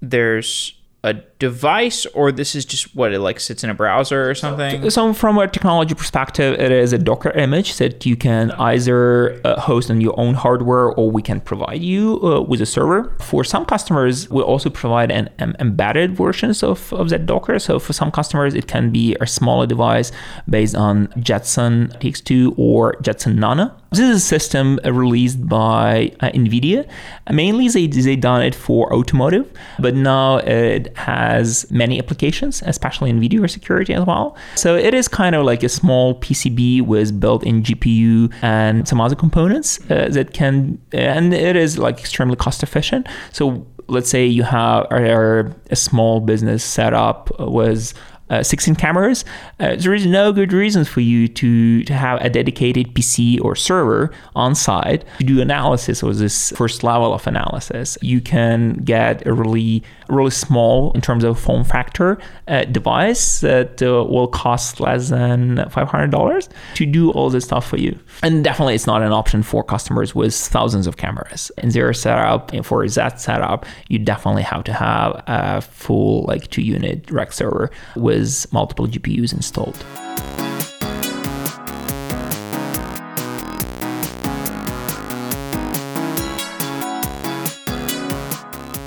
there's 0.00 0.80
a 1.04 1.12
device 1.38 2.06
or 2.06 2.32
this 2.32 2.54
is 2.54 2.64
just 2.64 2.96
what 2.96 3.12
it 3.12 3.20
like 3.20 3.38
sits 3.38 3.62
in 3.62 3.68
a 3.68 3.74
browser 3.74 4.28
or 4.28 4.34
something? 4.34 4.88
So 4.88 5.12
from 5.12 5.36
a 5.36 5.46
technology 5.46 5.94
perspective 5.94 6.58
it 6.58 6.72
is 6.72 6.94
a 6.94 6.98
docker 6.98 7.30
image 7.32 7.76
that 7.76 8.06
you 8.06 8.16
can 8.16 8.50
either 8.52 9.38
uh, 9.44 9.60
host 9.60 9.90
on 9.90 10.00
your 10.00 10.18
own 10.18 10.32
hardware 10.32 10.88
or 10.98 11.10
we 11.10 11.20
can 11.20 11.40
provide 11.40 11.82
you 11.82 12.18
uh, 12.22 12.40
with 12.40 12.62
a 12.62 12.66
server. 12.66 13.14
For 13.20 13.44
some 13.44 13.66
customers 13.66 14.30
we 14.30 14.40
also 14.40 14.70
provide 14.70 15.10
an, 15.12 15.28
an, 15.38 15.54
embedded 15.60 16.16
versions 16.16 16.62
of, 16.62 16.90
of 16.94 17.10
that 17.10 17.26
docker. 17.26 17.58
So 17.58 17.78
for 17.78 17.92
some 17.92 18.10
customers 18.10 18.54
it 18.54 18.66
can 18.66 18.90
be 18.90 19.14
a 19.20 19.26
smaller 19.26 19.66
device 19.66 20.10
based 20.48 20.74
on 20.74 21.12
jetson 21.20 21.88
tx2 22.00 22.58
or 22.58 22.96
jetson 23.02 23.36
nano 23.36 23.70
this 23.94 24.08
is 24.10 24.16
a 24.16 24.26
system 24.26 24.78
released 24.84 25.46
by 25.48 26.12
uh, 26.20 26.28
nvidia 26.30 26.86
mainly 27.30 27.68
they, 27.68 27.86
they 27.86 28.16
done 28.16 28.42
it 28.42 28.54
for 28.54 28.92
automotive 28.92 29.50
but 29.78 29.94
now 29.94 30.36
it 30.38 30.96
has 30.96 31.70
many 31.70 31.98
applications, 31.98 32.62
especially 32.66 33.10
in 33.10 33.20
video 33.20 33.46
security 33.46 33.94
as 33.94 34.04
well. 34.06 34.36
So 34.54 34.76
it 34.76 34.94
is 34.94 35.08
kind 35.08 35.34
of 35.34 35.44
like 35.44 35.62
a 35.62 35.68
small 35.68 36.18
PCB 36.20 36.82
with 36.82 37.18
built-in 37.20 37.62
GPU 37.62 38.32
and 38.42 38.86
some 38.86 39.00
other 39.00 39.16
components 39.16 39.78
uh, 39.90 40.08
that 40.10 40.32
can, 40.32 40.80
and 40.92 41.34
it 41.34 41.56
is 41.56 41.78
like 41.78 41.98
extremely 41.98 42.36
cost 42.36 42.62
efficient. 42.62 43.06
So 43.32 43.66
let's 43.88 44.08
say 44.08 44.24
you 44.26 44.42
have 44.42 44.86
a 44.90 45.76
small 45.76 46.20
business 46.20 46.64
setup 46.64 47.30
with 47.38 47.92
uh, 48.30 48.42
16 48.42 48.74
cameras, 48.76 49.24
uh, 49.60 49.76
there 49.76 49.94
is 49.94 50.06
no 50.06 50.32
good 50.32 50.52
reason 50.52 50.84
for 50.84 51.00
you 51.00 51.28
to, 51.28 51.82
to 51.84 51.94
have 51.94 52.20
a 52.24 52.30
dedicated 52.30 52.94
PC 52.94 53.42
or 53.42 53.54
server 53.54 54.10
on 54.34 54.54
site 54.54 55.04
to 55.18 55.24
do 55.24 55.40
analysis 55.40 56.02
or 56.02 56.12
this 56.14 56.50
first 56.52 56.82
level 56.82 57.12
of 57.12 57.26
analysis. 57.26 57.98
You 58.00 58.20
can 58.20 58.74
get 58.84 59.26
a 59.26 59.32
really, 59.32 59.82
really 60.08 60.30
small, 60.30 60.92
in 60.92 61.00
terms 61.00 61.24
of 61.24 61.38
form 61.38 61.64
factor, 61.64 62.18
uh, 62.48 62.64
device 62.64 63.40
that 63.40 63.82
uh, 63.82 64.04
will 64.04 64.28
cost 64.28 64.80
less 64.80 65.10
than 65.10 65.56
$500 65.56 66.48
to 66.74 66.86
do 66.86 67.10
all 67.12 67.30
this 67.30 67.44
stuff 67.44 67.68
for 67.68 67.76
you. 67.76 67.98
And 68.22 68.42
definitely, 68.42 68.74
it's 68.74 68.86
not 68.86 69.02
an 69.02 69.12
option 69.12 69.42
for 69.42 69.62
customers 69.62 70.14
with 70.14 70.34
thousands 70.34 70.86
of 70.86 70.96
cameras. 70.96 71.50
In 71.58 71.70
their 71.70 71.92
setup, 71.92 72.52
and 72.52 72.64
for 72.64 72.86
that 72.88 73.20
setup, 73.20 73.66
you 73.88 73.98
definitely 73.98 74.42
have 74.42 74.64
to 74.64 74.72
have 74.72 75.22
a 75.26 75.60
full, 75.60 76.24
like, 76.24 76.48
two 76.50 76.62
unit 76.62 77.10
rack 77.10 77.32
server 77.32 77.70
with 77.96 78.23
multiple 78.52 78.86
GPUs 78.86 79.32
installed. 79.32 79.76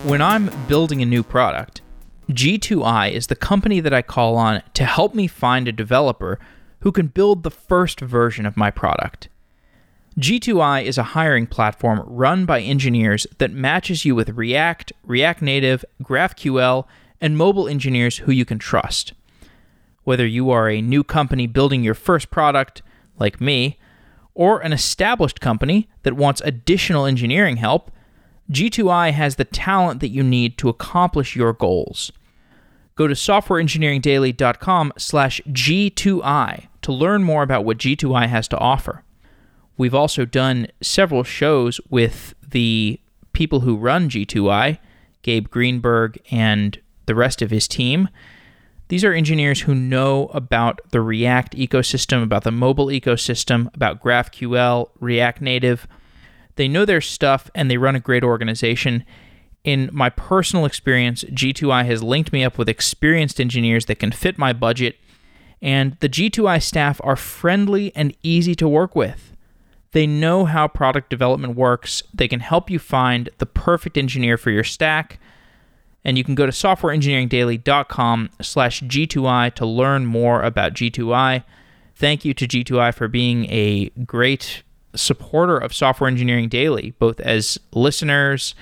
When 0.08 0.22
I'm 0.22 0.50
building 0.68 1.02
a 1.02 1.06
new 1.06 1.22
product, 1.22 1.82
G2I 2.30 3.12
is 3.12 3.28
the 3.28 3.36
company 3.36 3.82
that 3.82 3.94
I 3.94 4.02
call 4.02 4.38
on 4.38 4.64
to 4.74 4.86
help 4.86 5.14
me 5.14 5.28
find 5.28 5.68
a 5.68 5.72
developer 5.74 6.40
who 6.80 6.92
can 6.92 7.08
build 7.08 7.44
the 7.44 7.52
first 7.52 8.00
version 8.00 8.46
of 8.46 8.56
my 8.56 8.72
product. 8.72 9.28
G2I 10.20 10.84
is 10.84 10.98
a 10.98 11.12
hiring 11.14 11.46
platform 11.46 12.04
run 12.06 12.46
by 12.46 12.62
engineers 12.62 13.28
that 13.38 13.52
matches 13.52 14.04
you 14.04 14.16
with 14.16 14.30
React, 14.30 14.94
React 15.04 15.42
Native, 15.42 15.86
GraphQL, 16.02 16.86
and 17.22 17.38
mobile 17.38 17.68
engineers 17.68 18.18
who 18.20 18.32
you 18.32 18.46
can 18.46 18.60
trust. 18.60 19.14
Whether 20.08 20.26
you 20.26 20.52
are 20.52 20.70
a 20.70 20.82
new 20.82 21.04
company 21.04 21.48
building 21.48 21.84
your 21.84 21.94
first 21.94 22.32
product, 22.32 22.82
like 23.20 23.42
me, 23.42 23.78
or 24.34 24.62
an 24.62 24.72
established 24.72 25.42
company 25.42 25.90
that 26.04 26.14
wants 26.14 26.42
additional 26.46 27.06
engineering 27.06 27.58
help, 27.58 27.92
G2I 28.50 29.12
has 29.12 29.36
the 29.36 29.44
talent 29.44 30.00
that 30.00 30.08
you 30.08 30.24
need 30.24 30.58
to 30.60 30.70
accomplish 30.70 31.36
your 31.36 31.52
goals. 31.52 32.14
Go 32.96 33.08
to 33.08 33.16
softwareengineeringdaily.com 33.16 34.94
slash 34.98 35.42
G2I 35.50 36.68
to 36.84 36.94
learn 36.94 37.22
more 37.22 37.44
about 37.44 37.66
what 37.66 37.78
G2I 37.78 38.30
has 38.30 38.48
to 38.48 38.58
offer. 38.60 39.04
We've 39.76 39.94
also 39.94 40.24
done 40.24 40.68
several 40.80 41.26
shows 41.26 41.82
with 41.90 42.34
the 42.48 43.02
people 43.34 43.60
who 43.60 43.76
run 43.76 44.10
G2I, 44.10 44.78
Gabe 45.22 45.50
Greenberg 45.50 46.18
and 46.32 46.80
the 47.08 47.16
rest 47.16 47.42
of 47.42 47.52
his 47.52 47.68
team. 47.68 48.08
These 48.90 49.04
are 49.04 49.14
engineers 49.14 49.62
who 49.62 49.76
know 49.76 50.28
about 50.28 50.80
the 50.92 51.02
React 51.02 51.58
ecosystem, 51.58 52.24
about 52.24 52.44
the 52.44 52.52
mobile 52.52 52.88
ecosystem, 52.88 53.74
about 53.74 54.02
GraphQL, 54.02 54.90
React 55.00 55.42
Native. 55.42 55.88
They 56.56 56.68
know 56.68 56.86
their 56.86 57.02
stuff 57.02 57.52
and 57.54 57.70
they 57.70 57.78
run 57.78 57.96
a 57.96 58.00
great 58.00 58.24
organization. 58.24 59.04
In 59.64 59.90
my 59.92 60.10
personal 60.10 60.66
experience, 60.66 61.26
G2I 61.26 61.86
has 61.86 62.02
linked 62.02 62.32
me 62.32 62.46
up 62.46 62.58
with 62.58 62.70
experienced 62.70 63.42
engineers 63.42 63.88
that 63.88 64.00
can 64.00 64.14
fit 64.14 64.38
my 64.38 64.54
budget, 64.54 64.98
and 65.62 65.98
the 66.00 66.08
G2I 66.08 66.64
staff 66.64 67.02
are 67.04 67.18
friendly 67.18 67.94
and 67.94 68.16
easy 68.24 68.56
to 68.56 68.68
work 68.68 68.96
with. 68.96 69.36
They 69.92 70.08
know 70.08 70.46
how 70.46 70.68
product 70.68 71.10
development 71.10 71.56
works. 71.56 72.04
They 72.14 72.28
can 72.28 72.40
help 72.40 72.70
you 72.70 72.80
find 72.80 73.30
the 73.40 73.46
perfect 73.46 73.98
engineer 73.98 74.38
for 74.38 74.52
your 74.52 74.64
stack. 74.64 75.20
And 76.08 76.18
you 76.18 76.24
can 76.24 76.36
go 76.36 76.46
to 76.46 76.54
softwareengineeringdaily.com 76.54 78.30
slash 78.42 78.82
G2I 78.82 79.54
to 79.56 79.66
learn 79.66 80.06
more 80.06 80.42
about 80.42 80.74
G2I. 80.74 81.44
Thank 81.96 82.24
you 82.24 82.34
to 82.34 82.48
G2I 82.48 82.94
for 82.94 83.10
being 83.10 83.46
a 83.52 83.90
great 84.06 84.64
supporter 84.96 85.58
of 85.58 85.74
Software 85.74 86.08
Engineering 86.08 86.48
Daily, 86.48 86.92
both 86.98 87.20
as 87.20 87.60
listeners 87.74 88.56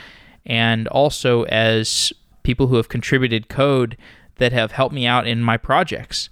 and 0.43 0.87
also 0.87 1.43
as 1.43 2.11
people 2.41 2.65
who 2.65 2.77
have 2.77 2.89
contributed 2.89 3.47
code 3.47 3.95
that 4.37 4.51
have 4.51 4.71
helped 4.71 4.95
me 4.95 5.05
out 5.05 5.27
in 5.27 5.43
my 5.43 5.55
projects. 5.55 6.29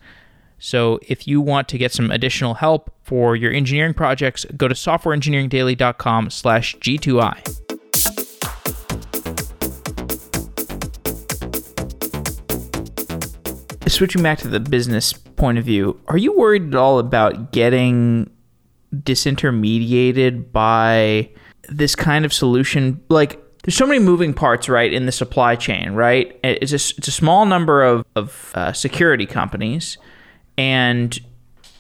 So 0.57 0.99
if 1.07 1.27
you 1.27 1.41
want 1.41 1.67
to 1.69 1.77
get 1.77 1.91
some 1.91 2.09
additional 2.09 2.55
help 2.55 2.91
for 3.03 3.35
your 3.35 3.51
engineering 3.51 3.93
projects, 3.93 4.45
go 4.57 4.67
to 4.67 4.73
softwareengineeringdaily.com 4.73 6.31
slash 6.31 6.75
G2I. 6.77 7.62
Switching 13.93 14.23
back 14.23 14.39
to 14.39 14.47
the 14.47 14.59
business 14.59 15.13
point 15.13 15.59
of 15.59 15.65
view, 15.65 16.01
are 16.07 16.17
you 16.17 16.35
worried 16.35 16.69
at 16.69 16.73
all 16.73 16.97
about 16.97 17.51
getting 17.51 18.27
disintermediated 18.91 20.51
by 20.51 21.29
this 21.69 21.93
kind 21.93 22.25
of 22.25 22.33
solution? 22.33 22.99
Like, 23.09 23.39
there's 23.61 23.75
so 23.75 23.85
many 23.85 23.99
moving 23.99 24.33
parts, 24.33 24.67
right, 24.67 24.91
in 24.91 25.05
the 25.05 25.11
supply 25.11 25.55
chain, 25.55 25.93
right? 25.93 26.39
It's 26.43 26.71
a, 26.71 26.97
it's 26.97 27.07
a 27.07 27.11
small 27.11 27.45
number 27.45 27.83
of, 27.83 28.03
of 28.15 28.51
uh, 28.55 28.73
security 28.73 29.27
companies, 29.27 29.99
and 30.57 31.19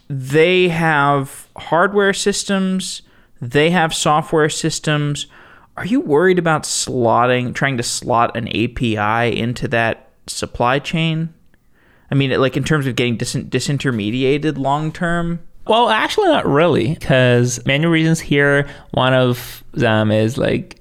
they 0.07 0.67
have 0.67 1.49
hardware 1.57 2.13
systems, 2.13 3.01
they 3.41 3.71
have 3.71 3.91
software 3.91 4.49
systems. 4.49 5.25
Are 5.77 5.85
you 5.87 5.99
worried 5.99 6.37
about 6.37 6.61
slotting, 6.61 7.55
trying 7.55 7.77
to 7.77 7.83
slot 7.83 8.37
an 8.37 8.49
API 8.49 9.35
into 9.35 9.67
that 9.69 10.11
supply 10.27 10.77
chain? 10.77 11.33
I 12.13 12.15
mean, 12.15 12.29
like 12.39 12.55
in 12.55 12.63
terms 12.63 12.85
of 12.85 12.95
getting 12.95 13.17
dis- 13.17 13.33
disintermediated 13.33 14.59
long 14.59 14.91
term? 14.91 15.39
Well, 15.65 15.89
actually, 15.89 16.27
not 16.27 16.45
really, 16.45 16.93
because 16.93 17.65
many 17.65 17.87
reasons 17.87 18.19
here. 18.19 18.69
One 18.91 19.15
of 19.15 19.63
them 19.71 20.11
is 20.11 20.37
like 20.37 20.79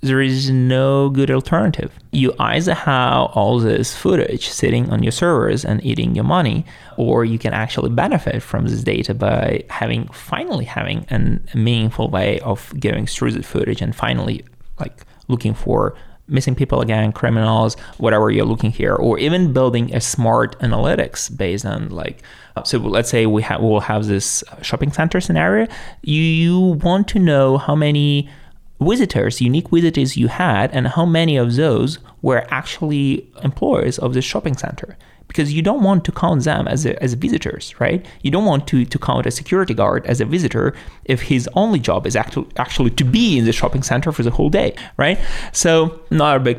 there 0.00 0.22
is 0.22 0.50
no 0.50 1.10
good 1.10 1.30
alternative. 1.30 1.92
You 2.12 2.32
either 2.38 2.72
have 2.72 3.32
all 3.34 3.58
this 3.58 3.94
footage 3.94 4.48
sitting 4.48 4.88
on 4.88 5.02
your 5.02 5.12
servers 5.12 5.62
and 5.62 5.84
eating 5.84 6.14
your 6.14 6.24
money, 6.24 6.64
or 6.96 7.22
you 7.26 7.38
can 7.38 7.52
actually 7.52 7.90
benefit 7.90 8.42
from 8.42 8.66
this 8.66 8.82
data 8.82 9.12
by 9.12 9.64
having 9.68 10.08
finally 10.08 10.64
having 10.64 11.04
a 11.10 11.54
meaningful 11.54 12.08
way 12.08 12.40
of 12.40 12.72
going 12.80 13.04
through 13.04 13.32
the 13.32 13.42
footage 13.42 13.82
and 13.82 13.94
finally 13.94 14.42
like 14.80 15.04
looking 15.28 15.52
for 15.52 15.94
missing 16.28 16.54
people 16.54 16.80
again, 16.80 17.12
criminals, 17.12 17.76
whatever 17.98 18.30
you're 18.30 18.44
looking 18.44 18.70
here, 18.70 18.94
or 18.94 19.18
even 19.18 19.52
building 19.52 19.94
a 19.94 20.00
smart 20.00 20.58
analytics 20.60 21.34
based 21.36 21.66
on 21.66 21.88
like 21.90 22.22
uh, 22.56 22.62
so 22.62 22.78
let's 22.78 23.08
say 23.08 23.26
we 23.26 23.42
have 23.42 23.60
we'll 23.60 23.80
have 23.80 24.06
this 24.06 24.44
shopping 24.62 24.92
center 24.92 25.20
scenario. 25.20 25.66
You, 26.02 26.22
you 26.22 26.60
want 26.60 27.08
to 27.08 27.18
know 27.18 27.58
how 27.58 27.74
many 27.74 28.28
visitors, 28.80 29.40
unique 29.40 29.70
visitors 29.70 30.16
you 30.16 30.28
had, 30.28 30.70
and 30.72 30.88
how 30.88 31.06
many 31.06 31.36
of 31.36 31.56
those 31.56 31.98
were 32.20 32.46
actually 32.50 33.30
employees 33.42 33.98
of 33.98 34.14
the 34.14 34.22
shopping 34.22 34.56
center. 34.56 34.96
Because 35.28 35.52
you 35.52 35.62
don't 35.62 35.82
want 35.82 36.04
to 36.04 36.12
count 36.12 36.44
them 36.44 36.68
as, 36.68 36.84
a, 36.84 37.00
as 37.02 37.14
visitors, 37.14 37.74
right? 37.80 38.04
You 38.22 38.30
don't 38.30 38.44
want 38.44 38.66
to, 38.68 38.84
to 38.84 38.98
count 38.98 39.26
a 39.26 39.30
security 39.30 39.74
guard 39.74 40.04
as 40.06 40.20
a 40.20 40.24
visitor 40.24 40.74
if 41.04 41.22
his 41.22 41.48
only 41.54 41.78
job 41.78 42.06
is 42.06 42.16
actually, 42.16 42.48
actually 42.56 42.90
to 42.90 43.04
be 43.04 43.38
in 43.38 43.44
the 43.44 43.52
shopping 43.52 43.82
center 43.82 44.12
for 44.12 44.22
the 44.22 44.30
whole 44.30 44.50
day, 44.50 44.74
right? 44.96 45.18
So, 45.52 46.00
not 46.10 46.36
a 46.36 46.40
big 46.40 46.58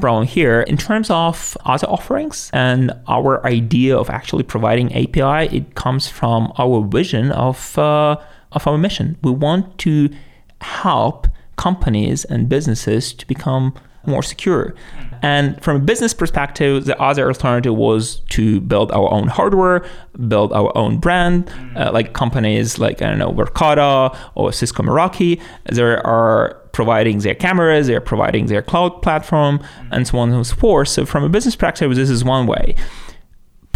problem 0.00 0.26
here. 0.26 0.62
In 0.62 0.76
terms 0.76 1.10
of 1.10 1.56
other 1.64 1.86
offerings 1.86 2.50
and 2.52 2.92
our 3.08 3.44
idea 3.46 3.96
of 3.96 4.08
actually 4.10 4.42
providing 4.42 4.92
API, 4.94 5.54
it 5.56 5.74
comes 5.74 6.08
from 6.08 6.52
our 6.58 6.82
vision 6.82 7.30
of, 7.32 7.78
uh, 7.78 8.16
of 8.52 8.66
our 8.66 8.78
mission. 8.78 9.18
We 9.22 9.32
want 9.32 9.78
to 9.78 10.10
help 10.60 11.28
companies 11.56 12.24
and 12.24 12.48
businesses 12.48 13.12
to 13.14 13.26
become 13.26 13.74
more 14.06 14.22
secure. 14.22 14.74
And 15.22 15.62
from 15.62 15.76
a 15.76 15.78
business 15.78 16.12
perspective, 16.12 16.84
the 16.84 17.00
other 17.00 17.28
alternative 17.28 17.74
was 17.74 18.20
to 18.30 18.60
build 18.60 18.90
our 18.90 19.12
own 19.12 19.28
hardware, 19.28 19.84
build 20.26 20.52
our 20.52 20.76
own 20.76 20.98
brand, 20.98 21.50
uh, 21.76 21.90
like 21.92 22.12
companies 22.12 22.78
like, 22.78 23.00
I 23.02 23.10
don't 23.10 23.18
know, 23.18 23.32
Verkada 23.32 24.16
or 24.34 24.52
Cisco 24.52 24.82
Meraki. 24.82 25.40
They 25.70 25.82
are 25.82 26.58
providing 26.72 27.18
their 27.18 27.34
cameras, 27.34 27.86
they're 27.86 28.00
providing 28.00 28.46
their 28.46 28.62
cloud 28.62 29.02
platform, 29.02 29.62
and 29.92 30.08
so 30.08 30.18
on 30.18 30.32
and 30.32 30.46
so 30.46 30.56
forth. 30.56 30.88
So 30.88 31.06
from 31.06 31.22
a 31.22 31.28
business 31.28 31.54
perspective, 31.54 31.94
this 31.94 32.10
is 32.10 32.24
one 32.24 32.46
way 32.46 32.74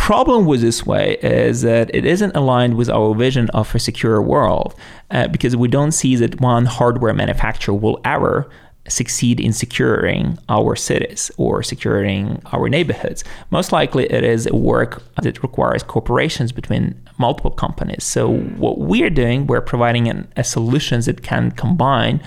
problem 0.06 0.46
with 0.46 0.60
this 0.60 0.86
way 0.86 1.16
is 1.20 1.62
that 1.62 1.92
it 1.92 2.04
isn't 2.04 2.36
aligned 2.36 2.76
with 2.76 2.88
our 2.88 3.12
vision 3.12 3.50
of 3.50 3.74
a 3.74 3.78
secure 3.80 4.22
world 4.22 4.72
uh, 5.10 5.26
because 5.26 5.56
we 5.56 5.66
don't 5.66 5.90
see 5.90 6.14
that 6.14 6.40
one 6.40 6.64
hardware 6.64 7.12
manufacturer 7.12 7.74
will 7.74 8.00
ever 8.04 8.48
succeed 8.88 9.40
in 9.40 9.52
securing 9.52 10.38
our 10.48 10.76
cities 10.76 11.30
or 11.36 11.62
securing 11.62 12.40
our 12.52 12.68
neighborhoods. 12.68 13.24
Most 13.50 13.72
likely, 13.72 14.04
it 14.06 14.24
is 14.24 14.46
a 14.46 14.54
work 14.54 15.02
that 15.22 15.42
requires 15.42 15.82
cooperations 15.82 16.54
between 16.54 17.00
multiple 17.18 17.50
companies. 17.50 18.04
So, 18.04 18.36
what 18.58 18.78
we're 18.78 19.10
doing, 19.10 19.46
we're 19.46 19.60
providing 19.60 20.08
an, 20.08 20.28
a 20.36 20.44
solutions 20.44 21.06
that 21.06 21.22
can 21.22 21.50
combine 21.52 22.20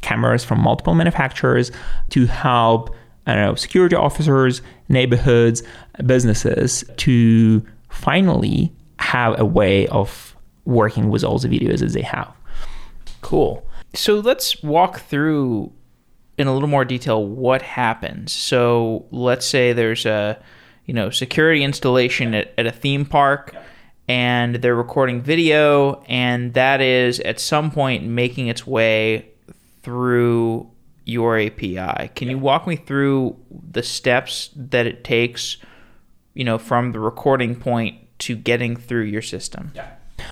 cameras 0.00 0.44
from 0.44 0.60
multiple 0.60 0.94
manufacturers 0.94 1.70
to 2.10 2.26
help 2.26 2.94
I 3.26 3.34
don't 3.34 3.44
know, 3.44 3.54
security 3.54 3.94
officers, 3.94 4.62
neighborhoods, 4.88 5.62
businesses 6.04 6.84
to 6.96 7.64
finally 7.88 8.72
have 8.98 9.38
a 9.38 9.44
way 9.44 9.86
of 9.88 10.36
working 10.64 11.08
with 11.08 11.24
all 11.24 11.38
the 11.38 11.48
videos 11.48 11.80
that 11.80 11.92
they 11.92 12.02
have. 12.02 12.34
Cool. 13.20 13.64
So 13.94 14.18
let's 14.20 14.62
walk 14.62 15.00
through 15.00 15.72
in 16.38 16.46
a 16.46 16.52
little 16.52 16.68
more 16.68 16.84
detail 16.84 17.24
what 17.24 17.62
happens. 17.62 18.32
So 18.32 19.06
let's 19.10 19.46
say 19.46 19.72
there's 19.72 20.06
a 20.06 20.42
you 20.86 20.94
know 20.94 21.10
security 21.10 21.62
installation 21.62 22.34
at, 22.34 22.52
at 22.58 22.66
a 22.66 22.72
theme 22.72 23.04
park 23.04 23.54
and 24.08 24.56
they're 24.56 24.74
recording 24.74 25.22
video 25.22 26.02
and 26.08 26.54
that 26.54 26.80
is 26.80 27.20
at 27.20 27.38
some 27.38 27.70
point 27.70 28.04
making 28.04 28.48
its 28.48 28.66
way 28.66 29.28
through 29.82 30.68
your 31.04 31.38
API. 31.38 32.10
Can 32.14 32.28
you 32.28 32.38
walk 32.38 32.66
me 32.66 32.76
through 32.76 33.36
the 33.70 33.82
steps 33.82 34.50
that 34.54 34.86
it 34.86 35.04
takes, 35.04 35.56
you 36.34 36.44
know, 36.44 36.58
from 36.58 36.92
the 36.92 37.00
recording 37.00 37.56
point 37.56 37.96
to 38.20 38.36
getting 38.36 38.76
through 38.76 39.04
your 39.04 39.22
system? 39.22 39.72
Yeah. 39.74 39.88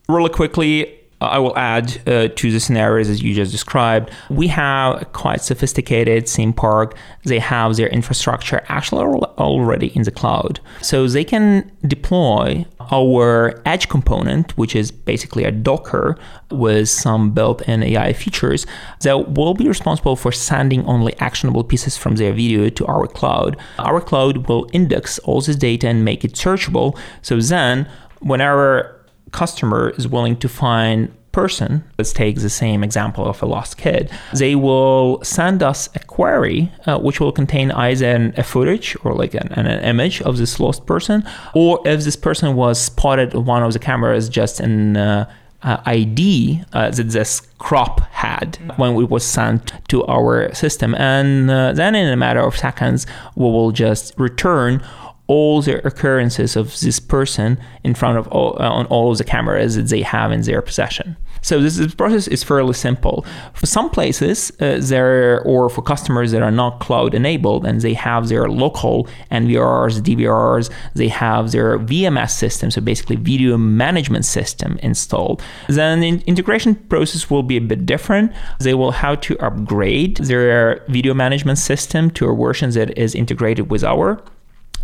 Really 0.09 0.31
quickly, 0.31 1.00
I 1.21 1.39
will 1.39 1.57
add 1.57 2.01
uh, 2.09 2.29
to 2.29 2.51
the 2.51 2.61
scenarios 2.61 3.09
as 3.09 3.23
you 3.23 3.35
just 3.35 3.53
described. 3.53 4.11
We 4.31 4.49
have 4.49 5.03
a 5.03 5.05
quite 5.05 5.43
sophisticated 5.43 6.29
theme 6.29 6.53
park. 6.53 6.97
They 7.25 7.39
have 7.39 7.77
their 7.77 7.89
infrastructure 7.89 8.64
actually 8.68 9.03
already 9.03 9.89
in 9.89 10.03
the 10.03 10.11
cloud. 10.11 10.61
So 10.81 11.07
they 11.07 11.25
can 11.25 11.71
deploy 11.87 12.64
our 12.91 13.61
edge 13.66 13.89
component, 13.89 14.57
which 14.57 14.75
is 14.75 14.91
basically 14.91 15.45
a 15.45 15.53
Docker 15.53 16.18
with 16.51 16.89
some 16.89 17.33
built 17.33 17.62
in 17.62 17.83
AI 17.83 18.12
features 18.12 18.66
that 19.01 19.33
will 19.33 19.55
be 19.55 19.68
responsible 19.68 20.16
for 20.16 20.33
sending 20.33 20.85
only 20.87 21.14
actionable 21.18 21.64
pieces 21.64 21.97
from 21.97 22.16
their 22.16 22.33
video 22.33 22.68
to 22.71 22.87
our 22.87 23.07
cloud. 23.07 23.57
Our 23.79 24.01
cloud 24.01 24.49
will 24.49 24.68
index 24.73 25.18
all 25.21 25.41
this 25.41 25.57
data 25.57 25.89
and 25.89 26.05
make 26.05 26.25
it 26.25 26.33
searchable. 26.33 26.99
So 27.23 27.39
then, 27.41 27.89
whenever 28.21 29.00
customer 29.33 29.91
is 29.91 30.09
willing 30.09 30.37
to 30.39 30.49
find 30.49 31.14
person, 31.33 31.85
let's 31.97 32.12
take 32.12 32.37
the 32.37 32.51
same 32.51 32.83
example 32.83 33.24
of 33.24 33.41
a 33.43 33.47
lost 33.47 33.76
kid, 33.76 34.11
they 34.35 34.55
will 34.55 35.22
send 35.22 35.62
us 35.62 35.89
a 35.95 36.01
query 36.01 36.72
uh, 36.87 36.99
which 36.99 37.20
will 37.20 37.33
contain 37.33 37.70
either 37.72 38.33
a 38.37 38.43
footage 38.43 38.97
or 39.05 39.14
like 39.14 39.35
an, 39.35 39.53
an, 39.53 39.66
image 39.85 40.20
of 40.22 40.39
this 40.39 40.59
lost 40.59 40.87
person, 40.87 41.24
or 41.55 41.81
if 41.87 42.03
this 42.03 42.16
person 42.16 42.57
was 42.57 42.81
spotted 42.81 43.35
on 43.35 43.45
one 43.45 43.62
of 43.62 43.72
the 43.72 43.78
cameras, 43.78 44.28
just 44.28 44.61
an 44.61 44.97
uh, 44.97 45.31
uh, 45.62 45.76
ID 45.85 46.62
uh, 46.72 46.91
that 46.91 47.11
this 47.11 47.43
crop 47.59 48.01
had 48.12 48.57
when 48.76 48.97
it 48.97 49.11
was 49.11 49.24
sent 49.24 49.72
to 49.89 50.05
our 50.07 50.53
system. 50.55 50.95
And 50.95 51.51
uh, 51.51 51.72
then 51.72 51.95
in 51.95 52.09
a 52.09 52.16
matter 52.16 52.41
of 52.41 52.57
seconds, 52.57 53.07
we 53.35 53.45
will 53.45 53.70
just 53.70 54.14
return 54.18 54.83
all 55.31 55.62
the 55.62 55.87
occurrences 55.87 56.57
of 56.57 56.66
this 56.81 56.99
person 56.99 57.57
in 57.85 57.95
front 57.95 58.18
of 58.18 58.26
all, 58.28 58.57
uh, 58.61 58.68
on 58.68 58.85
all 58.87 59.12
of 59.12 59.18
the 59.18 59.22
cameras 59.22 59.76
that 59.76 59.89
they 59.89 60.03
have 60.03 60.33
in 60.33 60.43
their 60.43 60.61
possession. 60.61 61.16
So 61.41 61.61
this, 61.61 61.76
this 61.76 61.95
process 61.95 62.26
is 62.26 62.43
fairly 62.43 62.74
simple. 62.74 63.24
For 63.55 63.66
some 63.66 63.91
places, 63.91 64.51
uh, 64.61 64.78
there 64.81 65.41
or 65.43 65.70
for 65.70 65.83
customers 65.83 66.33
that 66.33 66.43
are 66.43 66.51
not 66.51 66.81
cloud 66.81 67.14
enabled 67.14 67.64
and 67.64 67.81
they 67.81 67.95
have 67.95 68.28
their 68.28 68.49
local 68.49 69.07
NVRs, 69.31 70.01
DVRs, 70.01 70.68
they 70.95 71.07
have 71.07 71.53
their 71.53 71.78
VMS 71.78 72.33
system, 72.33 72.72
so 72.72 72.81
basically 72.81 73.14
video 73.14 73.57
management 73.57 74.24
system 74.24 74.81
installed. 74.83 75.41
Then 75.68 76.01
the 76.01 76.09
integration 76.26 76.74
process 76.74 77.31
will 77.31 77.45
be 77.45 77.57
a 77.57 77.61
bit 77.61 77.87
different. 77.87 78.33
They 78.59 78.74
will 78.74 78.91
have 78.91 79.20
to 79.20 79.39
upgrade 79.39 80.16
their 80.16 80.85
video 80.89 81.14
management 81.14 81.59
system 81.59 82.11
to 82.18 82.28
a 82.28 82.35
version 82.35 82.70
that 82.70 82.99
is 82.99 83.14
integrated 83.14 83.70
with 83.70 83.85
our 83.85 84.20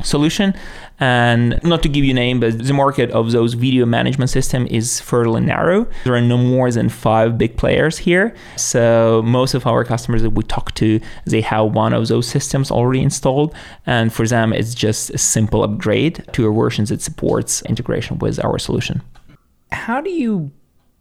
solution. 0.02 0.54
And 0.98 1.60
not 1.62 1.82
to 1.82 1.88
give 1.88 2.04
you 2.04 2.14
name 2.14 2.40
but 2.40 2.58
the 2.58 2.72
market 2.72 3.10
of 3.10 3.32
those 3.32 3.54
video 3.54 3.84
management 3.84 4.30
system 4.30 4.66
is 4.68 5.00
fairly 5.00 5.40
narrow. 5.40 5.86
There 6.04 6.14
are 6.14 6.20
no 6.20 6.38
more 6.38 6.70
than 6.70 6.88
five 6.88 7.36
big 7.36 7.56
players 7.56 7.98
here. 7.98 8.34
So 8.56 9.22
most 9.24 9.54
of 9.54 9.66
our 9.66 9.84
customers 9.84 10.22
that 10.22 10.30
we 10.30 10.42
talk 10.44 10.74
to 10.76 11.00
they 11.24 11.42
have 11.42 11.72
one 11.72 11.92
of 11.92 12.08
those 12.08 12.26
systems 12.26 12.70
already 12.70 13.02
installed. 13.02 13.54
And 13.84 14.12
for 14.12 14.26
them 14.26 14.52
it's 14.52 14.74
just 14.74 15.10
a 15.10 15.18
simple 15.18 15.62
upgrade 15.62 16.24
to 16.32 16.46
a 16.46 16.52
version 16.52 16.84
that 16.86 17.02
supports 17.02 17.62
integration 17.62 18.18
with 18.18 18.42
our 18.44 18.58
solution. 18.58 19.02
How 19.72 20.00
do 20.00 20.10
you 20.10 20.52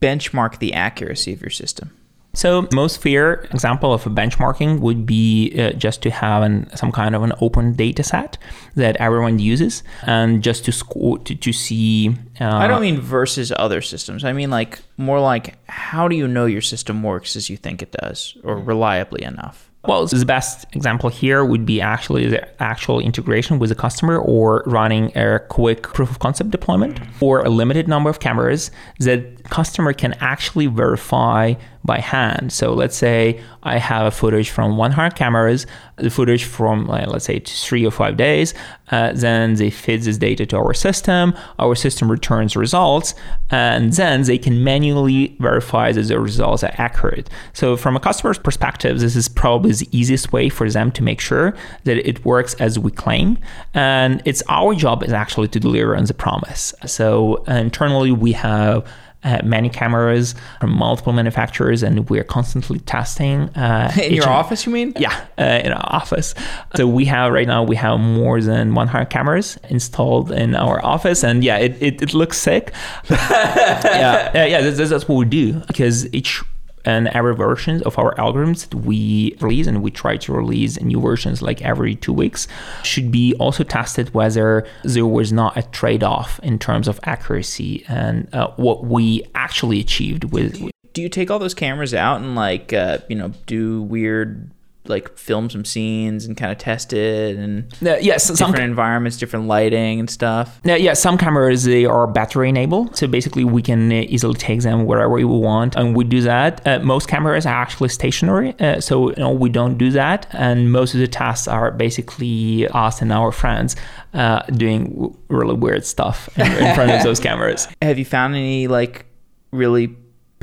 benchmark 0.02 0.60
the 0.60 0.74
accuracy 0.74 1.34
of 1.34 1.42
your 1.42 1.50
system 1.50 1.92
so 2.36 2.68
most 2.74 3.02
fair 3.02 3.34
example 3.52 3.94
of 3.94 4.06
a 4.06 4.10
benchmarking 4.10 4.80
would 4.80 5.06
be 5.06 5.54
uh, 5.58 5.72
just 5.72 6.02
to 6.04 6.12
have 6.12 6.44
an, 6.44 6.70
some 6.76 6.92
kind 6.92 7.16
of 7.16 7.24
an 7.24 7.34
open 7.42 7.74
data 7.74 8.04
set 8.04 8.38
that 8.76 8.96
everyone 8.98 9.40
uses 9.40 9.84
and 10.04 10.44
just 10.44 10.66
to 10.66 10.72
score 10.72 11.18
to, 11.20 11.36
to 11.36 11.52
see 11.52 12.10
uh, 12.40 12.46
I 12.46 12.68
don't 12.68 12.82
mean 12.82 13.00
versus 13.00 13.52
other 13.56 13.82
systems. 13.82 14.24
I 14.24 14.34
mean 14.34 14.50
like 14.50 14.80
more 14.98 15.20
like 15.20 15.58
how 15.68 16.08
do 16.08 16.16
you 16.16 16.28
know 16.28 16.46
your 16.46 16.62
system 16.62 17.02
works 17.02 17.36
as 17.36 17.50
you 17.50 17.58
think 17.58 17.82
it 17.82 17.92
does 17.92 18.38
or 18.44 18.58
reliably 18.58 19.24
enough? 19.24 19.72
Well, 19.88 20.08
the 20.08 20.26
best 20.26 20.66
example 20.74 21.10
here 21.10 21.46
would 21.46 21.66
be 21.66 21.80
actually 21.80 22.28
the 22.28 22.62
actual 22.62 23.00
integration 23.00 23.60
with 23.60 23.70
the 23.70 23.76
customer 23.76 24.18
or 24.18 24.64
running 24.66 25.16
a 25.16 25.40
quick 25.40 25.84
proof 25.84 26.10
of 26.10 26.20
concept 26.20 26.50
deployment 26.50 27.00
for 27.14 27.42
a 27.42 27.50
limited 27.50 27.88
number 27.88 28.10
of 28.10 28.20
cameras 28.20 28.72
that 29.00 29.44
customer 29.50 29.94
can 29.94 30.14
actually 30.20 30.66
verify 30.66 31.54
by 31.86 32.00
hand. 32.00 32.52
So 32.52 32.74
let's 32.74 32.98
say 32.98 33.42
I 33.64 33.78
have 33.78 34.08
a 34.08 34.12
footage 34.12 34.50
from 34.50 34.78
100 34.78 35.16
cameras, 35.16 35.68
the 35.98 36.10
footage 36.10 36.44
from 36.44 36.90
uh, 36.90 37.06
let's 37.08 37.26
say 37.26 37.40
three 37.40 37.86
or 37.86 37.92
five 37.92 38.18
days. 38.18 38.54
Uh, 38.92 39.12
then 39.14 39.56
they 39.56 39.70
feed 39.70 40.02
this 40.02 40.18
data 40.18 40.46
to 40.46 40.58
our 40.58 40.74
system. 40.74 41.34
Our 41.60 41.76
system 41.76 42.12
returns 42.12 42.56
results, 42.56 43.16
and 43.50 43.94
then 43.94 44.24
they 44.24 44.38
can 44.38 44.64
manually 44.64 45.36
verify 45.40 45.92
that 45.92 46.04
the 46.04 46.20
results 46.20 46.64
are 46.64 46.74
accurate. 46.78 47.30
So 47.54 47.78
from 47.78 47.96
a 47.96 48.00
customer's 48.00 48.38
perspective, 48.38 49.00
this 49.00 49.16
is 49.16 49.28
probably 49.28 49.72
the 49.72 49.88
easiest 49.92 50.32
way 50.32 50.50
for 50.50 50.70
them 50.70 50.92
to 50.92 51.04
make 51.04 51.20
sure 51.20 51.56
that 51.86 51.98
it 52.08 52.24
works 52.26 52.54
as 52.56 52.78
we 52.78 52.92
claim. 52.92 53.38
And 53.74 54.22
it's 54.26 54.44
our 54.50 54.76
job 54.76 55.04
is 55.04 55.14
actually 55.14 55.48
to 55.50 55.60
deliver 55.60 55.96
on 55.96 56.06
the 56.06 56.14
promise. 56.14 56.74
So 56.86 57.44
internally 57.46 58.12
we 58.12 58.34
have 58.34 58.88
uh, 59.26 59.42
many 59.44 59.70
cameras 59.70 60.36
from 60.62 60.72
multiple 60.72 61.12
manufacturers, 61.12 61.84
and 61.84 62.10
we're 62.10 62.24
constantly 62.24 62.80
testing. 62.80 63.50
Uh, 63.50 63.92
in 64.02 64.14
your 64.14 64.30
office, 64.30 64.66
you 64.66 64.72
mean? 64.72 64.94
Yeah, 64.98 65.26
uh, 65.38 65.62
in 65.64 65.72
our 65.72 65.94
office. 65.94 66.36
So 66.76 66.88
we 66.88 67.06
have 67.06 67.34
right 67.34 67.48
now 67.48 67.64
we 67.64 67.76
have 67.76 68.00
more 68.00 68.40
than 68.40 68.76
100 68.76 69.06
cameras 69.06 69.58
installed 69.70 70.32
in 70.32 70.56
our 70.56 70.84
office, 70.86 71.24
and 71.24 71.44
yeah, 71.44 71.58
it, 71.58 71.82
it, 71.82 72.02
it 72.02 72.14
looks 72.14 72.38
sick. 72.38 72.72
yeah, 73.10 74.46
yeah, 74.46 74.62
that's, 74.62 74.90
that's 74.90 75.08
what 75.08 75.16
we 75.16 75.26
do 75.26 75.54
because 75.68 76.14
each 76.14 76.44
and 76.86 77.08
every 77.10 77.36
version 77.36 77.82
of 77.84 77.98
our 77.98 78.14
algorithms 78.16 78.70
that 78.70 78.78
we 78.78 79.36
release 79.42 79.68
and 79.68 79.82
we 79.82 79.92
try 79.92 80.18
to 80.18 80.32
release 80.32 80.80
new 80.82 81.00
versions 81.02 81.42
like 81.42 81.62
every 81.62 81.96
two 81.96 82.14
weeks 82.14 82.48
should 82.84 83.12
be 83.12 83.34
also 83.36 83.64
tested 83.64 84.14
whether 84.14 84.66
there 84.84 85.06
was 85.06 85.34
not 85.34 85.58
a 85.58 85.64
trade-off 85.64 86.40
in 86.44 86.60
terms 86.60 86.88
of 86.88 87.00
accuracy 87.04 87.84
and 87.88 88.34
uh, 88.34 88.48
what 88.56 88.86
we 88.86 89.24
actually 89.36 89.80
achieved 89.80 90.26
with 90.26 90.72
do 90.94 91.02
you 91.02 91.10
take 91.10 91.30
all 91.30 91.40
those 91.40 91.54
cameras 91.54 91.94
out 91.94 92.22
and 92.22 92.36
like 92.36 92.72
uh, 92.72 92.98
you 93.10 93.16
know 93.16 93.30
do 93.46 93.82
weird 93.82 94.50
like 94.90 95.18
film 95.18 95.50
some 95.50 95.66
scenes 95.66 96.26
and 96.26 96.38
kind 96.38 96.52
of 96.52 96.58
test 96.58 96.94
it 96.94 97.38
and 97.38 97.74
uh, 97.86 97.98
yes 98.02 98.28
different 98.28 98.60
environments 98.60 99.18
different 99.18 99.48
lighting 99.48 100.00
and 100.00 100.10
stuff. 100.10 100.60
Uh, 100.66 100.74
yeah 100.74 100.94
some 100.94 101.18
cameras 101.18 101.64
they 101.64 101.86
are 101.86 102.08
battery 102.08 102.50
enabled 102.50 102.96
so 102.96 103.08
basically 103.08 103.44
we 103.44 103.62
can 103.62 103.92
easily 103.92 104.36
take 104.36 104.62
them 104.62 104.86
wherever 104.86 105.14
we 105.14 105.26
want 105.26 105.76
and 105.76 105.96
we 105.96 106.04
do 106.04 106.22
that. 106.22 106.66
Uh, 106.66 106.80
most 106.80 107.08
cameras 107.08 107.46
are 107.46 107.54
actually 107.54 107.90
stationary 107.90 108.58
uh, 108.60 108.80
so 108.80 109.10
you 109.10 109.16
know 109.18 109.32
we 109.32 109.50
don't 109.50 109.78
do 109.78 109.92
that 109.92 110.28
and 110.32 110.72
most 110.72 110.94
of 110.94 111.00
the 111.00 111.08
tasks 111.08 111.48
are 111.48 111.72
basically 111.72 112.68
us 112.70 113.02
and 113.02 113.12
our 113.12 113.32
friends 113.32 113.76
uh, 114.14 114.42
doing 114.48 115.16
really 115.28 115.56
weird 115.56 115.86
stuff 115.86 116.30
in, 116.38 116.46
in 116.46 116.76
front 116.76 116.92
of 116.92 117.04
those 117.04 117.20
cameras. 117.20 117.68
Have 117.82 118.00
you 118.00 118.06
found 118.06 118.36
any 118.36 118.68
like 118.68 119.06
really 119.52 119.96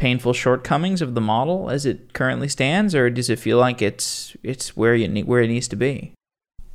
painful 0.03 0.33
shortcomings 0.33 1.01
of 1.01 1.15
the 1.15 1.21
model 1.21 1.71
as 1.71 1.87
it 1.87 2.13
currently 2.13 2.49
stands, 2.49 2.93
or 2.93 3.09
does 3.09 3.31
it 3.31 3.39
feel 3.39 3.57
like 3.57 3.81
it's 3.81 4.37
it's 4.43 4.77
where 4.77 4.97
you 4.97 5.07
need, 5.07 5.29
where 5.29 5.43
it 5.43 5.47
needs 5.47 5.69
to 5.69 5.77
be? 5.77 6.13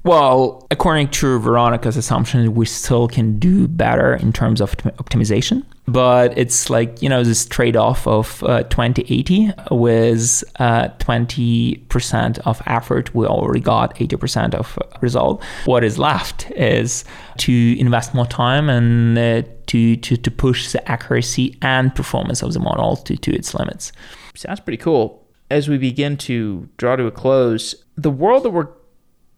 Well, 0.08 0.66
according 0.72 1.10
to 1.10 1.38
Veronica's 1.38 1.98
assumption, 1.98 2.56
we 2.56 2.66
still 2.66 3.10
can 3.10 3.40
do 3.40 3.68
better 3.68 4.14
in 4.16 4.32
terms 4.32 4.62
of 4.62 4.78
optimization. 4.78 5.66
But 5.86 6.38
it's 6.38 6.70
like, 6.70 7.02
you 7.02 7.10
know, 7.10 7.26
this 7.26 7.46
trade 7.46 7.76
off 7.76 8.08
of 8.08 8.42
uh, 8.46 8.64
2080 8.64 9.52
with 9.70 10.46
uh, 10.60 10.88
20% 11.00 12.40
of 12.46 12.62
effort. 12.68 13.14
We 13.14 13.26
already 13.26 13.60
got 13.60 13.96
80% 13.98 14.56
of 14.56 14.80
result. 15.02 15.44
What 15.66 15.84
is 15.84 16.00
left 16.00 16.50
is 16.52 17.04
to 17.40 17.78
invest 17.78 18.14
more 18.14 18.28
time 18.28 18.70
and 18.70 19.18
uh, 19.18 19.42
to, 19.66 19.98
to, 19.98 20.16
to 20.16 20.32
push 20.32 20.72
the 20.72 20.90
accuracy 20.90 21.58
and 21.62 21.94
performance 21.94 22.42
of 22.42 22.54
the 22.54 22.62
model 22.62 22.96
to, 22.96 23.18
to 23.18 23.36
its 23.36 23.54
limits. 23.54 23.92
Sounds 24.36 24.62
pretty 24.62 24.78
cool. 24.78 25.28
As 25.52 25.68
we 25.68 25.78
begin 25.78 26.16
to 26.18 26.70
draw 26.78 26.96
to 26.96 27.08
a 27.08 27.12
close, 27.12 27.76
the 27.98 28.12
world 28.12 28.44
that 28.44 28.52
we're 28.52 28.70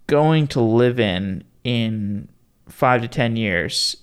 going 0.09 0.47
to 0.47 0.59
live 0.59 0.99
in 0.99 1.43
in 1.63 2.27
five 2.67 3.01
to 3.01 3.07
10 3.07 3.35
years, 3.35 3.95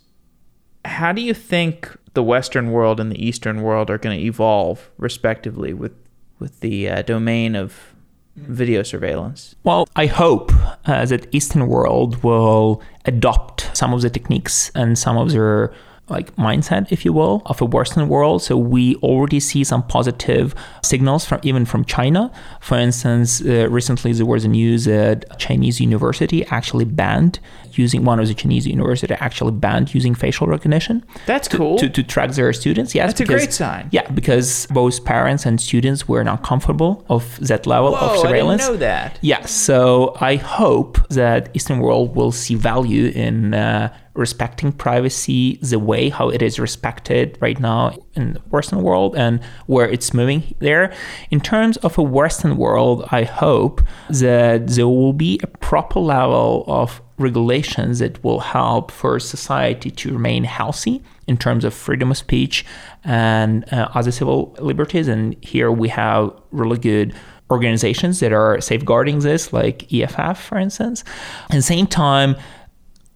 how 0.84 1.12
do 1.12 1.20
you 1.20 1.34
think 1.34 1.96
the 2.14 2.22
Western 2.22 2.70
world 2.70 3.00
and 3.00 3.10
the 3.12 3.22
Eastern 3.22 3.62
world 3.62 3.90
are 3.90 3.98
going 3.98 4.18
to 4.18 4.24
evolve, 4.24 4.88
respectively, 4.96 5.74
with, 5.74 5.92
with 6.38 6.60
the 6.60 6.88
uh, 6.88 7.02
domain 7.02 7.54
of 7.56 7.94
video 8.36 8.82
surveillance? 8.82 9.56
Well, 9.64 9.88
I 9.96 10.06
hope 10.06 10.52
uh, 10.86 11.04
that 11.06 11.34
Eastern 11.34 11.66
world 11.66 12.22
will 12.22 12.80
adopt 13.04 13.70
some 13.76 13.92
of 13.92 14.02
the 14.02 14.10
techniques 14.10 14.70
and 14.74 14.98
some 14.98 15.16
of 15.16 15.32
their 15.32 15.74
like 16.08 16.34
mindset, 16.36 16.90
if 16.90 17.04
you 17.04 17.12
will, 17.12 17.42
of 17.46 17.60
a 17.60 17.64
Western 17.64 18.08
world. 18.08 18.42
So 18.42 18.56
we 18.56 18.94
already 18.96 19.40
see 19.40 19.64
some 19.64 19.82
positive 19.82 20.54
signals 20.82 21.24
from 21.24 21.40
even 21.42 21.64
from 21.64 21.84
China. 21.84 22.30
For 22.60 22.78
instance, 22.78 23.40
uh, 23.40 23.68
recently 23.68 24.12
there 24.12 24.26
was 24.26 24.44
a 24.44 24.48
news 24.48 24.84
that 24.84 25.38
Chinese 25.38 25.80
university 25.80 26.46
actually 26.46 26.84
banned 26.84 27.40
using 27.78 28.04
one 28.04 28.18
of 28.18 28.28
the 28.28 28.34
Chinese 28.34 28.66
university 28.66 29.14
actually 29.14 29.52
banned 29.52 29.94
using 29.94 30.14
facial 30.14 30.46
recognition. 30.46 31.04
That's 31.26 31.48
to, 31.48 31.56
cool. 31.56 31.78
To, 31.78 31.88
to 31.88 32.02
track 32.02 32.32
their 32.32 32.52
students. 32.52 32.94
Yes, 32.94 33.08
that's 33.08 33.20
because, 33.20 33.42
a 33.42 33.46
great 33.46 33.52
sign. 33.52 33.88
Yeah, 33.92 34.10
because 34.10 34.66
both 34.70 35.04
parents 35.04 35.46
and 35.46 35.60
students 35.60 36.08
were 36.08 36.24
not 36.24 36.42
comfortable 36.42 37.04
of 37.08 37.38
that 37.40 37.66
level 37.66 37.92
Whoa, 37.92 38.14
of 38.14 38.18
surveillance. 38.18 38.62
I 38.62 38.66
didn't 38.66 38.80
know 38.80 38.86
that. 38.86 39.18
Yeah, 39.22 39.44
so 39.46 40.16
I 40.20 40.36
hope 40.36 41.06
that 41.08 41.50
Eastern 41.54 41.80
world 41.80 42.16
will 42.16 42.32
see 42.32 42.54
value 42.54 43.06
in. 43.08 43.54
Uh, 43.54 43.94
respecting 44.16 44.72
privacy 44.72 45.58
the 45.62 45.78
way 45.78 46.08
how 46.08 46.28
it 46.28 46.42
is 46.42 46.58
respected 46.58 47.36
right 47.40 47.60
now 47.60 47.96
in 48.14 48.32
the 48.34 48.40
Western 48.50 48.82
world 48.82 49.14
and 49.16 49.42
where 49.66 49.88
it's 49.88 50.12
moving 50.14 50.54
there. 50.58 50.92
In 51.30 51.40
terms 51.40 51.76
of 51.78 51.98
a 51.98 52.02
Western 52.02 52.56
world, 52.56 53.06
I 53.10 53.24
hope 53.24 53.82
that 54.08 54.68
there 54.68 54.88
will 54.88 55.12
be 55.12 55.38
a 55.42 55.46
proper 55.46 56.00
level 56.00 56.64
of 56.66 57.00
regulations 57.18 57.98
that 58.00 58.22
will 58.22 58.40
help 58.40 58.90
for 58.90 59.18
society 59.18 59.90
to 59.90 60.12
remain 60.12 60.44
healthy 60.44 61.02
in 61.26 61.36
terms 61.36 61.64
of 61.64 61.72
freedom 61.74 62.10
of 62.10 62.16
speech 62.16 62.64
and 63.04 63.70
uh, 63.72 63.88
other 63.94 64.10
civil 64.10 64.54
liberties. 64.60 65.08
And 65.08 65.36
here 65.42 65.70
we 65.70 65.88
have 65.88 66.32
really 66.50 66.78
good 66.78 67.14
organizations 67.50 68.20
that 68.20 68.32
are 68.32 68.60
safeguarding 68.60 69.20
this, 69.20 69.52
like 69.52 69.92
EFF, 69.92 70.38
for 70.38 70.58
instance. 70.58 71.04
At 71.50 71.56
the 71.56 71.62
same 71.62 71.86
time, 71.86 72.36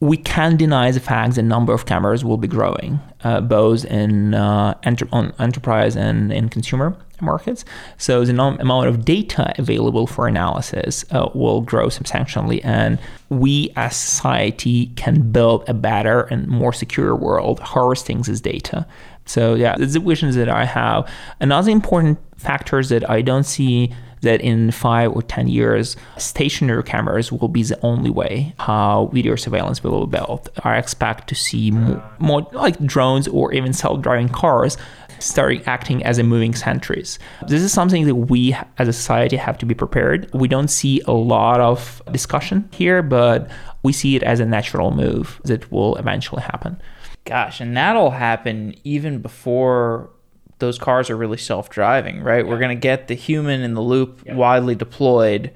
we 0.00 0.16
can't 0.16 0.58
deny 0.58 0.90
the 0.90 1.00
fact 1.00 1.34
that 1.34 1.42
number 1.42 1.74
of 1.74 1.84
cameras 1.84 2.24
will 2.24 2.38
be 2.38 2.48
growing, 2.48 2.98
uh, 3.22 3.40
both 3.42 3.84
in 3.84 4.32
uh, 4.32 4.74
enter- 4.82 5.08
on 5.12 5.34
enterprise 5.38 5.94
and 5.94 6.32
in 6.32 6.48
consumer 6.48 6.96
markets. 7.20 7.66
So 7.98 8.24
the 8.24 8.32
amount 8.32 8.88
of 8.88 9.04
data 9.04 9.52
available 9.58 10.06
for 10.06 10.26
analysis 10.26 11.04
uh, 11.10 11.28
will 11.34 11.60
grow 11.60 11.90
substantially, 11.90 12.62
and 12.62 12.98
we 13.28 13.72
as 13.76 13.94
society 13.94 14.86
can 14.96 15.30
build 15.30 15.68
a 15.68 15.74
better 15.74 16.22
and 16.22 16.48
more 16.48 16.72
secure 16.72 17.14
world 17.14 17.60
harvesting 17.60 18.22
this 18.22 18.40
data. 18.40 18.86
So 19.30 19.54
yeah, 19.54 19.76
the 19.76 20.00
visions 20.00 20.34
that 20.34 20.48
I 20.48 20.64
have. 20.64 21.08
Another 21.38 21.70
important 21.70 22.18
factors 22.36 22.88
that 22.88 23.08
I 23.08 23.22
don't 23.22 23.44
see 23.44 23.94
that 24.22 24.40
in 24.40 24.72
five 24.72 25.12
or 25.12 25.22
10 25.22 25.46
years, 25.46 25.96
stationary 26.18 26.82
cameras 26.82 27.30
will 27.30 27.48
be 27.48 27.62
the 27.62 27.78
only 27.82 28.10
way 28.10 28.54
how 28.58 29.08
video 29.12 29.36
surveillance 29.36 29.84
will 29.84 30.06
be 30.06 30.18
built. 30.18 30.48
I 30.64 30.78
expect 30.78 31.28
to 31.28 31.34
see 31.36 31.70
more, 31.70 32.02
more 32.18 32.46
like 32.52 32.84
drones 32.84 33.28
or 33.28 33.52
even 33.54 33.72
self 33.72 34.02
driving 34.02 34.28
cars 34.28 34.76
starting 35.20 35.62
acting 35.66 36.02
as 36.04 36.18
a 36.18 36.22
moving 36.22 36.54
sentries. 36.54 37.18
This 37.46 37.62
is 37.62 37.72
something 37.72 38.06
that 38.06 38.14
we 38.14 38.56
as 38.78 38.88
a 38.88 38.92
society 38.92 39.36
have 39.36 39.58
to 39.58 39.66
be 39.66 39.74
prepared. 39.74 40.28
We 40.32 40.48
don't 40.48 40.68
see 40.68 41.02
a 41.06 41.12
lot 41.12 41.60
of 41.60 42.02
discussion 42.10 42.68
here, 42.72 43.02
but 43.02 43.50
we 43.82 43.92
see 43.92 44.16
it 44.16 44.22
as 44.22 44.40
a 44.40 44.46
natural 44.46 44.90
move 44.90 45.40
that 45.44 45.70
will 45.70 45.96
eventually 45.96 46.42
happen. 46.42 46.80
Gosh, 47.24 47.60
and 47.60 47.76
that'll 47.76 48.10
happen 48.10 48.74
even 48.84 49.20
before 49.20 50.10
those 50.58 50.78
cars 50.78 51.10
are 51.10 51.16
really 51.16 51.36
self-driving, 51.36 52.22
right? 52.22 52.44
Yeah. 52.44 52.50
We're 52.50 52.58
going 52.58 52.76
to 52.76 52.80
get 52.80 53.08
the 53.08 53.14
human 53.14 53.62
in 53.62 53.74
the 53.74 53.80
loop 53.80 54.22
yeah. 54.24 54.34
widely 54.34 54.74
deployed 54.74 55.52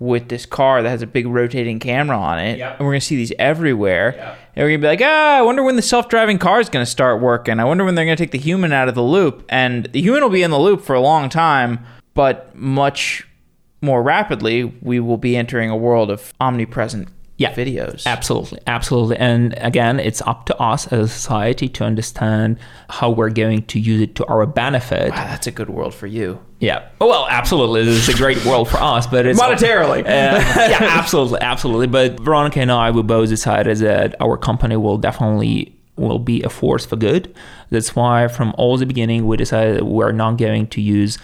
with 0.00 0.28
this 0.28 0.46
car 0.46 0.82
that 0.82 0.88
has 0.88 1.02
a 1.02 1.06
big 1.06 1.26
rotating 1.26 1.78
camera 1.78 2.16
on 2.16 2.38
it. 2.38 2.60
And 2.60 2.80
we're 2.80 2.92
going 2.92 3.00
to 3.00 3.06
see 3.06 3.16
these 3.16 3.32
everywhere. 3.38 4.10
And 4.10 4.56
we're 4.56 4.68
going 4.68 4.80
to 4.80 4.84
be 4.84 4.88
like, 4.88 5.00
ah, 5.02 5.38
I 5.38 5.42
wonder 5.42 5.62
when 5.62 5.76
the 5.76 5.82
self 5.82 6.08
driving 6.08 6.38
car 6.38 6.60
is 6.60 6.68
going 6.68 6.84
to 6.84 6.90
start 6.90 7.20
working. 7.20 7.58
I 7.58 7.64
wonder 7.64 7.84
when 7.84 7.94
they're 7.94 8.04
going 8.04 8.16
to 8.16 8.22
take 8.22 8.30
the 8.30 8.38
human 8.38 8.72
out 8.72 8.88
of 8.88 8.94
the 8.94 9.02
loop. 9.02 9.44
And 9.48 9.86
the 9.86 10.00
human 10.00 10.22
will 10.22 10.30
be 10.30 10.42
in 10.42 10.50
the 10.50 10.58
loop 10.58 10.82
for 10.82 10.94
a 10.94 11.00
long 11.00 11.28
time, 11.28 11.84
but 12.14 12.54
much 12.54 13.26
more 13.80 14.02
rapidly, 14.02 14.64
we 14.64 15.00
will 15.00 15.18
be 15.18 15.36
entering 15.36 15.70
a 15.70 15.76
world 15.76 16.10
of 16.10 16.32
omnipresent 16.40 17.08
yeah, 17.38 17.54
videos. 17.54 18.04
Absolutely, 18.04 18.58
absolutely. 18.66 19.16
And 19.16 19.54
again, 19.58 20.00
it's 20.00 20.20
up 20.22 20.46
to 20.46 20.56
us 20.60 20.88
as 20.88 20.98
a 20.98 21.08
society 21.08 21.68
to 21.68 21.84
understand 21.84 22.58
how 22.90 23.10
we're 23.10 23.30
going 23.30 23.62
to 23.66 23.78
use 23.78 24.02
it 24.02 24.16
to 24.16 24.26
our 24.26 24.44
benefit. 24.44 25.10
Wow, 25.10 25.16
that's 25.16 25.46
a 25.46 25.52
good 25.52 25.70
world 25.70 25.94
for 25.94 26.08
you. 26.08 26.40
Yeah. 26.58 26.88
Well, 27.00 27.28
absolutely. 27.30 27.82
It's 27.82 28.08
a 28.08 28.14
great 28.14 28.44
world 28.44 28.68
for 28.68 28.78
us, 28.78 29.06
but 29.06 29.24
it's 29.24 29.40
monetarily. 29.40 30.00
Uh, 30.00 30.04
yeah, 30.08 30.78
absolutely, 30.80 31.40
absolutely. 31.40 31.86
But 31.86 32.18
Veronica 32.18 32.58
and 32.60 32.72
I, 32.72 32.90
we 32.90 33.02
both 33.02 33.28
decided 33.28 33.78
that 33.78 34.20
our 34.20 34.36
company 34.36 34.76
will 34.76 34.98
definitely 34.98 35.78
will 35.94 36.18
be 36.18 36.42
a 36.42 36.50
force 36.50 36.84
for 36.84 36.96
good. 36.96 37.32
That's 37.70 37.94
why, 37.94 38.26
from 38.26 38.52
all 38.58 38.76
the 38.76 38.86
beginning, 38.86 39.28
we 39.28 39.36
decided 39.36 39.82
we're 39.82 40.10
not 40.10 40.38
going 40.38 40.66
to 40.68 40.80
use 40.80 41.18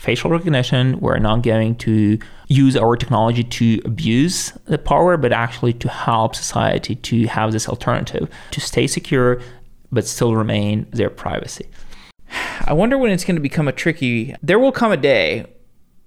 facial 0.00 0.30
recognition. 0.30 0.98
We're 0.98 1.18
not 1.18 1.42
going 1.42 1.76
to 1.76 2.18
use 2.48 2.74
our 2.74 2.96
technology 2.96 3.44
to 3.44 3.82
abuse 3.84 4.52
the 4.64 4.78
power, 4.78 5.18
but 5.18 5.30
actually 5.30 5.74
to 5.74 5.88
help 5.88 6.34
society 6.34 6.94
to 6.96 7.26
have 7.26 7.52
this 7.52 7.68
alternative 7.68 8.30
to 8.52 8.60
stay 8.60 8.86
secure, 8.86 9.42
but 9.92 10.06
still 10.06 10.34
remain 10.34 10.86
their 10.90 11.10
privacy. 11.10 11.68
I 12.64 12.72
wonder 12.72 12.96
when 12.96 13.10
it's 13.10 13.24
going 13.24 13.36
to 13.36 13.42
become 13.42 13.68
a 13.68 13.72
tricky. 13.72 14.34
There 14.42 14.58
will 14.58 14.72
come 14.72 14.90
a 14.90 14.96
day 14.96 15.46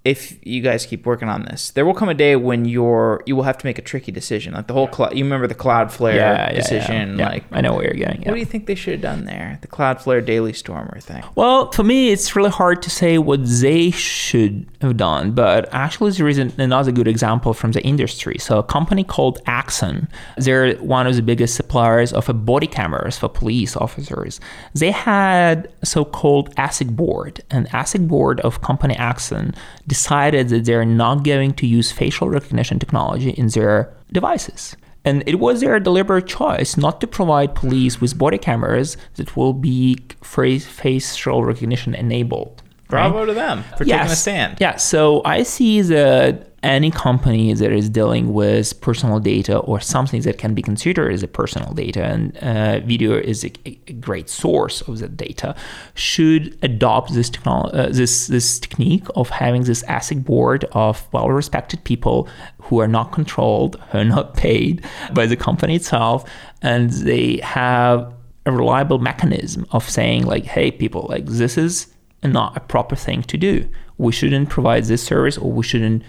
if 0.05 0.37
you 0.45 0.61
guys 0.61 0.85
keep 0.85 1.05
working 1.05 1.29
on 1.29 1.43
this, 1.43 1.71
there 1.71 1.85
will 1.85 1.93
come 1.93 2.09
a 2.09 2.13
day 2.13 2.35
when 2.35 2.65
you're 2.65 3.23
you 3.25 3.37
will 3.37 3.43
have 3.43 3.57
to 3.57 3.65
make 3.65 3.79
a 3.79 3.81
tricky 3.81 4.11
decision. 4.11 4.53
Like 4.53 4.67
the 4.67 4.73
whole 4.73 4.91
cl- 4.91 5.13
you 5.13 5.23
remember 5.23 5.47
the 5.47 5.55
Cloudflare 5.55 6.15
yeah, 6.15 6.51
yeah, 6.51 6.53
decision. 6.53 7.19
Yeah, 7.19 7.29
like 7.29 7.45
I 7.51 7.61
know 7.61 7.73
where 7.73 7.85
you're 7.85 8.05
going. 8.05 8.21
What 8.23 8.33
do 8.33 8.39
you 8.39 8.45
think 8.45 8.65
they 8.65 8.75
should 8.75 8.93
have 8.93 9.01
done 9.01 9.23
there? 9.23 9.59
The 9.61 9.67
Cloudflare 9.67 10.25
Daily 10.25 10.51
Stormer 10.51 10.99
thing. 10.99 11.23
Well, 11.35 11.71
for 11.71 11.83
me, 11.83 12.11
it's 12.11 12.35
really 12.35 12.49
hard 12.49 12.81
to 12.81 12.89
say 12.89 13.17
what 13.17 13.45
they 13.45 13.91
should 13.91 14.65
have 14.81 14.97
done, 14.97 15.31
but 15.31 15.73
actually, 15.73 16.11
there 16.11 16.27
is 16.27 16.37
another 16.37 16.91
good 16.91 17.07
example 17.07 17.53
from 17.53 17.71
the 17.71 17.81
industry. 17.83 18.37
So, 18.39 18.59
a 18.59 18.63
company 18.63 19.05
called 19.05 19.41
Axon, 19.45 20.09
they're 20.35 20.75
one 20.75 21.07
of 21.07 21.15
the 21.15 21.21
biggest 21.21 21.55
suppliers 21.55 22.11
of 22.11 22.27
body 22.45 22.67
cameras 22.67 23.17
for 23.17 23.29
police 23.29 23.77
officers. 23.77 24.41
They 24.73 24.91
had 24.91 25.71
so-called 25.81 26.53
ASIC 26.55 26.93
board, 26.93 27.41
an 27.51 27.67
ASIC 27.67 28.05
board 28.05 28.41
of 28.41 28.61
company 28.61 28.95
Axon 28.97 29.53
decided 29.93 30.49
that 30.49 30.65
they're 30.65 30.91
not 31.05 31.17
going 31.23 31.51
to 31.61 31.65
use 31.77 31.87
facial 31.91 32.27
recognition 32.37 32.77
technology 32.83 33.31
in 33.41 33.47
their 33.55 33.75
devices. 34.11 34.61
And 35.05 35.17
it 35.31 35.37
was 35.45 35.55
their 35.61 35.79
deliberate 35.79 36.27
choice 36.39 36.77
not 36.77 37.01
to 37.01 37.07
provide 37.07 37.49
police 37.55 37.99
with 38.01 38.17
body 38.17 38.37
cameras 38.37 38.89
that 39.15 39.35
will 39.37 39.53
be 39.53 39.97
facial 40.21 41.43
recognition 41.43 41.93
enabled. 41.93 42.63
Bravo 42.87 43.19
right? 43.19 43.25
to 43.25 43.33
them 43.33 43.63
for 43.77 43.83
yes. 43.83 43.99
taking 43.99 44.11
a 44.11 44.15
stand. 44.15 44.57
Yeah. 44.61 44.75
So 44.77 45.21
I 45.25 45.43
see 45.43 45.81
that 45.81 46.52
any 46.63 46.89
company 46.89 47.53
that 47.53 47.71
is 47.71 47.89
dealing 47.89 48.33
with 48.33 48.79
personal 48.81 49.19
data 49.19 49.57
or 49.59 49.79
something 49.79 50.21
that 50.21 50.37
can 50.37 50.53
be 50.53 50.61
considered 50.61 51.11
as 51.11 51.21
a 51.21 51.27
personal 51.27 51.73
data 51.73 52.03
and 52.03 52.37
uh, 52.37 52.79
video 52.79 53.13
is 53.13 53.43
a, 53.43 53.51
a, 53.65 53.93
great 53.93 54.29
source 54.29 54.81
of 54.81 54.99
that 54.99 55.17
data 55.17 55.55
should 55.93 56.57
adopt 56.63 57.13
this 57.13 57.29
technology 57.29 57.77
uh, 57.77 57.89
this 57.89 58.27
this 58.27 58.59
technique 58.59 59.05
of 59.15 59.29
having 59.29 59.63
this 59.63 59.83
ethics 59.87 60.21
board 60.21 60.65
of 60.71 61.05
well-respected 61.11 61.83
people 61.83 62.27
who 62.61 62.79
are 62.79 62.87
not 62.87 63.11
controlled 63.11 63.75
who 63.91 63.97
are 63.99 64.05
not 64.05 64.33
paid 64.35 64.83
by 65.13 65.25
the 65.25 65.35
company 65.35 65.75
itself 65.75 66.23
and 66.61 66.89
they 66.91 67.37
have 67.43 68.13
a 68.45 68.51
reliable 68.51 68.99
mechanism 68.99 69.65
of 69.71 69.89
saying 69.89 70.25
like 70.25 70.45
hey 70.45 70.71
people 70.71 71.05
like 71.09 71.25
this 71.25 71.57
is 71.57 71.93
not 72.31 72.55
a 72.55 72.61
proper 72.61 72.95
thing 72.95 73.23
to 73.23 73.37
do. 73.37 73.69
We 73.97 74.11
shouldn't 74.11 74.49
provide 74.49 74.85
this 74.85 75.03
service 75.03 75.37
or 75.37 75.51
we 75.51 75.63
shouldn't 75.63 76.03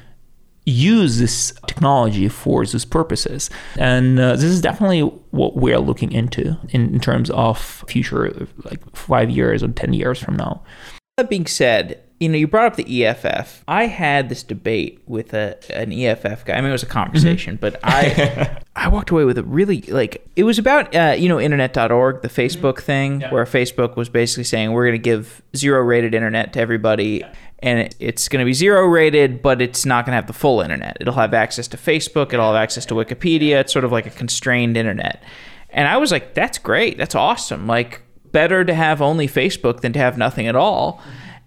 use 0.65 1.19
this 1.19 1.53
technology 1.67 2.29
for 2.29 2.65
these 2.65 2.85
purposes. 2.85 3.51
And 3.79 4.19
uh, 4.19 4.37
this 4.37 4.45
is 4.45 4.61
definitely 4.61 5.03
what 5.31 5.57
we're 5.57 5.79
looking 5.79 6.13
into 6.13 6.57
in, 6.71 6.95
in, 6.95 7.01
terms 7.01 7.31
of 7.31 7.85
future, 7.89 8.47
like 8.65 8.97
five 8.97 9.31
years 9.31 9.63
or 9.63 9.69
10 9.69 9.93
years 9.93 10.19
from 10.19 10.37
now. 10.37 10.63
That 11.17 11.29
being 11.29 11.47
said, 11.47 12.01
you 12.19 12.29
know, 12.29 12.39
you 12.39 12.47
brought 12.47 12.67
up 12.67 12.77
the 12.77 13.05
EFF. 13.05 13.63
I 13.69 13.87
had 13.87 14.29
this 14.29 14.43
debate 14.43 15.03
with 15.07 15.35
a, 15.35 15.59
an 15.77 15.93
EFF 15.93 16.45
guy. 16.45 16.55
I 16.55 16.61
mean, 16.61 16.71
it 16.71 16.73
was 16.73 16.83
a 16.83 16.87
conversation, 16.87 17.57
mm-hmm. 17.57 17.61
but 17.61 17.81
I 17.83 18.59
I 18.77 18.89
walked 18.89 19.11
away 19.11 19.25
with 19.25 19.37
a 19.37 19.43
really 19.43 19.83
like 19.83 20.27
it 20.35 20.45
was 20.45 20.59
about 20.59 20.95
uh, 20.95 21.15
you 21.19 21.29
know 21.29 21.39
internet.org, 21.39 22.23
the 22.23 22.29
Facebook 22.29 22.75
mm-hmm. 22.75 22.87
thing, 22.87 23.21
yeah. 23.21 23.33
where 23.33 23.45
Facebook 23.45 23.97
was 23.97 24.09
basically 24.09 24.45
saying 24.45 24.73
we're 24.73 24.87
going 24.87 24.99
to 25.01 25.05
give 25.05 25.43
zero 25.55 25.83
rated 25.83 26.15
internet 26.15 26.53
to 26.55 26.61
everybody. 26.61 27.21
Yeah 27.21 27.35
and 27.65 27.95
it's 27.99 28.29
going 28.29 28.41
to 28.41 28.45
be 28.45 28.53
zero 28.53 28.85
rated, 28.87 29.41
but 29.41 29.63
it's 29.63 29.87
not 29.87 30.05
going 30.05 30.13
to 30.13 30.17
have 30.17 30.27
the 30.27 30.35
full 30.35 30.61
internet. 30.61 30.99
It'll 31.01 31.15
have 31.15 31.33
access 31.33 31.67
to 31.69 31.79
Facebook, 31.79 32.35
it'll 32.35 32.53
have 32.53 32.63
access 32.63 32.85
to 32.87 32.95
Wikipedia. 32.95 33.61
It's 33.61 33.73
sort 33.73 33.87
of 33.87 33.91
like 33.91 34.07
a 34.07 34.11
constrained 34.11 34.77
internet. 34.77 35.23
And 35.71 35.89
I 35.89 35.97
was 35.97 36.13
like, 36.13 36.35
that's 36.35 36.59
great. 36.59 36.99
That's 36.99 37.15
awesome. 37.15 37.67
Like, 37.67 38.03
better 38.33 38.65
to 38.65 38.75
have 38.75 39.01
only 39.01 39.27
Facebook 39.27 39.81
than 39.81 39.95
to 39.95 39.99
have 39.99 40.19
nothing 40.19 40.47
at 40.47 40.55
all. 40.55 41.03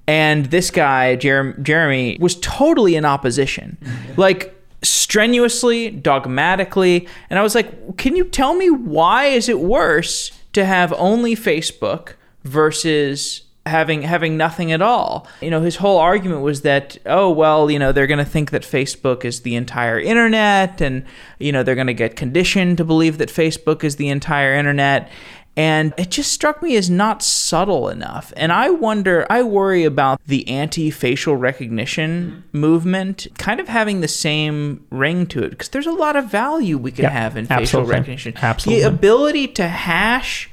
And 0.08 0.48
this 0.48 0.72
guy, 0.72 1.16
Jer- 1.18 1.54
Jeremy, 1.62 2.18
was 2.20 2.36
totally 2.40 2.96
in 2.96 3.06
opposition. 3.06 3.78
Mm-hmm. 3.84 4.20
Like, 4.20 4.56
strenuously, 4.82 5.92
dogmatically. 5.92 7.08
And 7.30 7.38
I 7.38 7.44
was 7.44 7.54
like, 7.54 7.98
can 7.98 8.16
you 8.16 8.24
tell 8.24 8.56
me 8.56 8.72
why 8.72 9.26
is 9.26 9.50
it 9.50 9.60
worse 9.60 10.32
to 10.54 10.66
have 10.66 10.92
only 10.94 11.36
Facebook 11.36 12.14
versus 12.44 13.44
having 13.68 14.02
having 14.02 14.38
nothing 14.38 14.72
at 14.72 14.82
all. 14.82 15.28
You 15.42 15.50
know, 15.50 15.62
his 15.62 15.78
whole 15.78 15.98
argument 15.98 16.42
was 16.42 16.62
that 16.62 16.98
oh 17.06 17.30
well, 17.30 17.70
you 17.70 17.80
know, 17.80 17.92
they're 17.92 18.08
going 18.08 18.18
to 18.18 18.26
think 18.26 18.52
that 18.52 18.64
Facebook 18.64 19.26
is 19.26 19.42
the 19.42 19.56
entire 19.56 20.00
internet 20.00 20.82
and 20.82 21.06
you 21.40 21.52
know, 21.52 21.64
they're 21.64 21.76
going 21.76 21.88
to 21.88 21.94
get 21.94 22.16
conditioned 22.16 22.78
to 22.78 22.86
believe 22.86 23.18
that 23.18 23.30
Facebook 23.30 23.84
is 23.84 23.98
the 23.98 24.10
entire 24.10 24.54
internet. 24.54 25.10
And 25.58 25.92
it 25.98 26.12
just 26.12 26.32
struck 26.32 26.62
me 26.62 26.76
as 26.76 26.88
not 26.88 27.24
subtle 27.24 27.90
enough. 27.90 28.32
And 28.38 28.54
I 28.54 28.70
wonder, 28.70 29.26
I 29.28 29.42
worry 29.42 29.86
about 29.86 30.22
the 30.28 30.48
anti 30.48 30.92
facial 30.92 31.36
recognition 31.36 32.44
movement 32.52 33.26
kind 33.40 33.60
of 33.60 33.68
having 33.68 34.02
the 34.02 34.08
same 34.08 34.86
ring 34.92 35.26
to 35.28 35.44
it 35.44 35.50
because 35.50 35.70
there's 35.70 35.88
a 35.88 35.92
lot 35.92 36.16
of 36.16 36.26
value 36.26 36.78
we 36.78 36.92
can 36.92 37.06
have 37.06 37.36
in 37.36 37.48
facial 37.48 37.62
absolutely. 37.62 37.92
recognition. 37.92 38.34
Absolutely. 38.38 38.84
The 38.84 38.88
ability 38.88 39.48
to 39.48 39.68
hash 39.68 40.52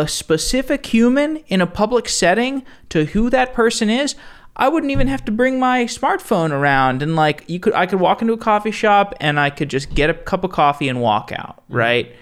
a 0.00 0.08
specific 0.08 0.86
human 0.86 1.38
in 1.48 1.60
a 1.60 1.66
public 1.66 2.08
setting 2.08 2.64
to 2.88 3.06
who 3.06 3.30
that 3.30 3.54
person 3.54 3.90
is, 3.90 4.14
I 4.56 4.68
wouldn't 4.68 4.92
even 4.92 5.08
have 5.08 5.24
to 5.24 5.32
bring 5.32 5.58
my 5.58 5.84
smartphone 5.84 6.50
around 6.50 7.02
and 7.02 7.16
like 7.16 7.44
you 7.48 7.58
could 7.58 7.72
I 7.72 7.86
could 7.86 8.00
walk 8.00 8.20
into 8.20 8.34
a 8.34 8.38
coffee 8.38 8.70
shop 8.70 9.14
and 9.20 9.40
I 9.40 9.50
could 9.50 9.70
just 9.70 9.94
get 9.94 10.10
a 10.10 10.14
cup 10.14 10.44
of 10.44 10.52
coffee 10.52 10.88
and 10.88 11.00
walk 11.00 11.32
out, 11.32 11.62
mm-hmm. 11.64 11.76
right? 11.76 12.16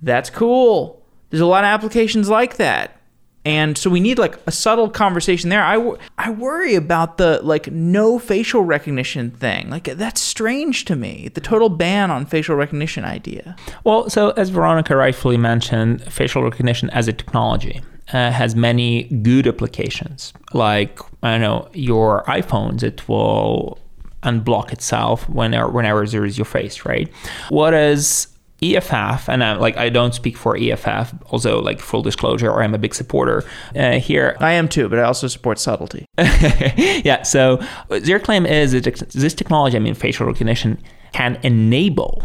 That's 0.00 0.30
cool. 0.30 1.02
There's 1.30 1.40
a 1.40 1.46
lot 1.46 1.64
of 1.64 1.68
applications 1.68 2.28
like 2.28 2.56
that 2.56 3.01
and 3.44 3.76
so 3.76 3.90
we 3.90 4.00
need 4.00 4.18
like 4.18 4.38
a 4.46 4.52
subtle 4.52 4.88
conversation 4.88 5.50
there 5.50 5.62
I, 5.62 5.96
I 6.18 6.30
worry 6.30 6.74
about 6.74 7.18
the 7.18 7.40
like 7.42 7.70
no 7.70 8.18
facial 8.18 8.62
recognition 8.62 9.30
thing 9.30 9.70
like 9.70 9.84
that's 9.84 10.20
strange 10.20 10.84
to 10.86 10.96
me 10.96 11.30
the 11.34 11.40
total 11.40 11.68
ban 11.68 12.10
on 12.10 12.26
facial 12.26 12.56
recognition 12.56 13.04
idea 13.04 13.56
well 13.84 14.08
so 14.08 14.30
as 14.30 14.50
veronica 14.50 14.96
rightfully 14.96 15.36
mentioned 15.36 16.02
facial 16.12 16.42
recognition 16.42 16.90
as 16.90 17.08
a 17.08 17.12
technology 17.12 17.80
uh, 18.12 18.30
has 18.30 18.54
many 18.54 19.04
good 19.04 19.46
applications. 19.46 20.32
Like 20.52 20.98
I 21.22 21.38
know 21.38 21.68
your 21.72 22.24
iPhones, 22.24 22.82
it 22.82 23.08
will 23.08 23.78
unblock 24.22 24.72
itself 24.72 25.28
whenever 25.28 25.68
whenever 25.68 26.06
there 26.06 26.24
is 26.24 26.38
your 26.38 26.44
face, 26.44 26.84
right? 26.84 27.08
What 27.48 27.74
is 27.74 28.28
EFF, 28.62 29.28
and 29.28 29.42
I'm 29.42 29.58
like 29.58 29.76
I 29.76 29.88
don't 29.88 30.14
speak 30.14 30.36
for 30.36 30.56
EFF, 30.56 31.14
although 31.30 31.58
like 31.58 31.80
full 31.80 32.02
disclosure, 32.02 32.50
or 32.50 32.62
I'm 32.62 32.74
a 32.74 32.78
big 32.78 32.94
supporter 32.94 33.44
uh, 33.74 33.98
here. 33.98 34.36
I 34.40 34.52
am 34.52 34.68
too, 34.68 34.88
but 34.88 34.98
I 34.98 35.02
also 35.02 35.26
support 35.26 35.58
subtlety. 35.58 36.06
yeah. 36.18 37.22
So 37.22 37.60
their 37.88 38.20
claim 38.20 38.46
is 38.46 38.72
that 38.72 38.84
this 38.84 39.34
technology, 39.34 39.76
I 39.76 39.80
mean 39.80 39.94
facial 39.94 40.26
recognition, 40.26 40.80
can 41.12 41.38
enable 41.42 42.24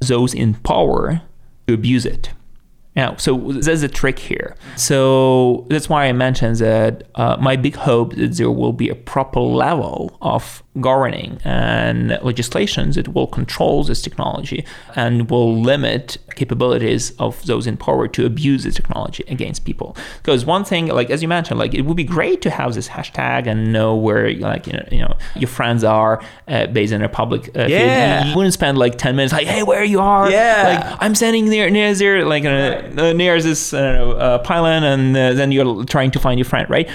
those 0.00 0.34
in 0.34 0.54
power 0.54 1.22
to 1.66 1.74
abuse 1.74 2.06
it. 2.06 2.30
Now, 2.98 3.14
so 3.14 3.36
there's 3.52 3.84
a 3.84 3.88
trick 3.88 4.18
here. 4.18 4.56
So 4.74 5.66
that's 5.70 5.88
why 5.88 6.06
I 6.06 6.12
mentioned 6.12 6.56
that 6.56 7.04
uh, 7.14 7.36
my 7.40 7.54
big 7.54 7.76
hope 7.76 8.16
that 8.16 8.32
there 8.38 8.50
will 8.50 8.72
be 8.72 8.88
a 8.88 8.96
proper 8.96 9.38
level 9.38 10.18
of 10.20 10.64
governing 10.80 11.40
and 11.44 12.18
legislations 12.22 12.96
that 12.96 13.08
will 13.14 13.26
control 13.26 13.84
this 13.84 14.02
technology 14.02 14.64
and 14.96 15.30
will 15.30 15.60
limit 15.60 16.18
capabilities 16.34 17.12
of 17.18 17.44
those 17.46 17.66
in 17.66 17.76
power 17.76 18.06
to 18.08 18.24
abuse 18.24 18.64
this 18.64 18.74
technology 18.74 19.24
against 19.28 19.64
people. 19.64 19.96
Because 20.18 20.44
one 20.44 20.64
thing, 20.64 20.88
like 20.88 21.10
as 21.10 21.22
you 21.22 21.28
mentioned, 21.28 21.58
like 21.58 21.74
it 21.74 21.82
would 21.82 21.96
be 21.96 22.04
great 22.04 22.42
to 22.42 22.50
have 22.50 22.74
this 22.74 22.88
hashtag 22.88 23.46
and 23.46 23.72
know 23.72 23.96
where 23.96 24.32
like 24.34 24.66
you 24.66 24.72
know, 24.72 24.88
you 24.90 24.98
know 24.98 25.16
your 25.34 25.48
friends 25.48 25.84
are 25.84 26.22
uh, 26.48 26.66
based 26.66 26.92
in 26.92 27.02
a 27.02 27.08
public 27.08 27.48
uh, 27.56 27.66
yeah. 27.68 28.28
You 28.28 28.36
wouldn't 28.36 28.54
spend 28.54 28.78
like 28.78 28.98
ten 28.98 29.16
minutes 29.16 29.32
like, 29.32 29.46
hey, 29.46 29.62
where 29.62 29.84
you 29.84 30.00
are? 30.00 30.30
Yeah. 30.30 30.90
Like 30.90 30.98
I'm 31.00 31.14
standing 31.14 31.48
near 31.48 31.70
near 31.70 31.94
there, 31.94 32.24
like 32.24 32.44
uh, 32.44 32.87
near 32.94 33.40
this 33.40 33.72
know 33.72 34.12
uh, 34.12 34.38
pylon, 34.38 34.84
and 34.84 35.16
uh, 35.16 35.34
then 35.34 35.52
you're 35.52 35.84
trying 35.84 36.10
to 36.12 36.18
find 36.18 36.38
your 36.38 36.46
friend, 36.46 36.68
right? 36.70 36.88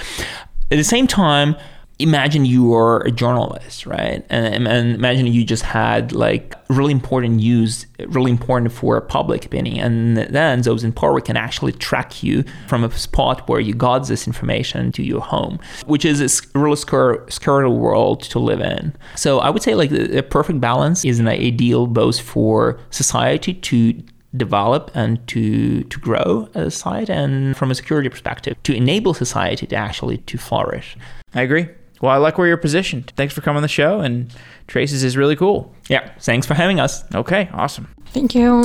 At 0.70 0.76
the 0.76 0.84
same 0.84 1.06
time 1.06 1.56
imagine 1.98 2.44
you 2.44 2.74
are 2.74 3.00
a 3.02 3.10
journalist, 3.10 3.86
right? 3.86 4.24
And, 4.28 4.66
and, 4.66 4.94
imagine 4.94 5.26
you 5.26 5.44
just 5.44 5.62
had 5.62 6.12
like 6.12 6.54
really 6.68 6.92
important 6.92 7.36
news, 7.36 7.86
really 8.08 8.32
important 8.32 8.72
for 8.72 9.00
public 9.00 9.46
opinion. 9.46 9.78
And 9.86 10.16
then 10.16 10.62
those 10.62 10.82
in 10.82 10.92
power 10.92 11.20
can 11.20 11.36
actually 11.36 11.72
track 11.72 12.22
you 12.22 12.44
from 12.66 12.82
a 12.82 12.90
spot 12.90 13.48
where 13.48 13.60
you 13.60 13.74
got 13.74 14.08
this 14.08 14.26
information 14.26 14.90
to 14.92 15.02
your 15.02 15.20
home, 15.20 15.60
which 15.86 16.04
is 16.04 16.20
a 16.20 16.58
really 16.58 16.76
scary, 16.76 17.70
world 17.70 18.22
to 18.22 18.38
live 18.38 18.60
in. 18.60 18.94
So 19.14 19.38
I 19.38 19.50
would 19.50 19.62
say 19.62 19.74
like 19.74 19.92
a 19.92 20.22
perfect 20.22 20.60
balance 20.60 21.04
is 21.04 21.20
an 21.20 21.28
ideal 21.28 21.86
both 21.86 22.18
for 22.18 22.78
society 22.90 23.54
to 23.54 24.02
develop 24.36 24.90
and 24.94 25.26
to 25.28 25.84
to 25.84 25.98
grow 26.00 26.48
as 26.54 26.66
a 26.66 26.70
society 26.70 27.12
and 27.12 27.56
from 27.56 27.70
a 27.70 27.74
security 27.74 28.08
perspective 28.08 28.56
to 28.62 28.74
enable 28.74 29.14
society 29.14 29.66
to 29.66 29.76
actually 29.76 30.18
to 30.18 30.36
flourish 30.36 30.96
i 31.34 31.42
agree 31.42 31.68
well, 32.04 32.12
I 32.12 32.16
like 32.16 32.36
where 32.36 32.46
you're 32.46 32.58
positioned. 32.58 33.14
Thanks 33.16 33.32
for 33.32 33.40
coming 33.40 33.56
on 33.56 33.62
the 33.62 33.68
show, 33.68 34.00
and 34.00 34.30
Traces 34.66 35.02
is 35.02 35.16
really 35.16 35.36
cool. 35.36 35.74
Yeah, 35.88 36.12
thanks 36.20 36.46
for 36.46 36.52
having 36.52 36.78
us. 36.78 37.02
Okay, 37.14 37.48
awesome. 37.52 37.88
Thank 38.08 38.34
you. 38.34 38.62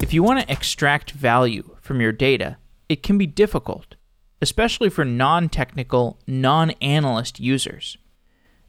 If 0.00 0.14
you 0.14 0.22
want 0.22 0.40
to 0.40 0.50
extract 0.50 1.10
value 1.10 1.76
from 1.82 2.00
your 2.00 2.12
data, 2.12 2.56
it 2.88 3.02
can 3.02 3.18
be 3.18 3.26
difficult, 3.26 3.95
especially 4.40 4.90
for 4.90 5.04
non 5.04 5.48
technical, 5.48 6.18
non 6.26 6.70
analyst 6.82 7.40
users. 7.40 7.96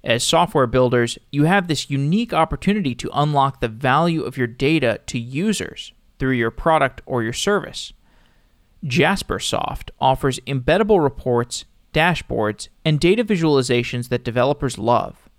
As 0.04 0.24
software 0.24 0.68
builders, 0.68 1.18
you 1.32 1.44
have 1.44 1.68
this 1.68 1.90
unique 1.90 2.34
opportunity 2.34 2.96
to 2.96 3.10
unlock 3.14 3.60
the 3.60 3.68
value 3.68 4.24
of 4.24 4.38
your 4.38 4.48
data 4.48 5.00
to 5.08 5.20
users 5.20 5.92
through 6.20 6.32
your 6.32 6.52
product 6.52 7.02
or 7.06 7.24
your 7.24 7.34
service. 7.34 7.94
Jaspersoft 8.86 9.90
offers 10.00 10.40
embeddable 10.42 11.04
reports, 11.04 11.66
dashboards, 11.94 12.70
and 12.86 13.00
data 13.00 13.24
visualizations 13.24 14.10
that 14.10 14.24
developers 14.24 14.78
love. 14.78 15.30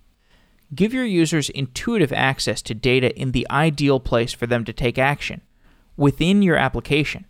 Give 0.74 0.92
your 0.92 1.04
users 1.04 1.48
intuitive 1.50 2.12
access 2.12 2.60
to 2.62 2.74
data 2.74 3.16
in 3.18 3.32
the 3.32 3.46
ideal 3.50 4.00
place 4.00 4.32
for 4.32 4.46
them 4.46 4.64
to 4.64 4.72
take 4.72 4.98
action 4.98 5.40
within 5.96 6.42
your 6.42 6.56
application. 6.56 7.24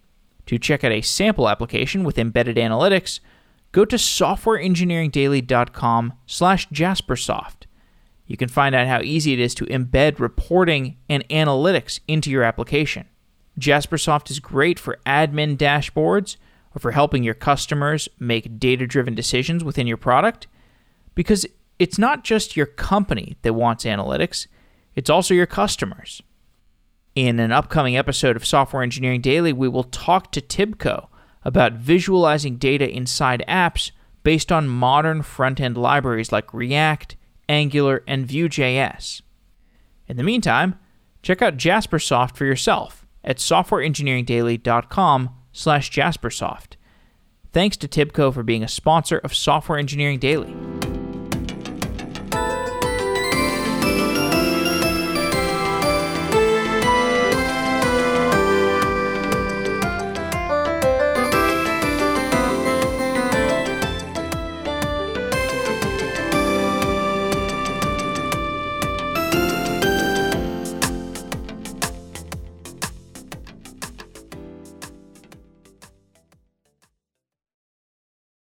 To 0.48 0.58
check 0.58 0.82
out 0.82 0.90
a 0.92 1.02
sample 1.02 1.48
application 1.48 2.02
with 2.04 2.18
embedded 2.18 2.56
analytics, 2.56 3.20
go 3.72 3.84
to 3.84 3.96
softwareengineeringdaily.com 3.96 6.14
slash 6.26 6.66
jaspersoft. 6.70 7.66
You 8.26 8.38
can 8.38 8.48
find 8.48 8.74
out 8.74 8.86
how 8.86 9.02
easy 9.02 9.34
it 9.34 9.40
is 9.40 9.54
to 9.56 9.66
embed 9.66 10.18
reporting 10.18 10.96
and 11.08 11.28
analytics 11.28 12.00
into 12.08 12.30
your 12.30 12.44
application. 12.44 13.06
Jaspersoft 13.60 14.30
is 14.30 14.40
great 14.40 14.78
for 14.78 14.98
admin 15.04 15.58
dashboards 15.58 16.38
or 16.74 16.78
for 16.78 16.92
helping 16.92 17.22
your 17.22 17.34
customers 17.34 18.08
make 18.18 18.58
data 18.58 18.86
driven 18.86 19.14
decisions 19.14 19.62
within 19.62 19.86
your 19.86 19.98
product 19.98 20.46
because 21.14 21.44
it's 21.78 21.98
not 21.98 22.24
just 22.24 22.56
your 22.56 22.64
company 22.64 23.36
that 23.42 23.52
wants 23.52 23.84
analytics, 23.84 24.46
it's 24.96 25.10
also 25.10 25.34
your 25.34 25.44
customers. 25.44 26.22
In 27.18 27.40
an 27.40 27.50
upcoming 27.50 27.96
episode 27.96 28.36
of 28.36 28.46
Software 28.46 28.84
Engineering 28.84 29.20
Daily, 29.20 29.52
we 29.52 29.66
will 29.68 29.82
talk 29.82 30.30
to 30.30 30.40
Tibco 30.40 31.08
about 31.42 31.72
visualizing 31.72 32.58
data 32.58 32.88
inside 32.88 33.44
apps 33.48 33.90
based 34.22 34.52
on 34.52 34.68
modern 34.68 35.22
front 35.22 35.58
end 35.58 35.76
libraries 35.76 36.30
like 36.30 36.54
React, 36.54 37.16
Angular, 37.48 38.04
and 38.06 38.24
Vue.js. 38.24 39.22
In 40.06 40.16
the 40.16 40.22
meantime, 40.22 40.78
check 41.20 41.42
out 41.42 41.56
Jaspersoft 41.56 42.36
for 42.36 42.44
yourself 42.44 43.04
at 43.24 43.38
softwareengineeringdaily.com 43.38 45.30
slash 45.50 45.90
jaspersoft. 45.90 46.74
Thanks 47.52 47.76
to 47.78 47.88
Tibco 47.88 48.32
for 48.32 48.44
being 48.44 48.62
a 48.62 48.68
sponsor 48.68 49.18
of 49.18 49.34
Software 49.34 49.80
Engineering 49.80 50.20
Daily. 50.20 50.54